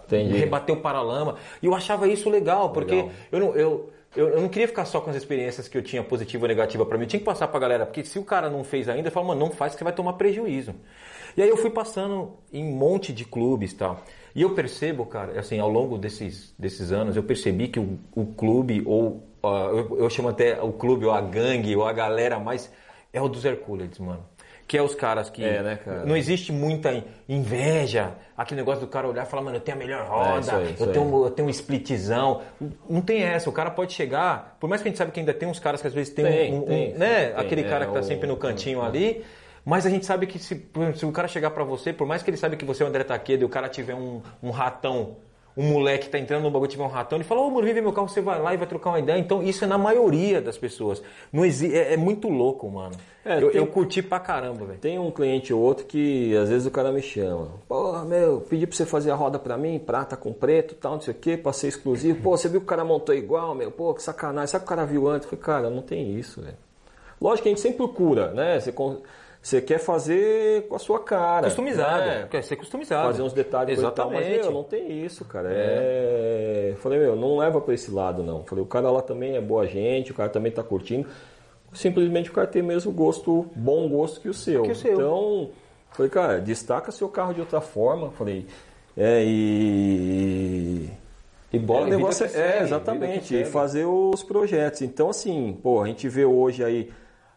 [0.07, 0.35] Entendi.
[0.35, 1.35] rebater o paralama.
[1.61, 3.11] E eu achava isso legal, porque Legal.
[3.31, 3.55] eu não.
[3.55, 6.47] Eu, eu, eu não queria ficar só com as experiências que eu tinha positiva ou
[6.47, 7.03] negativa pra mim.
[7.03, 9.27] Eu tinha que passar pra galera, porque se o cara não fez ainda, eu falo,
[9.27, 10.73] mano, não faz que você vai tomar prejuízo.
[11.35, 14.03] E aí eu fui passando em um monte de clubes e tal.
[14.35, 18.25] E eu percebo, cara, assim, ao longo desses, desses anos, eu percebi que o, o
[18.27, 22.39] clube, ou ah, eu, eu chamo até o clube, ou a gangue, ou a galera
[22.39, 22.71] mais,
[23.11, 24.23] é o dos Hercules, mano.
[24.73, 25.43] Que é os caras que.
[25.45, 26.03] É, né, cara?
[26.03, 29.79] Não existe muita inveja, aquele negócio do cara olhar e falar, mano, eu tenho a
[29.79, 30.91] melhor roda, É, aí, eu, aí.
[30.93, 32.41] tenho, eu tenho um splitzão.
[32.89, 35.31] Não tem essa, o cara pode chegar, por mais que a gente sabe que ainda
[35.31, 37.69] tem uns caras que às vezes tem, Tem, um, um- tem, né, tem, aquele é,
[37.69, 39.23] cara que tá o- sempre no cantinho ali,
[39.63, 42.31] mas a gente sabe que se, se o cara chegar pra você, por mais que
[42.31, 45.17] ele sabe que você é o André Taqueda e o cara tiver um, um ratão
[45.55, 47.81] um moleque tá entrando no bagulho, tiver um ratão, ele fala, ô, mano, vem ver
[47.81, 49.19] meu carro, você vai lá e vai trocar uma ideia.
[49.19, 51.01] Então, isso é na maioria das pessoas.
[51.31, 52.95] Não exi é, é muito louco, mano.
[53.25, 54.79] É, eu, tem- eu curti pra caramba, velho.
[54.79, 57.49] Tem um cliente ou outro que às vezes o cara me chama.
[57.67, 61.01] Porra, meu, pedi pra você fazer a roda pra mim, prata com preto tal, não
[61.01, 62.21] sei o que, pra ser exclusivo.
[62.21, 63.71] Pô, você viu que o cara montou igual, meu?
[63.71, 64.47] Pô, que sacanagem.
[64.47, 65.31] Sabe o que o cara viu antes?
[65.31, 66.57] Eu falei, cara, não tem isso, velho.
[67.21, 68.59] Lógico que a gente sempre procura, né?
[68.59, 68.73] Você,
[69.43, 71.47] você quer fazer com a sua cara.
[71.47, 72.05] Customizado.
[72.05, 72.27] né?
[72.31, 73.07] Quer ser customizado.
[73.07, 74.37] Fazer uns detalhes coisa e tal, Exatamente.
[74.37, 75.49] mas meu, não tem isso, cara.
[75.51, 76.73] É...
[76.77, 78.45] Falei, meu, não leva pra esse lado, não.
[78.45, 81.09] Falei, o cara lá também é boa gente, o cara também tá curtindo.
[81.73, 84.63] Simplesmente o cara tem mesmo gosto, bom gosto que o seu.
[84.63, 84.93] Que o seu.
[84.93, 85.49] Então,
[85.91, 88.11] falei, cara, destaca seu carro de outra forma.
[88.11, 88.45] Falei,
[88.95, 90.89] é, e.
[91.51, 94.81] E bola, o vida negócio é, segue, é, exatamente, e fazer os projetos.
[94.81, 96.89] Então, assim, pô, a gente vê hoje aí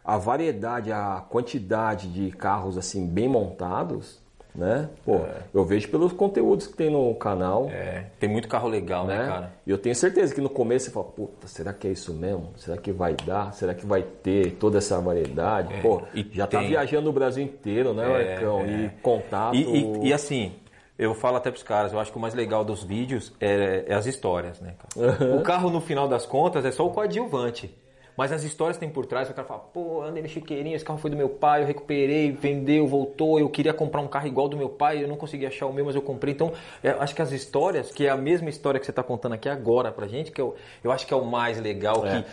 [0.07, 4.89] a variedade, a quantidade de carros assim bem montados, né?
[5.05, 5.19] Pô,
[5.53, 9.27] eu vejo pelos conteúdos que tem no canal, É, tem muito carro legal, né, né?
[9.27, 9.53] cara?
[9.67, 12.53] E eu tenho certeza que no começo você fala, puta, será que é isso mesmo?
[12.55, 13.53] Será que vai dar?
[13.53, 15.73] Será que vai ter toda essa variedade?
[15.81, 16.69] Pô, É, e já tá tem.
[16.69, 18.65] viajando o Brasil inteiro, né, Marcão?
[18.65, 19.55] E contato.
[19.55, 19.61] E,
[20.03, 20.53] e- e assim,
[20.97, 23.93] eu falo até pros caras, eu acho que o mais legal dos vídeos é, é
[23.93, 25.35] as histórias, né, cara?
[25.35, 27.75] O carro, no final das contas, é só o coadjuvante.
[28.17, 30.83] Mas as histórias que tem por trás, o cara fala, pô, andei no chiqueirinho, esse
[30.83, 34.49] carro foi do meu pai, eu recuperei, vendeu, voltou, eu queria comprar um carro igual
[34.49, 36.33] do meu pai, eu não consegui achar o meu, mas eu comprei.
[36.33, 36.51] Então,
[36.83, 39.47] é, acho que as histórias, que é a mesma história que você está contando aqui
[39.47, 42.23] agora pra gente, que eu, eu acho que é o mais legal, É.
[42.23, 42.25] que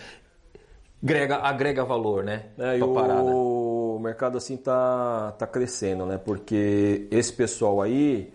[1.02, 2.44] agrega, agrega valor, né?
[2.58, 3.30] É, e pra parada.
[3.30, 6.18] o mercado assim tá, tá crescendo, né?
[6.22, 8.32] Porque esse pessoal aí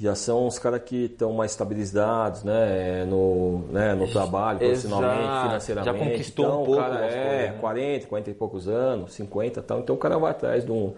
[0.00, 3.04] já são os caras que estão mais estabilizados, né?
[3.04, 3.94] No, né?
[3.94, 5.46] no trabalho, profissionalmente, Exato.
[5.46, 5.98] financeiramente.
[5.98, 7.56] Já conquistou então, um pouco o cara é né?
[7.60, 9.78] 40, 40 e poucos anos, 50 e tal.
[9.80, 10.94] Então o cara vai atrás de um,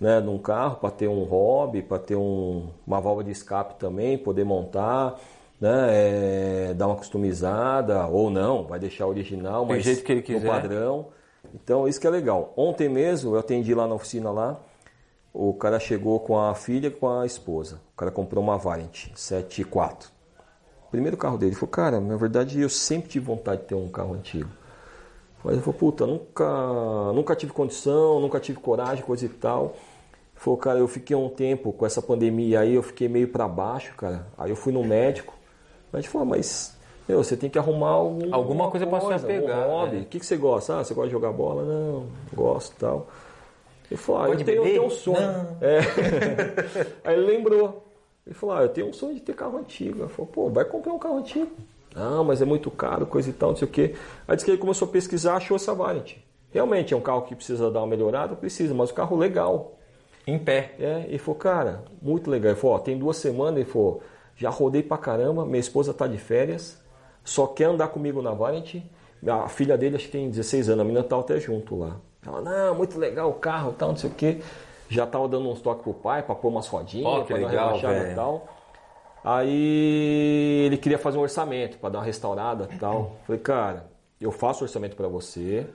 [0.00, 3.74] né, de um carro para ter um hobby, para ter um, uma válvula de escape
[3.74, 5.18] também, poder montar.
[5.58, 10.20] Né, é, dar uma customizada ou não, vai deixar original, Do mas jeito que ele
[10.20, 10.46] no quiser.
[10.46, 11.06] padrão.
[11.54, 12.52] Então, isso que é legal.
[12.54, 14.60] Ontem mesmo eu atendi lá na oficina lá.
[15.38, 17.78] O cara chegou com a filha e com a esposa.
[17.92, 20.06] O cara comprou uma Variant 7.4.
[20.90, 21.50] Primeiro carro dele.
[21.50, 24.48] Ele falou, cara, na verdade eu sempre tive vontade de ter um carro antigo.
[25.44, 29.64] Mas ele falou, puta, nunca, nunca tive condição, nunca tive coragem, coisa e tal.
[29.64, 29.74] Ele
[30.36, 33.94] falou, cara, eu fiquei um tempo com essa pandemia aí, eu fiquei meio pra baixo,
[33.94, 34.26] cara.
[34.38, 35.34] Aí eu fui no médico.
[35.92, 36.74] A gente falou, mas,
[37.06, 39.96] meu, você tem que arrumar algum, Alguma coisa pra se apegar, Um hobby.
[39.96, 40.02] né?
[40.02, 40.78] O que, que você gosta?
[40.80, 41.62] Ah, você gosta de jogar bola?
[41.62, 43.06] Não, gosto e tal.
[43.90, 45.58] Ele falou, ah, Pode eu tenho, eu tenho um sonho.
[45.60, 45.80] É.
[47.04, 47.84] Aí ele lembrou.
[48.26, 50.02] Ele falou, ah, eu tenho um sonho de ter carro antigo.
[50.02, 51.50] Ele falou, pô, vai comprar um carro antigo.
[51.94, 53.94] Ah, mas é muito caro, coisa e tal, não sei o quê.
[54.28, 56.16] Aí disse que ele começou a pesquisar, achou essa Variant.
[56.50, 59.72] Realmente é um carro que precisa dar uma melhorada, precisa, mas o carro legal.
[60.26, 60.74] Em pé.
[60.78, 62.50] É, ele falou, cara, muito legal.
[62.50, 64.02] Ele falou, ó, tem duas semanas, ele falou,
[64.36, 66.82] já rodei pra caramba, minha esposa tá de férias,
[67.24, 68.82] só quer andar comigo na Variant.
[69.26, 71.96] A filha dele acho que tem 16 anos, a menina tá até junto lá.
[72.26, 74.40] Ela, não, muito legal o carro, tal, não sei o quê.
[74.88, 77.48] Já tava dando uns toques pro pai pra pôr umas rodinhas, que pra dar uma
[77.50, 78.48] legal, relaxada e tal.
[79.24, 83.16] Aí ele queria fazer um orçamento pra dar uma restaurada e tal.
[83.26, 83.86] Falei, cara,
[84.20, 85.66] eu faço orçamento pra você.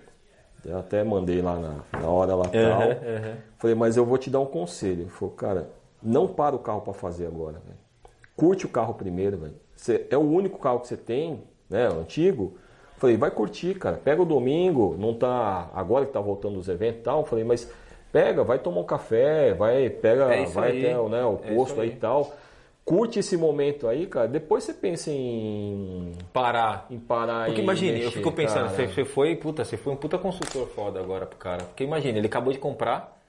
[0.64, 2.82] Eu até mandei lá na, na hora lá tal.
[2.82, 3.36] uhum.
[3.58, 5.02] Falei, mas eu vou te dar um conselho.
[5.02, 5.70] Ele falou, cara,
[6.02, 7.80] não para o carro pra fazer agora, velho.
[8.36, 9.56] Curte o carro primeiro, velho.
[10.10, 11.90] É o único carro que você tem, né?
[11.90, 12.58] o Antigo.
[13.02, 13.98] Falei, vai curtir, cara.
[13.98, 15.72] Pega o domingo, não tá.
[15.74, 17.26] Agora que tá voltando os eventos e tal.
[17.26, 17.68] Falei, mas
[18.12, 20.86] pega, vai tomar um café, vai, pega, É vai aí.
[20.86, 22.32] até o, né, o É posto isso aí e tal.
[22.86, 24.28] Curte esse momento aí, cara.
[24.28, 26.86] Depois você pensa em, Parar.
[26.92, 28.76] em parar Porque imagine, eu fico pensando, cara.
[28.76, 31.64] você, você foi, puta, você foi um puta consultor foda agora pro cara.
[31.64, 33.20] Porque imagine, ele acabou de comprar,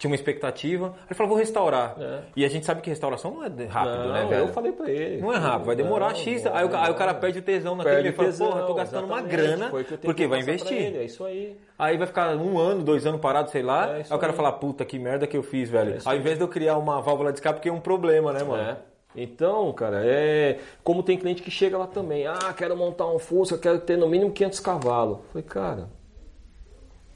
[0.00, 1.94] tinha uma expectativa, aí ele falou, vou restaurar.
[2.00, 2.20] É.
[2.34, 4.40] E a gente sabe que restauração não é rápido, Não, né, velho?
[4.46, 5.20] eu falei pra ele.
[5.20, 6.42] Não é rápido, vai demorar Não, X.
[6.42, 8.72] não, aí, o, aí o cara perde o tesão naquele ele fala, tesão, porra, tô
[8.72, 10.72] gastando uma grana, que porque vai investir.
[10.72, 11.54] ele, É isso aí.
[11.78, 13.90] Aí vai ficar um ano, dois anos parado, sei lá.
[13.90, 14.36] É aí o cara aí.
[14.36, 15.96] fala, puta, que merda que eu fiz, velho.
[15.96, 18.42] É Ao invés de eu criar uma válvula de escape, porque é um problema, né,
[18.42, 18.62] mano?
[18.62, 18.76] É.
[19.14, 23.58] Então, cara, é como tem cliente que chega lá também, ah, quero montar um Fusca,
[23.58, 25.18] quero ter no mínimo 500 cavalos.
[25.30, 25.88] Falei, cara,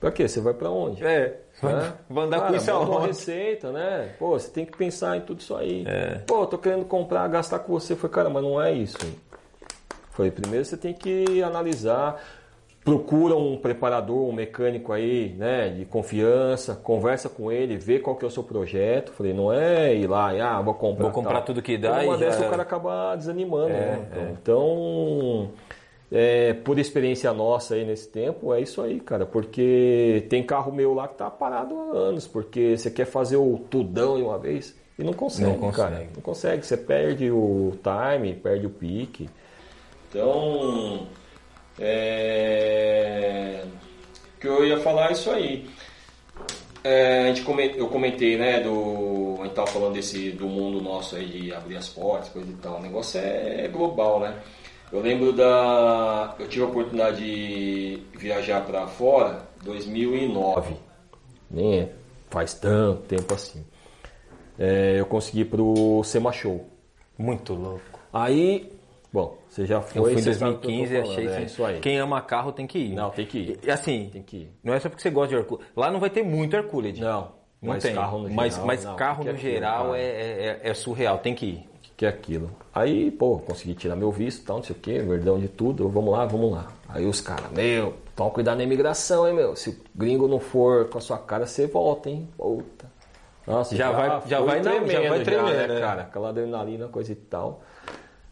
[0.05, 0.29] pra quê?
[0.29, 1.03] Você vai pra onde?
[1.05, 1.93] É, Né?
[2.11, 3.07] vai andar Cara, com isso monta uma aonde?
[3.09, 4.11] receita, né?
[4.19, 5.85] Pô, você tem que pensar em tudo isso aí.
[5.87, 6.19] É.
[6.27, 7.97] Pô, tô querendo comprar, gastar com você.
[7.97, 8.99] Falei, cara, mas não é isso.
[10.11, 12.23] Falei, primeiro você tem que analisar,
[12.85, 18.25] procura um preparador, um mecânico aí, né, de confiança, conversa com ele, vê qual que
[18.25, 19.11] é o seu projeto.
[19.13, 21.03] Falei, não é ir lá e, ah, vou comprar.
[21.05, 21.43] Vou comprar tal.
[21.47, 22.51] tudo que dá Uma e já dessa o era.
[22.51, 24.37] cara acaba desanimando, É, né?
[24.41, 25.51] Então,
[26.13, 29.27] é, por experiência nossa aí nesse tempo, é isso aí, cara.
[29.27, 33.59] Porque tem carro meu lá que tá parado há anos, porque você quer fazer o
[33.71, 34.75] tudão de uma vez.
[34.99, 35.77] E não consegue, Não consegue.
[35.95, 36.07] cara.
[36.15, 36.65] Não consegue.
[36.65, 39.29] Você perde o time, perde o pique.
[40.09, 41.09] Então,
[41.81, 43.63] é...
[44.37, 45.69] o que eu ia falar é isso aí.
[46.83, 49.37] É, a gente coment- eu comentei, né, do.
[49.41, 52.55] A gente tava falando desse, do mundo nosso aí de abrir as portas, coisa e
[52.55, 52.77] tal.
[52.79, 54.37] O negócio é global, né?
[54.93, 56.35] Eu lembro da.
[56.39, 60.75] Eu tive a oportunidade de viajar para fora em 2009.
[61.51, 61.89] Nem é,
[62.31, 63.65] faz tanto tempo assim.
[64.59, 66.65] É, eu consegui pro Sema Show.
[67.19, 67.83] Muito louco.
[68.13, 68.73] Aí,
[69.13, 70.01] bom, você já foi.
[70.01, 71.45] Eu fui em você sabe o que eu tô 2015 e falando, achei é assim,
[71.47, 71.81] isso aí.
[71.81, 72.95] Quem ama carro tem que ir.
[72.95, 73.61] Não, tem que ir.
[73.65, 74.53] E, assim, Tem que ir.
[74.63, 75.67] não é só porque você gosta de Hercules.
[75.77, 76.99] Lá não vai ter muito Hercules.
[76.99, 77.95] Não, Não mas tem.
[77.95, 79.99] carro no mas geral, mas não, carro é no aquilo, geral cara.
[79.99, 81.69] é, é, é surreal, tem que ir.
[81.97, 82.51] Que é aquilo.
[82.75, 86.13] Aí, pô, consegui tirar meu visto tal, não sei o que, verdão de tudo, vamos
[86.13, 86.73] lá, vamos lá.
[86.89, 89.55] Aí os caras, meu, toma cuidado na imigração, hein, meu.
[89.57, 92.29] Se o gringo não for com a sua cara, você volta, hein.
[92.37, 92.93] Puta.
[93.47, 95.81] Nossa, Já vai- já vai não, já vai tremendo, né?
[95.81, 96.03] cara?
[96.03, 97.61] Aquela adrenalina, coisa e tal.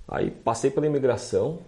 [0.09, 1.59] Aí passei pela imigração.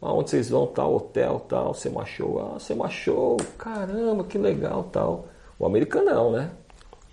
[0.00, 2.38] Aonde vocês vão, tal, hotel, tal, você machou.
[2.40, 5.26] Ah, você machou, caramba, que legal, tal.
[5.58, 6.50] O americanão, né?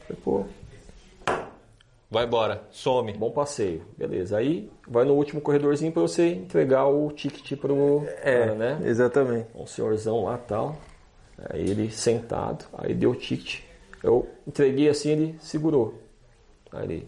[0.06, 0.44] Falei, pô,
[2.14, 3.12] Vai embora, some.
[3.14, 4.38] Bom passeio, beleza.
[4.38, 8.80] Aí vai no último corredorzinho para você entregar o ticket pro cara, né?
[8.86, 9.48] exatamente.
[9.56, 10.76] Um senhorzão lá tal.
[11.50, 13.62] Aí ele sentado, aí deu o ticket.
[14.04, 16.04] Eu entreguei assim, ele segurou.
[16.72, 17.08] Aí ele.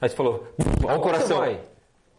[0.00, 1.26] Aí você falou, olha o "Aonde coração.
[1.26, 1.60] você vai?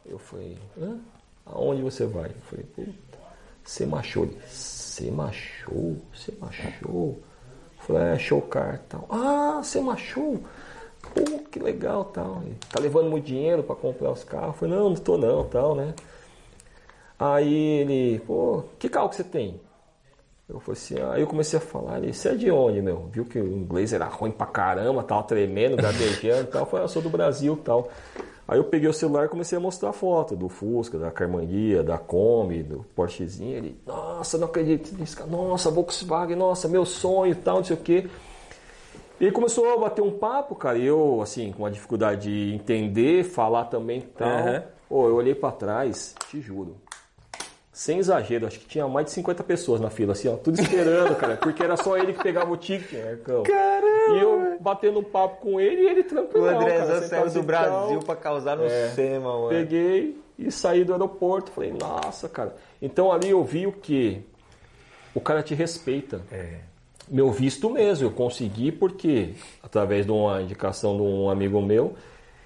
[0.05, 0.99] Eu falei, hã?
[1.47, 2.27] Aonde você vai?
[2.27, 3.17] Eu falei, puta,
[3.63, 4.25] você machou.
[4.25, 5.97] Ele, você machou?
[6.13, 6.69] Você machou?
[6.85, 7.23] Eu
[7.79, 9.07] falei, é, show car tal.
[9.09, 10.39] Ah, você machou?
[11.13, 12.43] Pô, que legal tal.
[12.71, 14.47] Tá levando muito dinheiro para comprar os carros?
[14.47, 15.93] Eu falei, não, não tô não, tal, né?
[17.17, 19.59] Aí ele, pô, que carro que você tem?
[20.47, 23.07] Eu falei assim, aí eu comecei a falar, ele, você é de onde, meu?
[23.11, 26.61] Viu que o inglês era ruim pra caramba, tava tremendo, gaguejando e tal.
[26.61, 27.89] Eu falei, eu sou do Brasil tal.
[28.47, 31.99] Aí eu peguei o celular e comecei a mostrar foto do Fusca, da Carmanguia, da
[31.99, 33.55] Kombi, do Porschezinho.
[33.55, 35.23] Ele, nossa, não acredito nisso.
[35.27, 38.09] Nossa, Volkswagen, nossa, meu sonho e tal, não sei o quê.
[39.19, 42.55] E ele começou a bater um papo, cara, e eu, assim, com uma dificuldade de
[42.55, 44.27] entender, falar também e tal.
[44.29, 44.63] Aham.
[44.87, 46.77] Pô, eu olhei pra trás, te juro.
[47.71, 51.15] Sem exagero, acho que tinha mais de 50 pessoas na fila, assim, ó, tudo esperando,
[51.15, 53.43] cara, porque era só ele que pegava o ticket, né, cão?
[53.43, 54.15] Caramba!
[54.15, 56.47] E eu batendo um papo com ele e ele O tranquilo.
[56.49, 58.89] Andrezão saiu do Brasil pra causar no É.
[58.89, 59.49] SEMA, mano.
[59.49, 61.51] Peguei e saí do aeroporto.
[61.51, 62.55] Falei, nossa, cara.
[62.81, 64.25] Então ali eu vi o que?
[65.13, 66.21] O cara te respeita.
[66.31, 66.68] É.
[67.09, 69.33] Meu visto mesmo, eu consegui porque,
[69.63, 71.95] através de uma indicação de um amigo meu,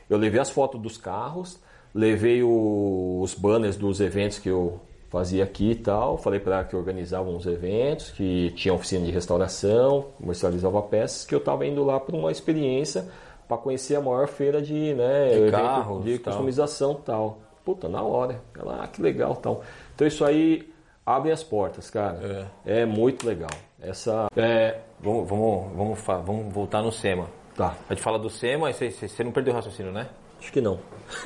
[0.10, 1.60] eu levei as fotos dos carros,
[1.94, 6.18] levei o- os banners dos eventos que eu fazia aqui e tal.
[6.18, 11.36] Falei para ela que organizava uns eventos, que tinha oficina de restauração, comercializava peças, que
[11.36, 13.08] eu estava indo lá para uma experiência
[13.48, 16.34] para conhecer a maior feira de, né, De carros, de tal.
[16.34, 17.40] customização e tal.
[17.66, 18.42] Puta, na hora.
[18.58, 19.62] Ela, ah, que legal tal.
[19.94, 20.68] Então isso aí
[21.06, 22.50] abre as portas, cara.
[22.66, 23.50] É, muito legal.
[23.84, 24.28] Essa.
[24.36, 24.80] É.
[25.00, 27.28] Vamos, vamos, vamos, vamos voltar no SEMA.
[27.56, 27.76] Tá.
[27.90, 30.10] A gente fala do SEMA, e você, não perdeu o raciocínio, né?
[30.40, 30.80] Acho que não.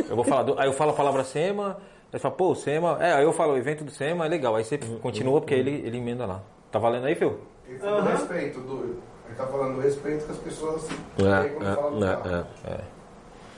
[0.09, 2.55] Eu vou falar do, aí eu falo a palavra SEMA, aí você fala, pô, o
[2.55, 2.97] SEMA.
[2.99, 4.55] É, aí eu falo o evento do SEMA, é legal.
[4.55, 6.41] Aí você continua porque ele, ele emenda lá.
[6.71, 7.39] Tá valendo aí, Phil?
[7.67, 11.49] Ele fala do respeito, do, ele tá falando do respeito que as pessoas têm É,
[11.49, 12.47] quando falam do é, carro.
[12.65, 12.79] é, é.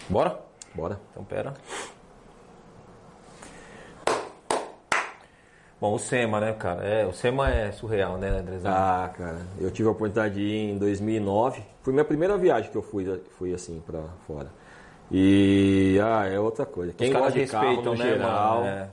[0.09, 0.39] Bora?
[0.75, 0.99] Bora.
[1.11, 1.53] Então pera.
[5.79, 6.83] Bom, o SEMA, né, cara?
[6.83, 8.69] É, o SEMA é surreal, né, Andrezão?
[8.69, 11.61] Ah, cara, eu tive a oportunidade de ir em 2009.
[11.81, 14.47] Foi minha primeira viagem que eu fui, fui assim pra fora.
[15.11, 16.93] E ah, é outra coisa.
[16.93, 18.67] Quem Os caras gosta de carro respeitam, no né, geral, mano?
[18.67, 18.89] É,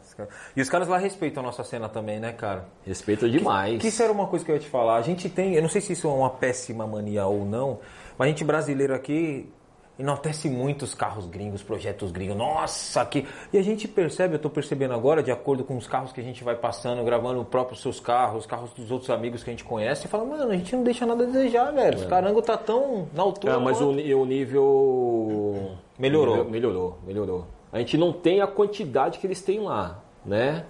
[0.57, 2.65] E os caras lá respeitam a nossa cena também, né, cara?
[2.87, 3.81] respeita demais.
[3.81, 4.97] Que isso era uma coisa que eu ia te falar.
[4.97, 7.81] A gente tem, eu não sei se isso é uma péssima mania ou não,
[8.17, 9.53] mas a gente brasileiro aqui
[9.99, 12.37] enaltece muito os carros gringos, projetos gringos.
[12.37, 16.13] Nossa, que e a gente percebe, eu tô percebendo agora, de acordo com os carros
[16.13, 19.43] que a gente vai passando, gravando os próprios seus carros, os carros dos outros amigos
[19.43, 21.99] que a gente conhece, e fala, mano, a gente não deixa nada a desejar, velho.
[21.99, 23.55] Os carango tá tão na altura.
[23.55, 26.45] É, mas o, o nível Melhorou.
[26.45, 27.47] melhorou, melhorou.
[27.73, 30.65] A gente não tem a quantidade que eles têm lá, né?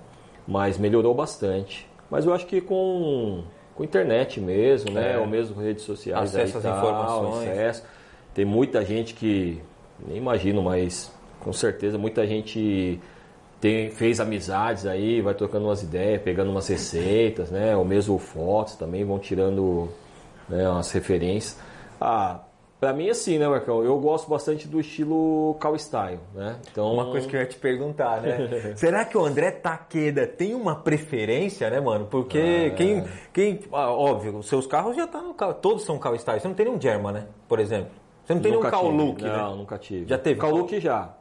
[0.47, 1.89] Mas melhorou bastante.
[2.11, 3.43] Mas eu acho que com
[3.74, 5.12] com internet mesmo, né?
[5.12, 5.18] É.
[5.18, 7.49] Ou mesmo redes sociais Acesso às tal, informações.
[7.51, 7.85] acesso.
[8.37, 9.62] Tem muita gente que
[10.07, 11.11] nem imagino, mas
[11.41, 13.01] com certeza muita gente
[13.59, 17.74] tem, fez amizades aí, vai trocando umas ideias, pegando umas receitas, né?
[17.74, 19.89] Ou mesmo fotos também, vão tirando
[20.51, 21.59] né, umas referências.
[21.99, 22.41] Ah,
[22.78, 23.82] pra mim assim, né, Marcão?
[23.82, 26.57] Eu gosto bastante do estilo cow style, né?
[26.70, 28.72] Então, Uma coisa que eu ia te perguntar, né?
[28.76, 32.07] Será que o André Taqueda tem uma preferência, né, mano?
[32.11, 36.16] Porque quem, quem ah, óbvio, os seus carros já tá no carro, todos são carro
[36.16, 36.39] style.
[36.39, 37.26] Você não tem nenhum German, né?
[37.49, 38.05] Por exemplo.
[38.27, 38.97] Você não tem Nunca nenhum tive.
[38.97, 39.37] Caulook, né?
[39.37, 40.09] Não, nunca tive.
[40.09, 40.41] Já teve?
[40.41, 41.14] Caulook já.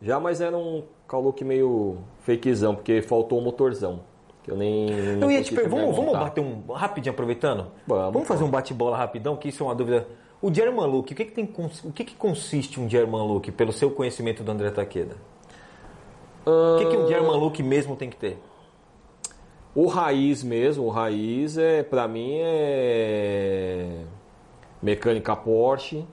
[0.00, 4.00] Já, mas era um Caulook meio fakezão, porque faltou o motorzão.
[4.44, 4.88] Que eu nem.
[5.20, 6.72] Eu ia te perguntar, vamos, vamos bater um.
[6.72, 7.72] Rapidinho, aproveitando?
[7.86, 8.28] Vamos.
[8.28, 10.06] fazer um bate-bola rapidão, que isso é uma dúvida.
[10.40, 11.52] O German Look, o que, que, tem,
[11.84, 15.16] o que, que consiste um German Look, pelo seu conhecimento do André Taqueda?
[16.44, 18.38] O que, que um German Look mesmo tem que ter?
[19.74, 24.04] O raiz mesmo, o raiz é, pra mim, é.
[24.82, 26.06] Mecânica Porsche,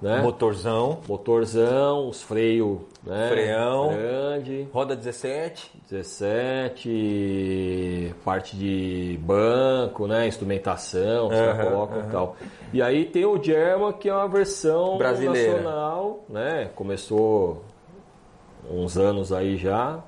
[0.00, 0.22] né?
[0.22, 3.28] Motorzão, Motorzão, os freios, né?
[3.28, 3.92] Freão.
[3.92, 4.66] Grande.
[4.72, 5.70] roda 17.
[5.90, 10.26] 17, parte de banco, né?
[10.26, 12.36] Instrumentação, os caras Aham, colocam e tal.
[12.72, 15.56] E aí tem o German, que é uma versão Brasileira.
[15.58, 16.70] nacional, né?
[16.74, 17.62] Começou
[18.70, 19.98] uns anos aí já.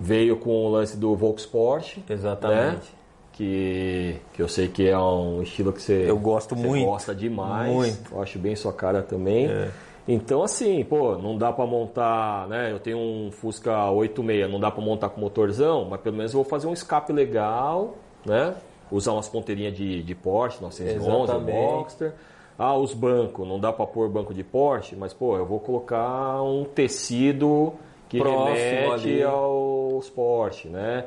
[0.00, 1.98] Veio com o lance do Volksport.
[2.08, 2.92] Exatamente.
[2.92, 2.97] Né?
[3.38, 6.84] Que, que eu sei que é um estilo que você, Eu gosto você muito.
[6.86, 7.72] gosta demais.
[7.72, 8.12] Muito.
[8.12, 9.46] Eu acho bem sua cara também.
[9.46, 9.70] É.
[10.08, 12.72] Então, assim, pô, não dá pra montar, né?
[12.72, 16.42] Eu tenho um Fusca 86, não dá pra montar com motorzão, mas pelo menos eu
[16.42, 17.94] vou fazer um escape legal,
[18.26, 18.54] né?
[18.90, 21.52] Usar umas ponteirinhas de, de Porsche, 911, Exatamente.
[21.70, 22.12] Boxster.
[22.58, 26.42] Ah, os bancos, não dá pra pôr banco de Porsche, mas, pô, eu vou colocar
[26.42, 27.72] um tecido
[28.08, 29.22] que Próximo remete ali.
[29.22, 31.04] aos Porsche, né?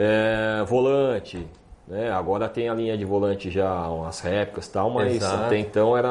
[0.00, 1.44] É, volante,
[1.88, 2.10] né?
[2.12, 5.44] Agora tem a linha de volante já, umas réplicas e tal, mas Exato.
[5.44, 6.08] até então era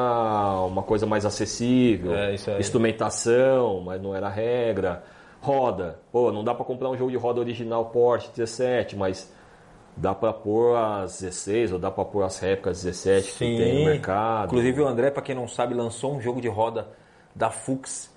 [0.66, 2.14] uma coisa mais acessível.
[2.14, 2.34] É.
[2.58, 5.02] Instrumentação, mas não era regra.
[5.40, 9.32] Roda, pô, não dá pra comprar um jogo de roda original Porsche 17, mas
[9.96, 13.84] dá pra pôr as 16 ou dá pra pôr as réplicas 17 que tem no
[13.86, 14.46] mercado.
[14.48, 16.88] Inclusive o André, pra quem não sabe, lançou um jogo de roda
[17.34, 18.12] da Fux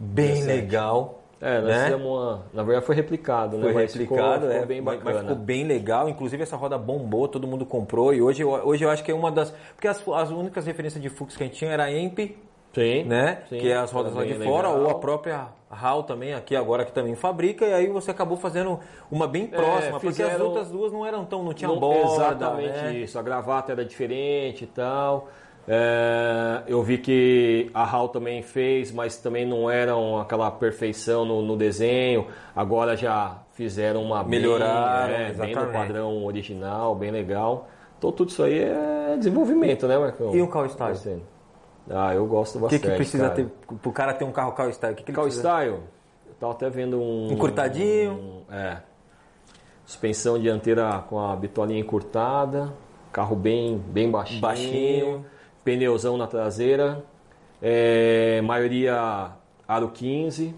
[0.00, 0.46] bem 17.
[0.46, 1.21] legal.
[1.42, 1.84] É, nós né?
[1.84, 2.42] fizemos uma.
[2.54, 3.64] Na verdade foi replicado, né?
[3.64, 5.14] Foi Mas replicado, ficou, ficou é, bem mas- bacana.
[5.14, 6.08] mas ficou bem legal.
[6.08, 8.14] Inclusive essa roda bombou, todo mundo comprou.
[8.14, 9.50] E hoje, eu- hoje eu acho que é uma das.
[9.74, 12.36] Porque as, as únicas referências de Fux que a gente tinha era a EMP,
[12.72, 13.42] Sim, né?
[13.48, 14.80] sim, que é as rodas lá de fora, legal.
[14.84, 17.66] ou a própria HAL também, aqui agora que também fabrica.
[17.66, 18.78] E aí você acabou fazendo
[19.10, 21.42] uma bem próxima, porque as outras duas não eram tão.
[21.42, 22.12] não tinha Não- borda.
[22.14, 22.92] Exatamente né?
[22.94, 23.18] isso.
[23.18, 25.28] A gravata era diferente e tal.
[25.68, 31.40] É, eu vi que a HAL também fez, mas também não eram aquela perfeição no,
[31.42, 32.26] no desenho.
[32.54, 37.68] Agora já fizeram uma bem, Melhoraram, é, bem no padrão original, bem legal.
[37.98, 40.34] Então tudo isso aí é desenvolvimento, né, Marcão?
[40.34, 40.90] E o Cal Style?
[40.90, 41.22] Acontecendo.
[41.90, 42.90] Ah, eu gosto O que, bastante.
[42.90, 43.34] que precisa cara.
[43.36, 43.46] ter
[43.80, 44.94] pro cara ter um carro Cal Style?
[44.94, 45.48] O que, que ele Cal precisa?
[45.48, 47.28] Style, eu tava até vendo um.
[47.32, 48.12] Encurtadinho.
[48.12, 48.78] um- é.
[49.84, 52.72] Suspensão dianteira com a bitolinha encurtada.
[53.12, 54.40] Carro bem, bem baixinho.
[54.40, 55.24] Baixinho.
[55.64, 57.04] Pneuzão na traseira.
[57.60, 59.30] É, maioria
[59.66, 60.54] aro 15.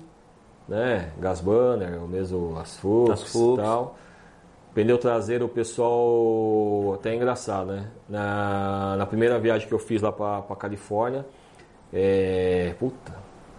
[0.66, 1.12] Né?
[1.18, 3.59] Gas banner, ou mesmo as Fux, As Fux.
[3.59, 3.96] e tal.
[4.74, 7.86] Pneu traseiro, o pessoal até é engraçado, né?
[8.09, 11.24] Na, na primeira viagem que eu fiz lá pra, pra Califórnia,
[11.92, 13.14] é, puta,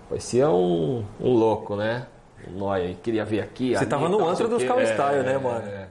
[0.10, 2.08] parecia um, um louco, né?
[2.50, 3.72] Nóia, queria ver aqui.
[3.72, 4.82] Você ali, tava no antro dos Cal.
[4.82, 5.66] Style, né, mano?
[5.66, 5.88] é.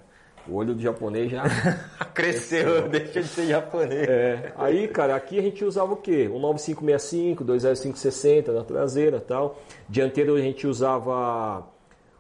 [0.47, 1.45] O olho do japonês já.
[2.13, 4.07] Cresceu, deixa de ser japonês.
[4.09, 6.29] É, aí, cara, aqui a gente usava o quê?
[6.33, 9.59] Um 9565, 20560 na traseira e tal.
[9.89, 11.65] Dianteiro a gente usava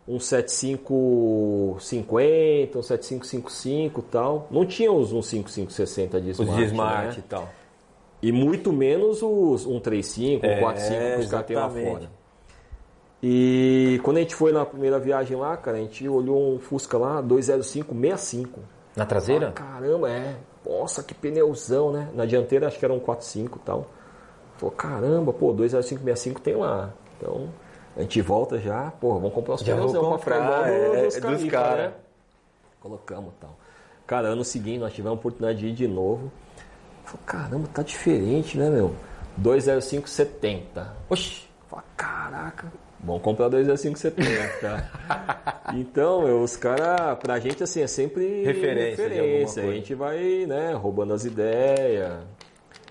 [0.07, 4.49] um 7550, um 7555 e tal.
[4.51, 7.15] Não tinha os 15560 de Os Smart, de Smart né?
[7.19, 7.49] e tal.
[8.23, 12.11] E muito menos os 135, É, 145 que os caras têm lá fora.
[13.27, 16.99] E quando a gente foi na primeira viagem lá, cara, a gente olhou um Fusca
[16.99, 18.61] lá, 20565.
[18.95, 19.49] Na traseira?
[19.49, 20.37] Ah, caramba, é.
[20.63, 22.11] Nossa, que pneuzão, né?
[22.13, 23.87] Na dianteira acho que era um 45 e tal.
[24.59, 26.93] Falou, caramba, pô, 20565 tem lá.
[27.17, 27.49] Então,
[27.97, 31.23] a gente volta já, pô, vamos comprar os pneuzão pra ficar igual é, dos, dos
[31.23, 31.77] Califa, cara.
[31.77, 31.93] né?
[32.79, 33.57] Colocamos e tal.
[34.07, 36.31] Cara, ano seguinte nós tivemos a oportunidade de ir de novo.
[37.07, 38.95] Falei, caramba, tá diferente, né, meu?
[39.39, 40.95] 20570.
[41.09, 41.49] Oxi.
[41.71, 42.71] Falei, caraca,
[43.05, 44.91] vamos comprar 20570.
[45.75, 49.63] então, meu, os caras, pra gente, assim, é sempre Referência referência.
[49.63, 52.13] A gente vai, né, roubando as ideias,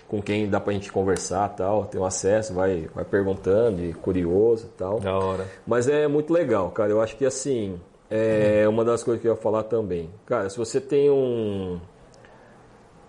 [0.07, 4.67] com quem dá pra gente conversar tal, tem um acesso, vai, vai perguntando, e curioso
[4.67, 4.99] e tal.
[4.99, 5.47] Da hora.
[5.65, 6.91] Mas é muito legal, cara.
[6.91, 10.09] Eu acho que assim, é uma das coisas que eu ia falar também.
[10.25, 11.79] Cara, se você tem um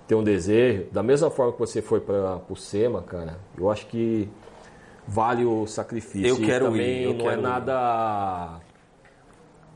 [0.06, 3.86] tem um desejo, da mesma forma que você foi para o SEMA, cara, eu acho
[3.86, 4.28] que
[5.06, 6.26] vale o sacrifício.
[6.26, 7.42] Eu quero também ir, eu não é quero ir.
[7.42, 8.60] nada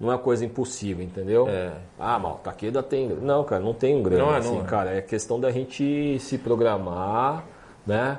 [0.00, 1.48] não é uma coisa impossível, entendeu?
[1.48, 1.72] É.
[1.98, 3.08] Ah, mal, Taqueda tem.
[3.08, 4.24] Não, cara, não tem um grana.
[4.24, 4.68] Não é, assim, não é.
[4.68, 4.96] cara.
[4.96, 7.44] É questão da gente se programar,
[7.84, 8.18] né?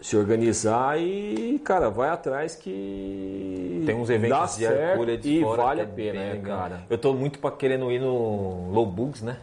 [0.00, 3.82] Se organizar e, cara, vai atrás que.
[3.86, 6.40] Tem uns dá eventos de certo Hercules e fora vale que a é pena, né,
[6.44, 6.82] cara?
[6.90, 9.38] Eu tô muito pra querendo ir no Low Bugs, né?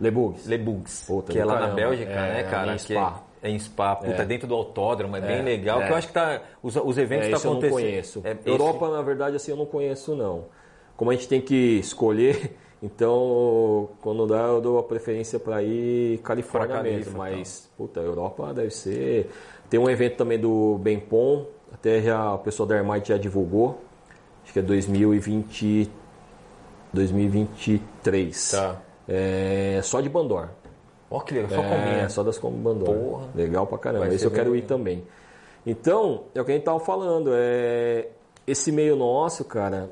[0.00, 0.46] Lebugs.
[0.46, 1.04] Le Bugs.
[1.06, 1.76] Puta que é lá na caramba.
[1.76, 2.76] Bélgica, É, né, a cara?
[2.76, 2.94] Que.
[2.94, 3.12] É
[3.42, 4.24] em Spa, puta, É.
[4.24, 5.80] dentro do autódromo, é, bem É, legal.
[5.82, 5.86] é.
[5.86, 6.40] Que eu acho que tá.
[6.62, 7.80] Os, os eventos É, tá esse eu não acontecendo.
[7.82, 8.20] conheço.
[8.24, 10.44] É, esse- Europa, na verdade, assim, eu não conheço, não.
[10.96, 16.18] Como a gente tem que escolher, então, quando dá, eu dou a preferência para ir
[16.18, 17.18] Califórnia Pra Califa, mesmo.
[17.18, 19.30] Mas, puta, Europa deve ser...
[19.70, 23.80] Tem um evento também do Benpom, até já o pessoal da Hermite já divulgou.
[24.42, 25.90] Acho que é 2020...
[26.92, 28.50] 2023.
[28.50, 28.80] Tá.
[29.08, 30.48] É, só de Bandor.
[31.10, 32.08] Ó, que legal, só É, combina.
[32.08, 32.94] só das Kombi Bandor.
[32.94, 33.26] Porra.
[33.34, 34.08] Legal pra caramba.
[34.08, 35.04] Esse eu quero ir também.
[35.66, 37.30] Então, é o que a gente tava falando.
[37.32, 38.08] É,
[38.46, 39.90] esse meio nosso, cara,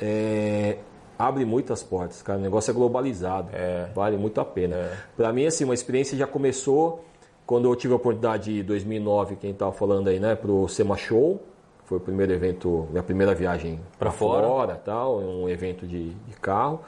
[0.00, 0.78] é,
[1.18, 2.38] abre muitas portas, cara.
[2.38, 3.48] O negócio é globalizado.
[3.52, 3.88] É.
[3.94, 4.76] Vale muito a pena.
[4.76, 4.92] É.
[5.16, 7.04] Pra mim, assim, uma experiência já começou
[7.46, 11.40] quando eu tive a oportunidade em 2009, quem tava falando aí, né, pro SEMA Show.
[11.84, 14.46] Foi o primeiro evento, minha primeira viagem Pra pra fora.
[14.46, 16.80] fora, tal, um evento de, de carro.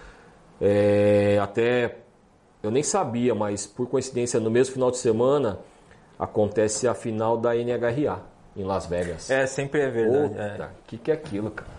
[0.61, 1.97] É, até
[2.67, 5.59] eu nem sabia, mas por coincidência no mesmo final de semana
[6.19, 8.21] acontece a final da NHRA
[8.57, 9.31] em Las Vegas.
[9.31, 10.35] É, sempre é verdade.
[10.39, 10.49] é.
[10.51, 11.71] Puta, que que é aquilo, cara?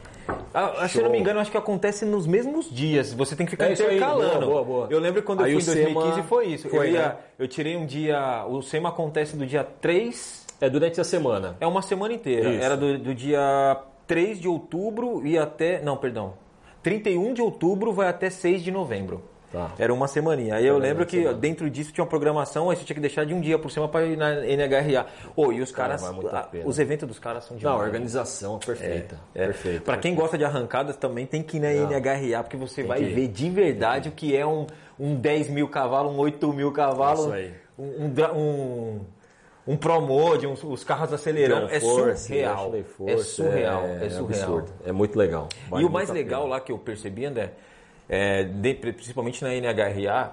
[0.53, 3.13] Ah, se eu não me engano, acho que acontece nos mesmos dias.
[3.13, 4.45] Você tem que ficar É intercalando.
[4.47, 4.88] boa, boa.
[4.89, 6.69] Eu lembro quando Aí eu fui em o SEMA 2015 foi isso.
[6.69, 7.15] foi, eu, ia, né?
[7.38, 8.43] eu tirei um dia.
[8.47, 10.45] O SEMA acontece do dia 3.
[10.59, 11.55] É durante a semana.
[11.59, 12.49] É uma semana inteira.
[12.49, 12.63] Isso.
[12.63, 13.77] Era do, do dia
[14.07, 15.79] 3 de outubro e até.
[15.83, 16.33] Não, perdão.
[16.81, 19.21] 31 de outubro vai até 6 de novembro.
[19.51, 19.71] Tá.
[19.77, 20.55] Era uma semaninha.
[20.55, 23.33] Aí eu lembro que dentro disso tinha uma programação, aí você tinha que deixar de
[23.33, 25.05] um dia por cima para ir na NHRA.
[25.35, 26.01] Ô, e os Cara, caras.
[26.01, 26.67] vale muito a ah, pena.
[26.67, 27.79] os eventos dos caras são Não, demais.
[27.79, 29.19] a organização é perfeita.
[29.33, 29.45] É.
[29.45, 29.81] Perfeito.
[29.83, 33.05] Pra quem gosta de arrancadas também tem que ir na NHRA, porque você vai que
[33.05, 34.67] ver de verdade o que é um,
[34.99, 37.53] um 10 mil cavalos, um 8 mil cavalos, Isso aí.
[37.77, 38.99] um, um,
[39.67, 41.67] um, Promode, uns- os carros acelerando.
[41.69, 42.65] É Force, surreal.
[42.65, 43.83] Ashley É surreal.
[43.85, 44.25] É, surreal.
[44.25, 44.71] absurdo.
[44.85, 45.49] É muito legal.
[45.69, 47.51] Vale e o mais legal lá que eu percebi, André,
[48.09, 50.31] é, de- principalmente na NHRA,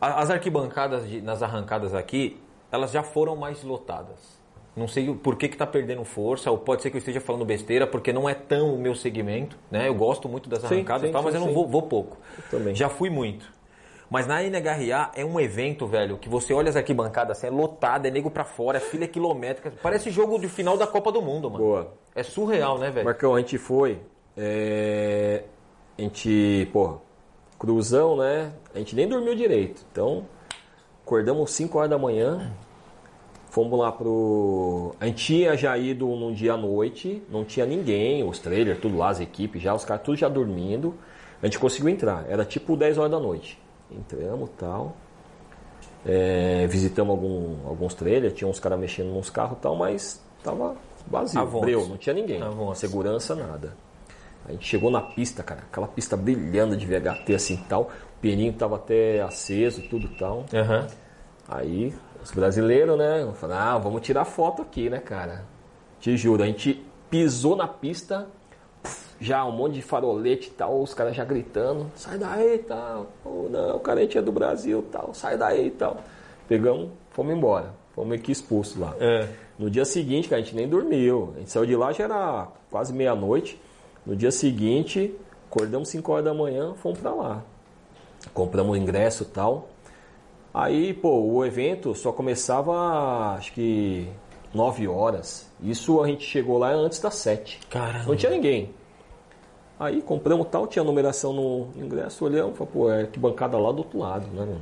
[0.00, 2.40] as arquibancadas de- nas arrancadas aqui,
[2.70, 4.40] elas já foram mais lotadas.
[4.74, 7.44] Não sei por que que tá perdendo força, ou pode ser que eu esteja falando
[7.44, 9.86] besteira, porque não é tão o meu segmento, né?
[9.86, 11.54] Eu gosto muito das Sim, arrancadas e sim, tal, mas sim, eu não sim.
[11.54, 12.16] vou, vou pouco.
[12.72, 13.52] Já fui muito.
[14.08, 18.06] Mas na NHRA é um evento, velho, que você olha as arquibancadas assim, é lotado,
[18.06, 19.72] é nego pra fora, é filha quilométrica.
[19.82, 21.64] Parece jogo de final da Copa do Mundo, mano.
[21.64, 21.94] Boa.
[22.14, 23.04] É surreal, né, velho?
[23.04, 24.00] Marcão, a gente foi.
[24.36, 25.44] é,
[26.02, 26.96] A gente, pô,
[27.56, 28.50] cruzão, né?
[28.74, 29.84] A gente nem dormiu direito.
[29.92, 30.24] Então,
[31.06, 32.50] acordamos 5 horas da manhã.
[33.50, 34.96] Fomos lá pro.
[34.98, 38.96] A gente tinha já ido num dia à noite, não tinha ninguém, os trailers, tudo
[38.96, 40.94] lá, as equipes já, os caras tudo já dormindo.
[41.40, 43.56] A gente conseguiu entrar, era tipo 10 horas da noite.
[43.90, 44.96] Entramos e tal.
[46.04, 50.74] É, visitamos algum- alguns trailers, tinha uns caras mexendo nos carros e tal, mas tava
[51.06, 52.40] vazio, breu, não tinha ninguém.
[52.74, 53.76] Segurança, nada.
[54.46, 58.52] A gente chegou na pista, cara, aquela pista brilhando de VHT assim tal, o pianinho
[58.52, 60.44] tava até aceso, tudo tal.
[60.52, 60.86] Aham.
[61.48, 65.44] Aí, os brasileiros, né, falaram, ah, vamos tirar foto aqui, né, cara?
[66.00, 68.26] Te juro, a gente pisou na pista,
[69.20, 73.06] já um monte de farolete e tal, os caras já gritando, sai daí e tal.
[73.24, 75.98] Oh, não, o cara a gente é do Brasil e tal, sai daí e tal.
[76.48, 78.94] Pegamos, fomos embora, fomos meio que expulsos lá.
[78.98, 79.28] É.
[79.58, 81.32] No dia seguinte, cara, a gente nem dormiu.
[81.36, 83.60] A gente saiu de lá, já era quase meia-noite.
[84.04, 85.14] No dia seguinte,
[85.50, 87.42] acordamos 5 horas da manhã, fomos pra lá.
[88.34, 89.68] Compramos o ingresso e tal.
[90.52, 94.08] Aí, pô, o evento só começava, acho que
[94.52, 95.50] 9 horas.
[95.62, 97.60] Isso a gente chegou lá antes das 7.
[97.70, 98.06] Caramba.
[98.06, 98.74] Não tinha ninguém.
[99.78, 103.78] Aí compramos tal, tinha numeração no ingresso, olhamos, falamos, pô, é que bancada lá do
[103.78, 104.60] outro lado, né, mano?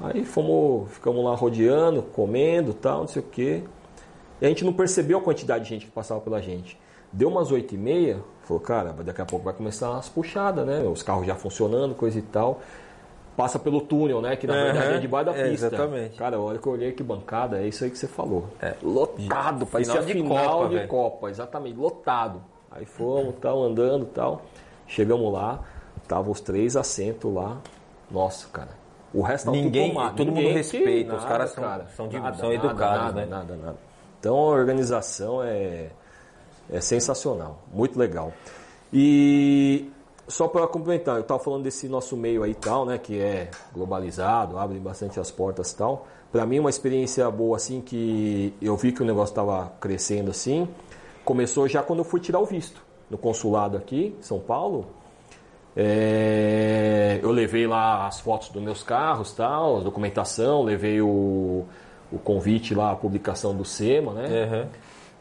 [0.00, 3.64] Aí fomos, ficamos lá rodeando, comendo tal, não sei o quê.
[4.40, 6.78] E a gente não percebeu a quantidade de gente que passava pela gente.
[7.12, 10.80] Deu umas oito e meia, falou, cara, daqui a pouco vai começar as puxadas, né?
[10.82, 12.60] Os carros já funcionando, coisa e tal.
[13.36, 14.34] Passa pelo túnel, né?
[14.36, 15.66] Que na Aham, verdade é debaixo da é, pista.
[15.66, 16.16] exatamente.
[16.18, 18.46] Cara, a hora que eu olhei que bancada, é isso aí que você falou.
[18.60, 18.74] É.
[18.82, 20.88] Lotado, parecia de final Copa, de velho.
[20.88, 22.42] Copa, exatamente, lotado.
[22.70, 24.42] Aí fomos, tal, andando tal.
[24.86, 25.60] Chegamos lá,
[26.08, 27.58] tava os três assentos lá.
[28.10, 28.70] Nossa, cara.
[29.12, 30.16] O resto Ninguém- tomado.
[30.16, 33.26] todo mundo Ninguém que- respeita, os caras são- são de- são educados, nada, né?
[33.26, 33.76] Nada, nada.
[34.18, 35.88] Então a organização é,
[36.70, 38.32] é sensacional, muito legal.
[38.92, 39.90] E
[40.28, 44.58] só para complementar, eu estava falando desse nosso meio aí tal, né, que é globalizado,
[44.58, 46.06] abre bastante as portas tal.
[46.32, 50.68] Para mim uma experiência boa assim que eu vi que o negócio estava crescendo assim,
[51.24, 54.86] começou já quando eu fui tirar o visto no consulado aqui São Paulo.
[55.78, 61.66] É, eu levei lá as fotos dos meus carros, tal, a documentação, levei o,
[62.10, 64.44] o convite lá, a publicação do SEMA, né?
[64.44, 64.68] Aham.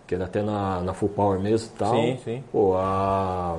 [0.08, 1.94] Que era até na, na Full Power mesmo e tal.
[1.96, 2.44] Sim, sim.
[2.52, 3.58] Pô, a,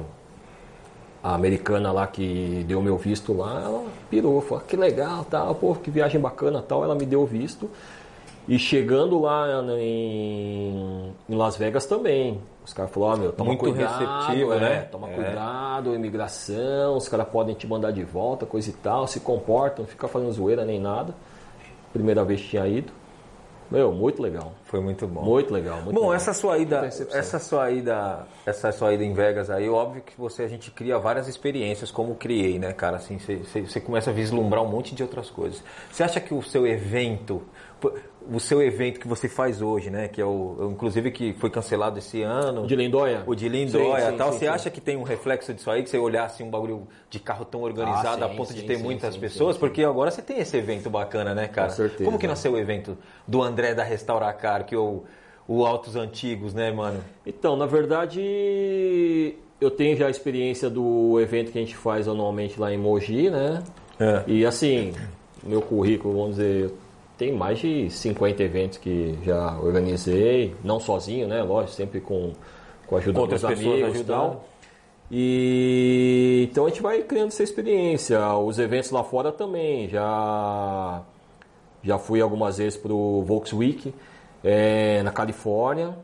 [1.22, 5.55] a americana lá que deu meu visto lá, ela pirou, falou, "Ah, que legal, tal,
[5.57, 7.68] pô, que viagem bacana tal, ela me deu o visto.
[8.49, 12.40] E chegando lá em, em Las Vegas também.
[12.64, 14.80] Os caras falaram, ó, meu, toma Muito cuidado, receptivo, é, né?
[14.90, 15.14] Toma É.
[15.14, 19.90] cuidado, imigração, os caras podem te mandar de volta, coisa e tal, se comportam, não
[19.90, 21.12] fica fazendo zoeira nem nada.
[21.92, 22.92] Primeira vez que tinha ido.
[23.70, 24.52] Meu, muito legal.
[24.64, 25.22] Foi muito bom.
[25.22, 25.76] Muito legal.
[25.82, 26.14] Muito Bom, legal.
[26.14, 30.42] essa sua ida, essa sua ida, essa sua ida em Vegas aí, óbvio que você
[30.42, 32.96] a gente cria várias experiências, como criei, né, cara?
[32.96, 35.62] Assim, você começa a vislumbrar um monte de outras coisas.
[35.90, 37.42] Você acha que o seu evento,
[38.31, 41.49] o seu evento que você faz hoje, né, que é o, o- inclusive que foi
[41.51, 43.22] cancelado esse ano, De Lindóia?
[43.27, 44.51] o de Lindóia Sim, tal, sim, você sim.
[44.51, 47.45] acha que tem um reflexo disso aí, que você olhar assim um bagulho de carro
[47.45, 49.57] tão organizado Ah, a ponto de ter muitas pessoas?
[49.57, 51.68] Porque agora você tem esse evento bacana, né, cara?
[51.68, 52.05] Com certeza.
[52.05, 52.97] Como que nasceu o evento
[53.27, 55.05] do André da Restauracar, que é o,
[55.47, 57.05] o Autos Antigos, né, mano?
[57.24, 62.59] Então, na verdade, eu tenho já a experiência do evento que a gente faz anualmente
[62.61, 63.62] lá em Mogi, né?
[63.99, 64.22] É.
[64.27, 64.93] E assim,
[65.43, 66.70] meu currículo, vamos dizer,
[67.16, 71.42] tem mais de 50 eventos que já organizei, não sozinho, né?
[71.42, 72.32] Lógico, sempre com,
[72.86, 74.44] com a ajuda outras dos amigos e tal.
[75.10, 78.36] E então a gente vai criando essa experiência.
[78.36, 79.88] Os eventos lá fora também.
[79.88, 81.02] Já
[81.82, 83.94] já fui algumas vezes para o Volksweek
[84.42, 85.96] é, na Califórnia,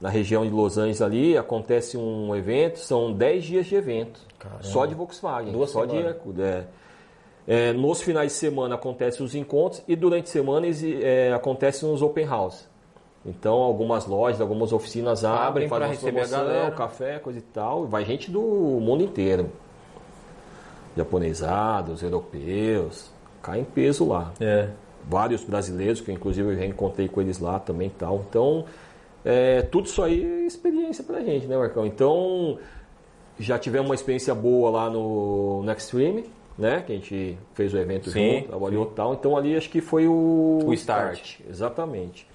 [0.00, 1.36] na região de Los Angeles ali.
[1.36, 4.20] Acontece um evento, são 10 dias de evento.
[4.62, 5.52] Só de Volkswagen.
[5.52, 6.16] Duas só de semanas.
[6.16, 6.40] Hercules.
[6.40, 6.64] É.
[7.46, 10.66] É, nos finais de semana acontecem os encontros e durante a semana
[11.02, 12.68] é, acontecem os open house.
[13.24, 17.38] Então algumas lojas, algumas oficinas Abrem abrem, pra fazem uma receber a promoção, café, coisa
[17.38, 17.86] e tal.
[17.86, 19.50] Vai gente do mundo inteiro.
[20.96, 23.10] Japonesados, europeus.
[23.42, 24.70] Cai em peso lá É.
[25.08, 28.24] vários brasileiros, que inclusive eu já encontrei com eles lá também e tal.
[28.28, 28.64] Então,
[29.24, 31.84] é, tudo isso aí é experiência pra gente, né, Marcão?
[31.86, 32.58] Então,
[33.38, 36.24] já tivemos uma experiência boa lá no, no Extreme,
[36.58, 36.82] né?
[36.86, 39.14] Que a gente fez o evento Sim, junto, trabalhou e tal.
[39.14, 40.60] Então, ali acho que foi o...
[40.64, 41.40] O start.
[41.48, 42.26] Exatamente.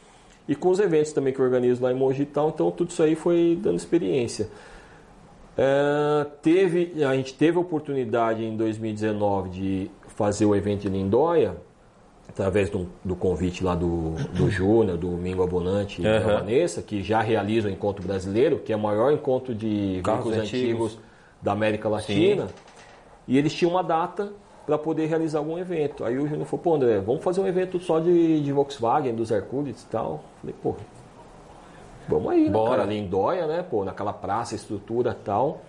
[0.47, 2.89] E com os eventos também que eu organizo lá em Mogi e tal, então tudo
[2.89, 4.49] isso aí foi dando experiência.
[5.57, 11.55] É, teve, a gente teve a oportunidade em 2019 de fazer o evento de Lindóia,
[12.28, 16.19] através do, do convite lá do, do Júnior, do Mingo Abonante e da.
[16.19, 20.47] Vanessa, que já realiza o Encontro Brasileiro, que é o maior encontro de Carros veículos
[20.47, 20.91] antigos.
[20.91, 20.99] antigos
[21.41, 22.47] da América Latina.
[23.28, 24.32] E eles tinham uma data
[24.65, 26.03] para poder realizar algum evento.
[26.05, 29.32] Aí o Júnior falou, pô André, vamos fazer um evento só de, de Volkswagen, dos
[29.32, 30.24] Hercules e tal.
[30.39, 30.76] Falei, pô,
[32.07, 32.69] vamos aí, né, Bora.
[32.72, 32.84] cara?
[32.84, 33.63] Ali em Dóia, né?
[33.63, 35.61] Pô, naquela praça, estrutura e tal.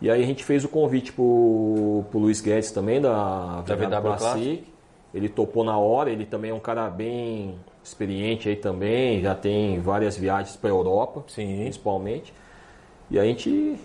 [0.00, 3.86] E aí a gente fez o convite pro, pro Luiz Guedes também, da, Da VW
[3.86, 4.18] VW Classic.
[4.18, 4.72] Classic.
[5.14, 9.78] Ele topou na hora, ele também é um cara bem experiente aí também, já tem
[9.80, 11.58] várias viagens para Europa, Sim.
[11.62, 12.32] principalmente.
[13.10, 13.78] E a gente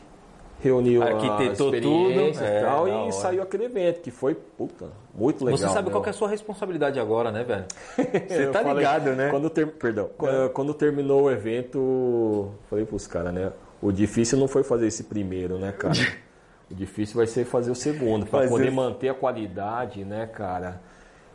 [0.60, 5.46] reuniu Arquitetou tudo, é, e tal da e saiu aquele evento, que foi, puta, muito
[5.46, 5.58] legal.
[5.58, 5.92] Você sabe meu.
[5.92, 7.66] qual que é a sua responsabilidade agora, né, velho?
[8.28, 9.30] Você tá falei- ligado, né?
[9.30, 13.52] Quando ter, perdão, quando, quando terminou o evento, falei pros caras, né?
[13.82, 15.94] O difícil não foi fazer esse primeiro, né, cara?
[16.70, 20.82] O difícil vai ser fazer o segundo, para poder manter a qualidade, né, cara?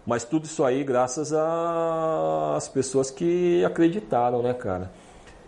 [0.04, 4.90] Mas tudo isso aí graças às pessoas que acreditaram, né, cara?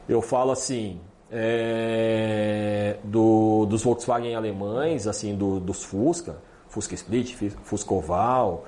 [0.09, 0.99] Eu falo assim,
[1.37, 6.37] é, do- dos Volkswagen alemães, assim, do- dos Fusca,
[6.68, 8.64] Fusca Split, Fusca Oval,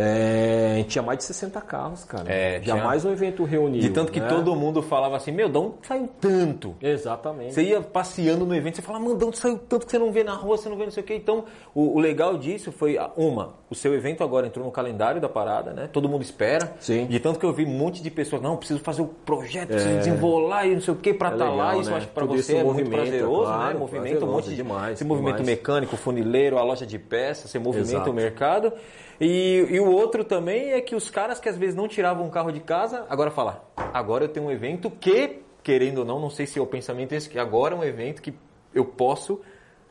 [0.00, 2.24] é, a gente tinha mais de 60 carros, cara.
[2.32, 3.82] É, tinha- Jamais um evento reunido.
[3.82, 4.28] De tanto que né?
[4.28, 6.74] todo mundo falava assim, meu, de onde saiu tanto?
[6.80, 7.54] Exatamente.
[7.54, 10.12] Você ia passeando no evento, você fala, mano, de onde saiu tanto que você não
[10.12, 11.14] vê na rua, você não vê não sei o quê.
[11.16, 11.44] Então,
[11.74, 15.28] o, o legal disso foi, ah, uma, o seu evento agora entrou no calendário da
[15.28, 15.88] parada, né?
[15.92, 16.72] Todo mundo espera.
[16.80, 17.06] Sim.
[17.06, 19.96] De tanto que eu vi um monte de pessoas, não, preciso fazer o projeto, preciso
[19.98, 21.76] desenrolar e não sei o quê pra É estar lá.
[21.76, 21.96] Isso né?
[21.96, 23.78] acho que pra Tudo você é muito prazeroso, claro, né?
[23.80, 25.58] Movimenta um monte de demais, Esse movimento demais.
[25.58, 28.10] mecânico, funileiro, a loja de peças, você movimenta Exato.
[28.10, 28.72] o mercado.
[29.20, 32.30] E, e o outro também é que os caras que às vezes não tiravam um
[32.30, 36.30] carro de casa, agora falar, agora eu tenho um evento que, querendo ou não, não
[36.30, 38.32] sei se é o pensamento esse, que agora é um evento que
[38.72, 39.40] eu posso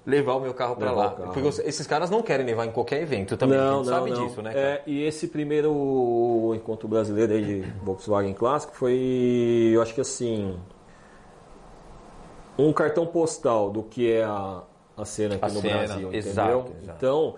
[0.06, 1.08] levar o meu carro para lá.
[1.08, 1.34] o carro.
[1.34, 4.54] Porque esses caras não querem levar em qualquer evento também, a gente sabe disso, né?
[4.56, 10.58] É, e esse primeiro encontro brasileiro aí de Volkswagen Clássico foi, eu acho que assim,
[12.58, 14.64] um cartão postal do que é a,
[14.96, 16.76] a cena aqui A no cena, Brasil, exato, entendeu?
[16.82, 16.98] exato.
[16.98, 17.36] Então,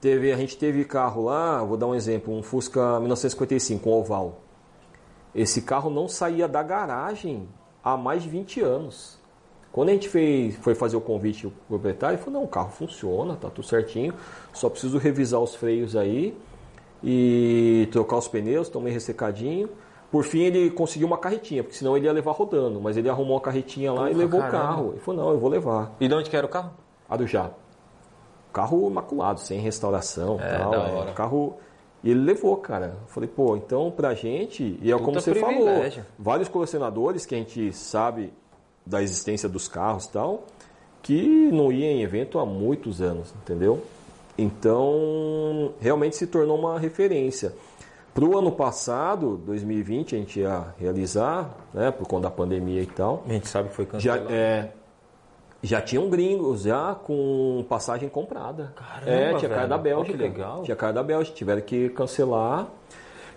[0.00, 4.40] teve, a gente teve carro lá, vou dar um exemplo, um Fusca 1955, um oval.
[5.34, 7.48] Esse carro não saía da garagem
[7.84, 9.18] há mais de 20 anos.
[9.72, 12.70] Quando a gente fez, foi fazer o convite ao proprietário, ele falou, não, o carro
[12.70, 14.12] funciona, tá tudo certinho,
[14.52, 16.36] só preciso revisar os freios aí
[17.04, 19.68] e trocar os pneus, tomei ressecadinho.
[20.10, 23.34] Por fim ele conseguiu uma carretinha, porque senão ele ia levar rodando, mas ele arrumou
[23.36, 24.56] uma carretinha lá e Porra, levou caramba.
[24.56, 24.90] o carro.
[24.90, 25.92] Ele falou, não, eu vou levar.
[26.00, 26.72] E de onde que era o carro?
[27.08, 27.50] A do já.
[28.52, 30.70] Carro imaculado, sem restauração É, tal.
[30.70, 31.12] da é, hora.
[31.12, 31.56] carro.
[32.02, 32.96] E ele levou, cara.
[33.02, 35.68] Eu falei, pô, então pra gente, e é como Puta você falou,
[36.18, 38.32] vários colecionadores que a gente sabe
[38.86, 40.44] da existência dos carros e tal,
[41.02, 43.82] que não ia em evento há muitos anos, entendeu?
[44.64, 47.52] Então, realmente se tornou uma referência.
[48.14, 52.86] Para o ano passado, 2020, a gente ia realizar, né, por conta da pandemia e
[52.86, 54.26] tal, A gente sabe que foi já, cancelado.
[54.30, 54.72] é,
[55.62, 58.72] já tinham gringos já com passagem comprada.
[58.76, 60.16] Caramba, é, tinha cara da Bélgica.
[60.16, 60.62] que legal.
[60.62, 62.66] Tinha cara da Bélgica, tiveram que cancelar.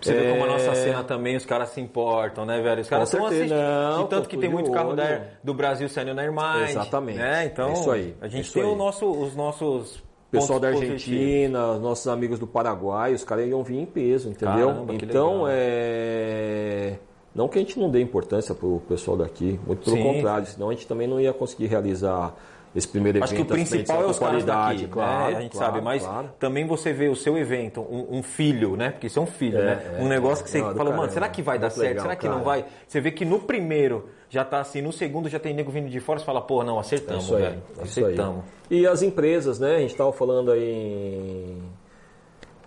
[0.00, 2.82] Você vê como a nossa É, cena também, os caras se importam, né, velho?
[2.82, 3.54] Os caras estão assistindo.
[3.56, 6.68] não, tanto que tem muito carro da, do Brasil saindo na Irmine.
[6.70, 7.18] Exatamente.
[7.18, 7.46] Né?
[7.46, 8.68] Então, É isso aí, a gente tem aí.
[8.68, 11.00] o nosso, os nossos Pessoal da positivos.
[11.02, 14.66] Argentina, os nossos amigos do Paraguai, os caras iam vir em peso, entendeu?
[14.68, 16.98] Caramba, então, é.
[17.34, 20.02] Não que a gente não dê importância pro pessoal daqui, muito pelo Sim.
[20.04, 22.32] contrário, senão a gente também não ia conseguir realizar
[22.76, 23.24] esse primeiro evento.
[23.24, 25.36] Acho que o essa principal é os qualidade, daqui, claro, né?
[25.36, 26.30] A gente claro, sabe, mas claro.
[26.38, 28.90] também você vê o seu evento, um, um filho, né?
[28.90, 29.96] Porque isso é um filho, É, né?
[29.98, 30.60] é, um negócio que você é.
[30.62, 31.88] Não, do falou, mano, será que vai dar Muito certo?
[31.88, 32.44] legal, será que não cara.
[32.44, 32.64] vai?
[32.86, 36.00] Você vê que no primeiro já tá assim, no segundo já tem nego vindo de
[36.00, 37.62] fora, você fala, pô, não, É acertamos, isso aí, velho.
[37.78, 37.82] é.
[37.82, 38.44] Acertamos.
[38.70, 39.76] E as empresas, né?
[39.76, 41.62] A gente estava falando aí em-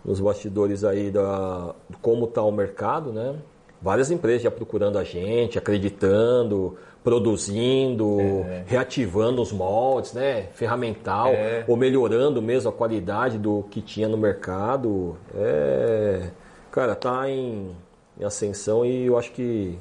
[0.05, 3.35] nos bastidores aí da como está o mercado, né?
[3.81, 8.19] Várias empresas já procurando a gente, acreditando, produzindo,
[8.49, 8.63] É.
[8.65, 10.47] reativando os moldes, né?
[10.53, 11.63] Ferramental, É.
[11.67, 15.15] ou melhorando mesmo a qualidade do que tinha no mercado.
[15.35, 16.29] É,
[16.71, 17.75] cara, tá em,
[18.19, 19.77] em ascensão e eu acho que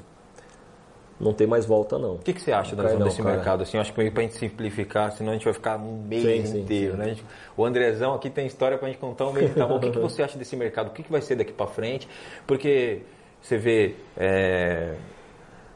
[1.19, 2.13] não tem mais volta não.
[2.15, 3.35] O que, que você acha da cai não, desse cara.
[3.35, 3.63] mercado?
[3.63, 6.45] Assim, eu acho que pra gente simplificar, senão a gente vai ficar um mês Sim,
[6.53, 6.97] sim, inteiro, sim.
[6.99, 7.05] né?
[7.05, 7.25] A gente-
[7.57, 9.55] o Andrezão aqui tem história pra gente contar um mês.
[9.55, 9.77] Tá bom?
[9.77, 10.87] O que, que você acha desse mercado?
[10.87, 12.07] O que, que vai ser daqui pra frente?
[12.45, 13.01] Porque
[13.41, 13.95] você vê.
[14.15, 14.95] é,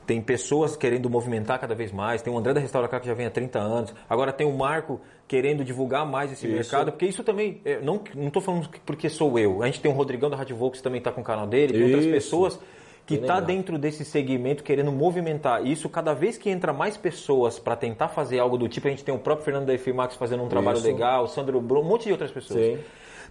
[0.06, 2.22] tem pessoas querendo movimentar cada vez mais.
[2.22, 3.94] Tem o André da Restaura Cá que já vem há 30 anos.
[4.10, 6.56] Agora tem o Marco querendo divulgar mais esse Isso.
[6.56, 6.92] mercado.
[6.92, 7.62] Porque isso também.
[7.64, 9.64] é, não, não tô falando que- porque sou eu.
[9.64, 11.74] A gente tem o Rodrigão da Rádio Volks que também tá com o canal dele.
[11.74, 12.14] Tem outras Isso.
[12.14, 12.60] pessoas
[13.06, 13.42] que tá legal.
[13.42, 15.66] dentro desse segmento querendo movimentar.
[15.66, 19.06] Isso, cada vez que entra mais pessoas para tentar fazer algo do tipo, a gente
[19.06, 20.88] tem o próprio Fernando da Max fazendo um trabalho Isso.
[20.88, 22.60] legal, o Sandro Brum, um monte de outras pessoas.
[22.60, 22.80] Sim.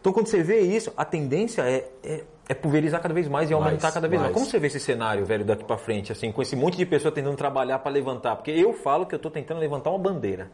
[0.01, 3.55] Então, quando você vê isso, a tendência é, é, é pulverizar cada vez mais e
[3.55, 4.33] aumentar Mais, cada vez mais.
[4.33, 4.35] mais.
[4.35, 7.13] Como você vê esse cenário, velho, daqui para frente, assim, com esse monte de pessoa
[7.13, 8.35] tentando trabalhar para levantar?
[8.37, 10.51] Porque eu falo que eu tô tentando levantar uma bandeira.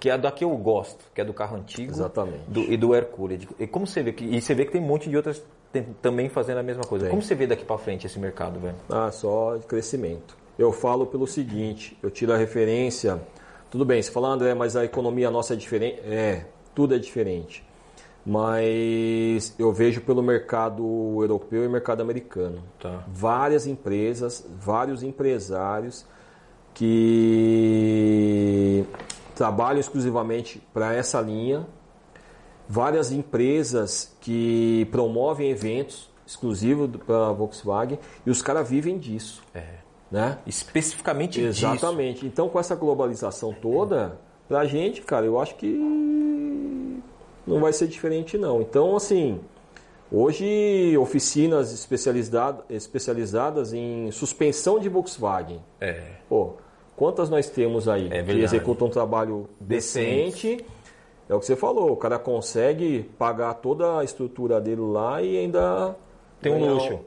[0.00, 2.42] Que é a da que eu gosto, que é do carro antigo Exatamente.
[2.48, 3.46] do- e do Hercules.
[3.56, 5.40] E como você vê que e você vê que tem um monte de outras
[6.02, 7.04] também fazendo a mesma coisa.
[7.04, 7.10] Tem.
[7.10, 8.74] Como você vê daqui para frente esse mercado, velho?
[8.90, 10.36] Ah, só de crescimento.
[10.58, 13.22] Eu falo pelo seguinte, eu tiro a referência.
[13.70, 16.00] Tudo bem, você fala, André, mas a economia nossa é diferente.
[16.00, 17.64] É, tudo é diferente.
[18.24, 20.82] Mas eu vejo pelo mercado
[21.20, 22.62] europeu e mercado americano.
[22.78, 23.02] Tá.
[23.08, 26.06] Várias empresas, vários empresários
[26.72, 28.84] que
[29.34, 31.66] trabalham exclusivamente para essa linha.
[32.68, 39.42] Várias empresas que promovem eventos exclusivos para a Volkswagen e os caras vivem disso.
[39.52, 39.82] É.
[40.10, 40.38] Né?
[40.46, 41.66] Especificamente disso.
[41.66, 42.24] Exatamente.
[42.24, 45.66] Então, com essa globalização toda, pra gente, cara, eu acho que
[47.52, 48.60] não vai ser diferente, não.
[48.60, 49.40] Então, assim,
[50.10, 55.60] hoje, oficinas especializada- especializadas em suspensão de Volkswagen.
[55.80, 56.02] É.
[56.28, 56.54] Pô,
[56.96, 60.48] quantas nós temos aí É que executam um trabalho Decente.
[60.56, 60.66] decente?
[61.28, 65.38] É o que você falou, o cara consegue pagar toda a estrutura dele lá e
[65.38, 65.96] ainda
[66.40, 66.98] Tem um luxo.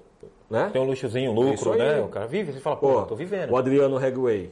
[0.49, 0.69] Né?
[0.71, 1.77] Tem um luxozinho, um lucro, aí.
[1.79, 2.01] né?
[2.01, 3.51] O cara vive, você fala, pô, Pô, eu tô vivendo.
[3.51, 4.51] o Adriano Hegway,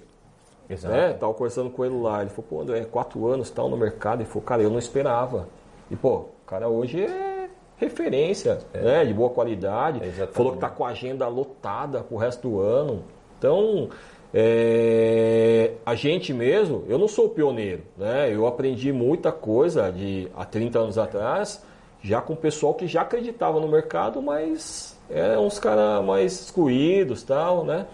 [0.69, 0.93] Exato.
[0.93, 1.13] né?
[1.13, 2.21] Tava conversando com ele lá.
[2.21, 4.21] Ele falou, pô, André, quatro anos tal no mercado.
[4.21, 5.47] Ele falou, cara, eu não esperava.
[5.89, 9.05] E, pô, o cara hoje é referência, né?
[9.05, 10.03] De boa qualidade.
[10.03, 10.36] Exatamente.
[10.36, 13.03] Falou que tá com a agenda lotada pro resto do ano.
[13.38, 13.89] Então,
[14.34, 18.34] é, a gente mesmo, eu não sou pioneiro, né?
[18.34, 21.63] Eu aprendi muita coisa de há 30 anos atrás,
[22.01, 27.22] já com o pessoal que já acreditava no mercado, mas é uns caras mais excluídos
[27.23, 27.85] tal, né?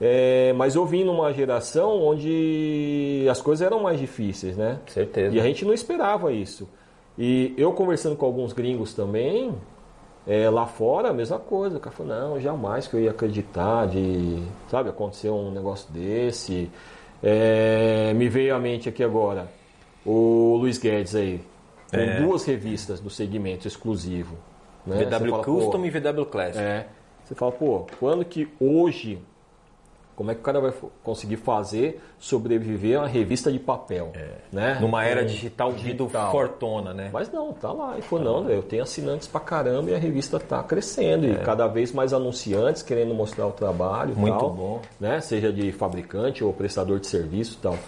[0.00, 4.80] É, mas eu vim numa geração onde as coisas eram mais difíceis, né?
[4.88, 5.36] Certeza.
[5.36, 6.68] E a gente não esperava isso.
[7.18, 9.54] E eu conversando com alguns gringos também,
[10.26, 11.76] é, lá fora, a mesma coisa.
[11.76, 16.70] O cara falou, não, jamais que eu ia acreditar de, sabe, acontecer um negócio desse.
[17.22, 19.46] É, me veio à mente aqui agora
[20.04, 21.40] o Luiz Guedes aí,
[21.90, 22.20] com É.
[22.20, 24.36] duas revistas do segmento exclusivo.
[24.84, 25.04] Né?
[25.04, 26.58] VW fala, Custom e VW Classic.
[26.60, 26.88] é.
[27.24, 29.18] Você fala, pô, quando que hoje,
[30.14, 30.72] como é que o cara vai
[31.02, 34.12] conseguir fazer sobreviver a uma revista de papel?
[34.52, 34.78] Né?
[34.80, 36.30] Numa era Com- digital, digital digital.
[36.30, 37.10] fortona, né?
[37.12, 37.96] Mas não, tá lá.
[37.98, 41.26] E falou, não, eu tenho assinantes pra caramba e a revista tá crescendo.
[41.26, 41.30] É.
[41.30, 44.14] E cada vez mais anunciantes querendo mostrar o trabalho.
[44.16, 44.80] Muito tal, bom.
[45.00, 45.20] Né?
[45.20, 47.78] Seja de fabricante ou prestador de serviço e tal.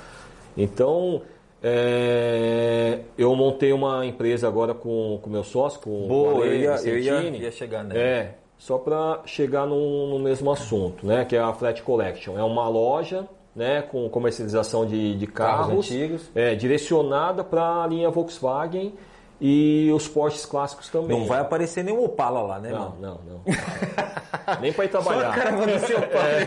[0.56, 1.22] Então,
[1.66, 6.74] É, eu montei uma empresa agora com o meu sócio, com Boa, o eu ia,
[6.84, 7.98] eu ia, ia chegar nela.
[7.98, 11.24] É, só para chegar no, no mesmo assunto, né?
[11.24, 12.38] Que é a Flat Collection.
[12.38, 13.82] É uma loja, né?
[13.82, 16.30] Com comercialização de, de Carros carros, antigos.
[16.34, 18.94] é, direcionada para a linha Volkswagen
[19.40, 21.18] e os Porsches clássicos também.
[21.18, 22.96] Não vai aparecer nenhum Opala lá, né, Não, mano?
[23.00, 23.42] não, não.
[24.60, 25.34] Nem para ir Só a trabalhar.
[25.34, 26.46] caravana do seu pai.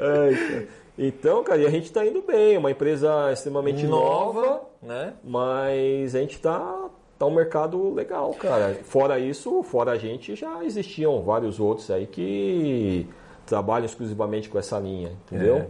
[0.00, 0.68] Ai, cara.
[0.96, 5.12] Então, cara, e a gente está indo bem, é uma empresa extremamente nova, Nova, né?
[5.24, 6.86] mas a gente tá
[7.18, 8.78] tá um mercado legal, cara.
[8.84, 13.06] Fora isso, fora a gente, já existiam vários outros aí que
[13.46, 15.56] trabalham exclusivamente com essa linha, entendeu?
[15.56, 15.66] É.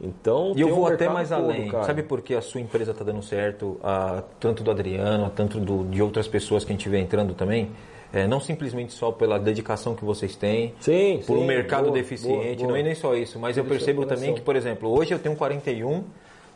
[0.00, 1.68] Então, E eu tem um vou até mais todo, além.
[1.68, 1.82] cara.
[1.84, 5.58] Sabe por que a sua empresa está dando certo, a, tanto do Adriano, a tanto
[5.58, 7.70] do- de outras pessoas que a gente vê entrando também?
[8.12, 11.94] É, não simplesmente só pela dedicação que vocês têm, Sim, por um sim, mercado boa,
[11.94, 12.68] deficiente, boa, boa.
[12.68, 15.34] não é nem só isso, mas eu percebo também que, por exemplo, hoje eu tenho
[15.36, 16.04] 41,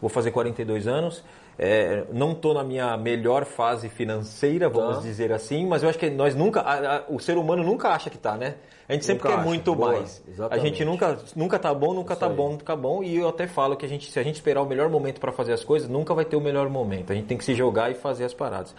[0.03, 1.25] vou fazer 42 anos,
[1.59, 5.03] é, não estou na minha melhor fase financeira, vamos Tá.
[5.03, 8.11] dizer assim, mas eu acho que nós nunca, a- a- o ser humano nunca acha
[8.11, 8.57] que está, né?
[8.89, 10.23] A gente sempre Nunca quer acha, muito boa, mais.
[10.27, 10.63] A exatamente.
[10.69, 12.35] gente nunca, nunca tá bom, nunca Isso tá aí.
[12.35, 13.03] bom, nunca tá bom.
[13.03, 15.31] E eu até falo que a gente, se a gente esperar o melhor momento para
[15.33, 17.13] fazer as coisas, nunca vai ter o melhor momento.
[17.13, 18.75] A gente tem que se jogar e fazer as paradas.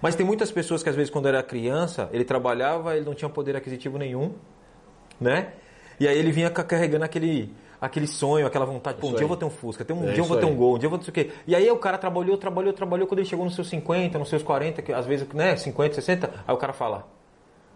[0.00, 3.28] Mas tem muitas pessoas que às vezes quando era criança, ele trabalhava, ele não tinha
[3.28, 4.32] poder aquisitivo nenhum,
[5.20, 5.48] né?
[5.98, 9.28] E aí ele vinha ca- carregando aquele aquele sonho, aquela vontade, pô, um dia eu
[9.28, 10.54] vou ter um Fusca, um É dia eu vou ter um.
[10.54, 11.30] Gol, um dia eu vou ter isso quê.
[11.46, 14.42] E aí o cara trabalhou, trabalhou, trabalhou, quando ele chegou nos seus 50, nos seus
[14.42, 17.06] 40, que às vezes, né, 50, 60, aí o cara fala: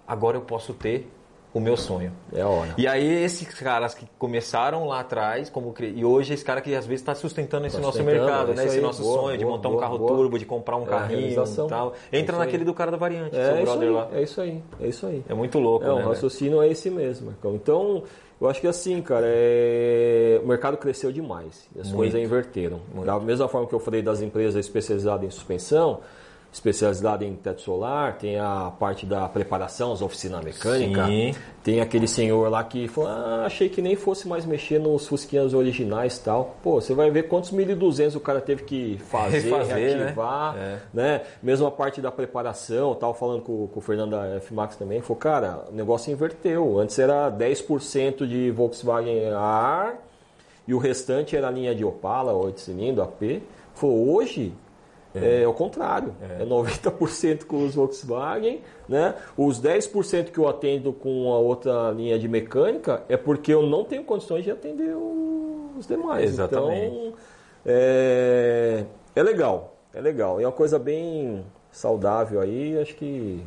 [0.06, 1.08] "Agora eu posso ter
[1.52, 2.12] o meu sonho".
[2.32, 2.74] É a hora.
[2.76, 6.84] E aí esses caras que começaram lá atrás, como e hoje esse cara que às
[6.84, 8.64] vezes está sustentando esse Tá nosso sustentando, mercado, é né?
[8.66, 10.10] Esse aí, nosso boa, sonho de boa, montar um boa, carro boa.
[10.16, 11.94] turbo, de comprar um É carrinho e tal.
[12.12, 12.44] É Entra aí.
[12.44, 14.08] naquele do cara da variante, seu É isso, brother aí, lá.
[14.12, 15.24] é isso aí, é isso aí.
[15.28, 16.04] É muito louco, É, né?
[16.04, 17.34] o raciocínio é esse mesmo.
[17.54, 18.02] Então,
[18.40, 20.40] eu acho que assim, cara, é...
[20.42, 21.68] o mercado cresceu demais.
[21.74, 21.96] E as Muito.
[21.96, 22.80] coisas inverteram.
[23.04, 26.00] Da mesma forma que eu falei das empresas especializadas em suspensão,
[26.54, 31.04] especializada em teto solar, tem a parte da preparação, as oficinas mecânicas.
[31.06, 31.34] Sim.
[31.64, 35.52] Tem aquele senhor lá que falou, ah, achei que nem fosse mais mexer nos fusquinhas
[35.52, 36.54] originais e tal.
[36.62, 39.96] Pô, você vai ver quantos 1.200 o cara teve que fazer, Refazer, né?
[40.04, 40.78] reativar, É.
[40.94, 41.22] né?
[41.42, 45.16] Mesmo a parte da preparação, tava falando com, com o Fernando da F-Max também, falou,
[45.16, 46.78] cara, o negócio inverteu.
[46.78, 49.96] Antes era 10% de Volkswagen ar
[50.68, 53.42] e o restante era a linha de Opala, 8 cilindros, AP.
[53.74, 54.52] Falou, hoje
[55.14, 59.14] é, o contrário, é, 90% com os Volkswagen, né?
[59.36, 63.84] Os 10% que eu atendo com a outra linha de mecânica é porque eu não
[63.84, 64.94] tenho condições de atender
[65.78, 66.24] os demais.
[66.30, 66.96] Exatamente.
[66.96, 67.12] Então,
[67.64, 68.84] é,
[69.14, 70.40] é legal, é legal.
[70.40, 73.40] É uma coisa bem saudável aí, acho que.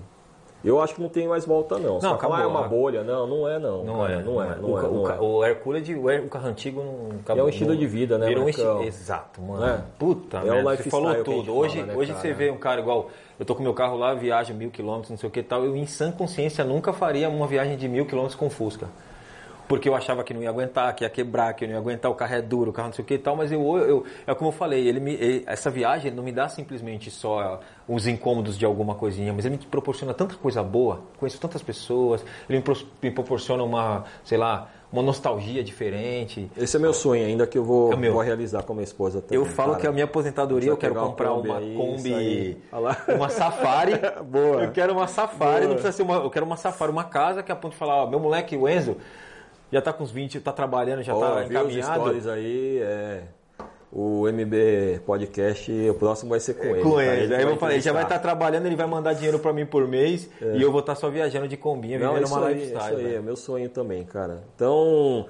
[0.67, 1.99] Eu acho que não tem mais volta, não.
[1.99, 2.67] Não, falar, "Ah, é acabou, uma né?
[2.67, 3.03] bolha.
[3.03, 3.83] Não, não é, não.
[3.83, 4.81] Não cara, é, não é, não o, é.
[4.81, 5.19] não o, é.
[5.19, 7.43] o Hercules, o, Her- o carro antigo não acabou.
[7.43, 8.83] É um estilo de vida, né, Virou um estilo.
[8.83, 9.65] Exato, mano.
[9.65, 9.81] É.
[9.97, 11.55] Puta, É o merda, você falou tudo.
[11.55, 12.21] Hoje, fala, né, hoje cara?
[12.21, 13.09] você vê um cara igual.
[13.39, 15.63] Eu tô com meu carro lá, viajo mil quilômetros, não sei o que e tal.
[15.63, 18.87] Eu, em sã consciência, nunca faria uma viagem de mil quilômetros com Fusca.
[19.67, 22.09] Porque eu achava que não ia aguentar, que ia quebrar, que eu não ia aguentar,
[22.09, 24.03] o carro é duro, o carro não sei o que e tal, mas eu, eu
[24.25, 28.07] é como eu falei, ele me, ele- essa viagem não me dá simplesmente só os
[28.07, 32.59] incômodos de alguma coisinha, mas ele me proporciona tanta coisa boa, conheço tantas pessoas, ele
[32.59, 36.49] me, pros- me proporciona uma, sei lá, uma nostalgia diferente.
[36.55, 39.21] Esse é meu sonho ainda que eu vou, É vou realizar com a minha esposa
[39.21, 39.35] também.
[39.37, 39.81] Eu falo cara.
[39.81, 42.57] que a minha aposentadoria eu quero comprar uma Kombi, aí.
[43.13, 43.93] Uma Safari.
[44.23, 44.63] Boa.
[44.63, 45.67] Eu quero uma Safari, Boa.
[45.67, 47.77] não precisa ser uma, eu quero uma Safari, uma casa que é a ponto de
[47.77, 48.95] falar, ó, meu moleque, o Enzo,
[49.71, 52.01] já tá com uns 20, tá trabalhando, já tá os encaminhado.
[52.01, 53.23] stories aí, é,
[53.91, 56.81] o MB Podcast, o próximo vai ser com ele.
[56.81, 57.15] Com cara.
[57.17, 57.35] ele.
[57.35, 58.19] Aí eu falei, já vai estar entrevistar.
[58.19, 61.47] trabalhando, ele vai mandar dinheiro pra mim por mês e eu vou estar só viajando
[61.47, 62.79] de combinha, Não, vivendo uma aí, lifestyle.
[62.85, 63.23] isso aí, é velho.
[63.23, 64.43] meu sonho também, cara.
[64.55, 65.25] Então,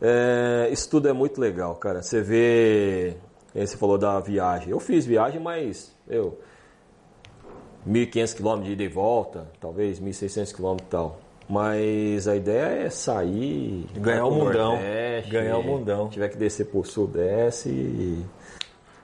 [0.00, 2.02] é, isso tudo é muito legal, cara.
[2.02, 3.16] Você vê,
[3.54, 4.70] você falou da viagem.
[4.70, 6.38] Eu fiz viagem, mas eu
[7.88, 11.18] 1.500 km de ida e volta, talvez 1.600 km e tal.
[11.48, 14.72] Mas a ideia é sair, Ganhar o mundão.
[14.72, 16.08] Nordeste, Ganhar o mundão.
[16.08, 18.24] Tiver que descer pro Sudeste e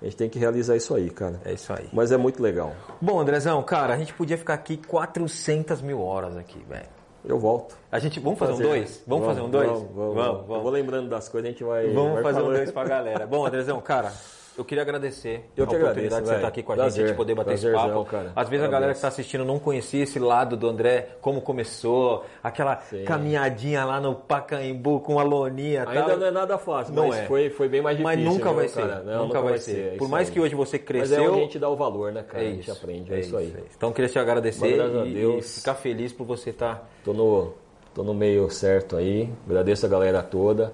[0.01, 1.41] a gente tem que realizar isso aí, cara.
[1.45, 1.89] É isso aí.
[1.93, 2.73] Mas é muito legal.
[3.01, 6.89] Bom, Andrezão, cara, a gente podia ficar aqui 400 mil horas aqui, velho.
[7.23, 7.77] Eu volto.
[7.93, 9.03] A gente, vamos fazer, um dois?
[9.07, 9.69] Vamos, fazer um dois?
[9.69, 11.89] Vamos, vamos, Eu vou lembrando das coisas, a gente vai.
[11.93, 12.57] Vamos vai fazer um falando.
[12.57, 13.27] dois pra galera.
[13.27, 14.11] Bom, Andrezão, cara,
[14.59, 17.01] eu queria agradecer Eu a que oportunidade agradeço, de você estar aqui com a Prazer,
[17.03, 18.05] gente, de poder bater esse papo.
[18.05, 18.33] cara.
[18.37, 22.25] Às vezes a galera que está assistindo não conhecia esse lado do André, como começou,
[22.43, 26.17] aquela caminhadinha lá no Pacaembu com a loninha Ainda tal.
[26.19, 27.27] não é nada fácil, Não mas é.
[27.27, 28.39] foi, foi bem mais Mas difícil.
[28.39, 29.05] nunca viu, vai ser.
[29.05, 29.79] Não, nunca vai ser.
[29.79, 30.35] é Por isso mais aí.
[30.35, 31.35] que hoje você Mas é cresceu.
[31.35, 32.43] a gente dá o valor, né, cara?
[32.45, 33.55] é a gente isso, aprende, é, isso aí.
[33.77, 36.89] Então queria te agradecer Mas, e, e ficar feliz por você estar.
[37.05, 37.55] Tô no,
[37.95, 39.29] tô no meio certo aí.
[39.47, 40.73] Agradeço a galera toda.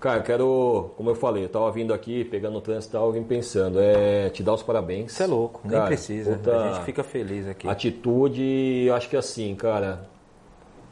[0.00, 3.12] Cara, quero, como eu falei, eu tava vindo aqui, pegando o trânsito e tal, eu
[3.12, 5.10] vim pensando, é te dar os parabéns.
[5.12, 6.32] Você é louco, nem Cara, precisa.
[6.36, 7.66] puta A gente fica feliz aqui.
[7.68, 10.08] Atitude, eu acho que assim, cara,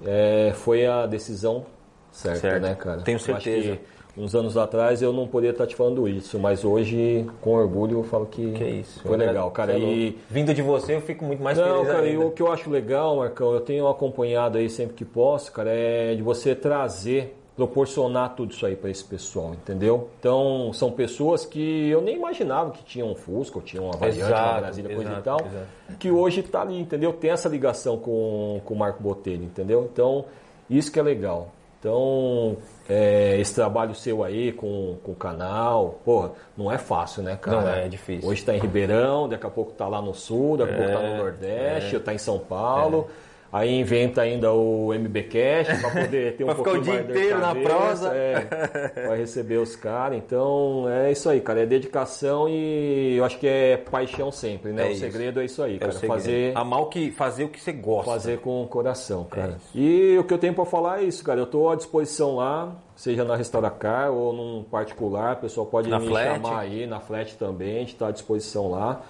[0.04, 1.64] é, foi a decisão
[2.10, 2.62] certa, Certo.
[2.62, 3.02] né, cara?
[3.02, 3.78] Tenho certeza.
[4.16, 8.02] uns anos atrás eu não poderia estar te falando isso, mas hoje, com orgulho, eu
[8.02, 9.00] falo que, Que isso.
[9.02, 9.74] foi legal, cara.
[9.74, 10.18] É E.
[10.28, 12.68] Vindo de você, eu fico muito mais não, feliz cara, e o que eu acho
[12.70, 18.34] legal, Marcão, eu tenho acompanhado aí sempre que posso, cara, é de você trazer, proporcionar
[18.36, 20.10] tudo isso aí para esse pessoal, entendeu?
[20.20, 24.20] Então, são pessoas que eu nem imaginava que tinham um Fusca, ou tinham uma variante,
[24.20, 25.98] Exato, uma Brasília, coisa exato, e tal, exato.
[25.98, 27.14] que hoje tá ali, entendeu?
[27.14, 29.88] Tem essa ligação com, com o Marco Botelho, entendeu?
[29.90, 30.26] Então,
[30.68, 31.48] isso que é legal.
[31.80, 32.56] Então,
[32.88, 37.60] é, esse trabalho seu aí com, com o canal, porra, não é fácil, né, cara?
[37.60, 38.28] Não é, é difícil.
[38.28, 41.00] Hoje está em Ribeirão, daqui a pouco tá lá no sul, daqui a pouco tá
[41.00, 43.08] É, no Nordeste, tá em São Paulo.
[43.56, 47.38] Aí inventa ainda o MBcast para poder ter um ficar o pouquinho dia mais inteiro
[47.38, 48.12] na prosa.
[48.14, 50.18] É, vai receber os caras.
[50.18, 51.62] Então é isso aí, cara.
[51.62, 54.84] É dedicação e eu acho que é paixão sempre, né?
[54.84, 55.00] É o isso.
[55.00, 55.92] segredo é isso aí, É cara.
[55.92, 58.10] fazer, Amar o que, fazer o que você gosta.
[58.10, 59.56] fazer com o coração, cara.
[59.74, 61.40] É e o que eu tenho para falar é isso, cara.
[61.40, 65.34] Eu tô à disposição lá, seja na Restauracar ou num particular.
[65.36, 66.42] O pessoal pode Na me Flat.
[66.42, 67.76] chamar aí, na Flat também.
[67.76, 69.00] A gente tá à disposição lá.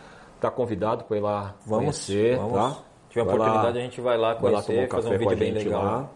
[0.40, 2.52] Tá convidado para ir lá Vamos, conhecer, vamos.
[2.52, 2.77] tá?
[3.17, 5.37] Tiver Vai lá- oportunidade, a gente vai lá Vai lá conhecer, um fazer um vídeo
[5.37, 5.83] bem legal.
[5.83, 6.11] lá.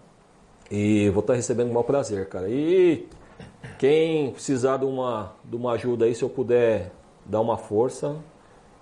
[0.70, 2.48] E vou estar recebendo com o maior prazer, cara.
[2.48, 3.08] E
[3.78, 6.92] quem precisar de uma, de uma ajuda aí, se eu puder
[7.24, 8.16] dar uma força,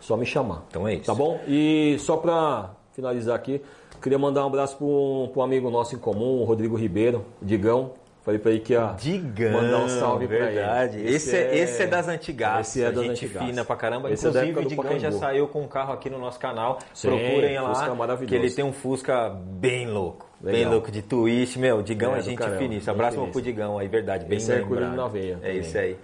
[0.00, 0.64] só me chamar.
[0.68, 1.04] Então é isso.
[1.04, 1.38] Tá bom?
[1.46, 3.62] E só pra finalizar aqui,
[4.02, 7.24] queria mandar um abraço para um, pra um amigo nosso em comum, o Rodrigo Ribeiro,
[7.40, 7.92] Digão.
[8.28, 10.98] Falei pra ele que ia Digão, mandar um salve verdade.
[10.98, 11.14] pra ele.
[11.16, 12.60] Esse, é, esse é das antigas.
[12.68, 13.42] Esse é das gente antigas.
[13.42, 14.10] fina pra caramba.
[14.12, 16.78] Esse é Inclusive, época o Digão já saiu com um carro aqui no nosso canal.
[16.92, 18.28] Sim, Procurem lá, Fusca maravilhoso.
[18.28, 20.26] que ele tem um Fusca bem louco.
[20.40, 20.72] Bem Legal.
[20.72, 21.80] louco de twist, meu.
[21.80, 22.92] Digão É, é, gente caramba, finíssima.
[22.92, 23.32] Abraço finíssima.
[23.32, 24.26] pro Digão aí, verdade.
[24.26, 24.94] Bem Esse é lembrado.
[24.94, 25.96] Na veia É isso aí.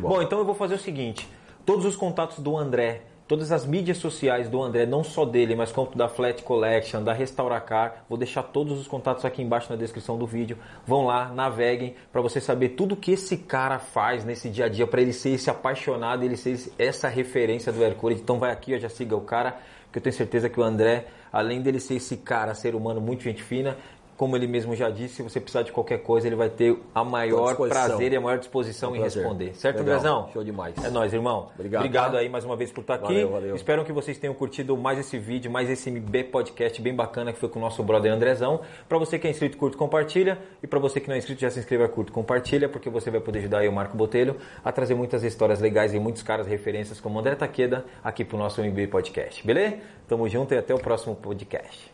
[0.00, 1.28] Bom, então eu vou fazer o seguinte.
[1.66, 3.00] Todos os contatos do André,
[3.32, 7.14] todas as mídias sociais do André, não só dele, mas quanto da Flat Collection, da
[7.14, 10.58] Restauracar, vou deixar todos os contatos aqui embaixo na descrição do vídeo.
[10.86, 14.86] Vão lá, naveguem para você saber tudo que esse cara faz nesse dia a dia,
[14.86, 18.16] para ele ser esse apaixonado, ele ser essa referência do Hercule.
[18.16, 19.56] Então vai aqui, ó, já siga o cara,
[19.90, 23.22] que eu tenho certeza que o André, além dele ser esse cara, ser humano muito
[23.22, 23.78] gente fina,
[24.22, 27.02] como ele mesmo já disse, se você precisar de qualquer coisa, ele vai ter a
[27.02, 29.52] maior prazer e a maior disposição Um em responder.
[29.56, 29.96] Certo, Legal.
[29.96, 30.28] Andrezão?
[30.32, 30.76] Show demais.
[30.84, 31.48] É nóis, irmão.
[31.58, 32.18] Obrigado, tá?
[32.18, 33.14] aí mais uma vez por estar aqui.
[33.14, 33.56] Valeu, valeu.
[33.56, 37.40] Espero que vocês tenham curtido mais esse vídeo, mais esse MB podcast bem bacana que
[37.40, 38.60] foi com o nosso brother Andrezão.
[38.88, 40.38] Para você que é inscrito, curte, compartilha.
[40.62, 43.20] E para você que não é inscrito, já se inscreva, curte, compartilha, porque você vai
[43.20, 47.00] poder ajudar aí o Marco Botelho a trazer muitas histórias legais e muitos caras referências
[47.00, 49.44] como André Taqueda aqui pro nosso MB podcast.
[49.44, 49.78] Beleza?
[50.06, 51.91] Tamo junto e até o próximo podcast.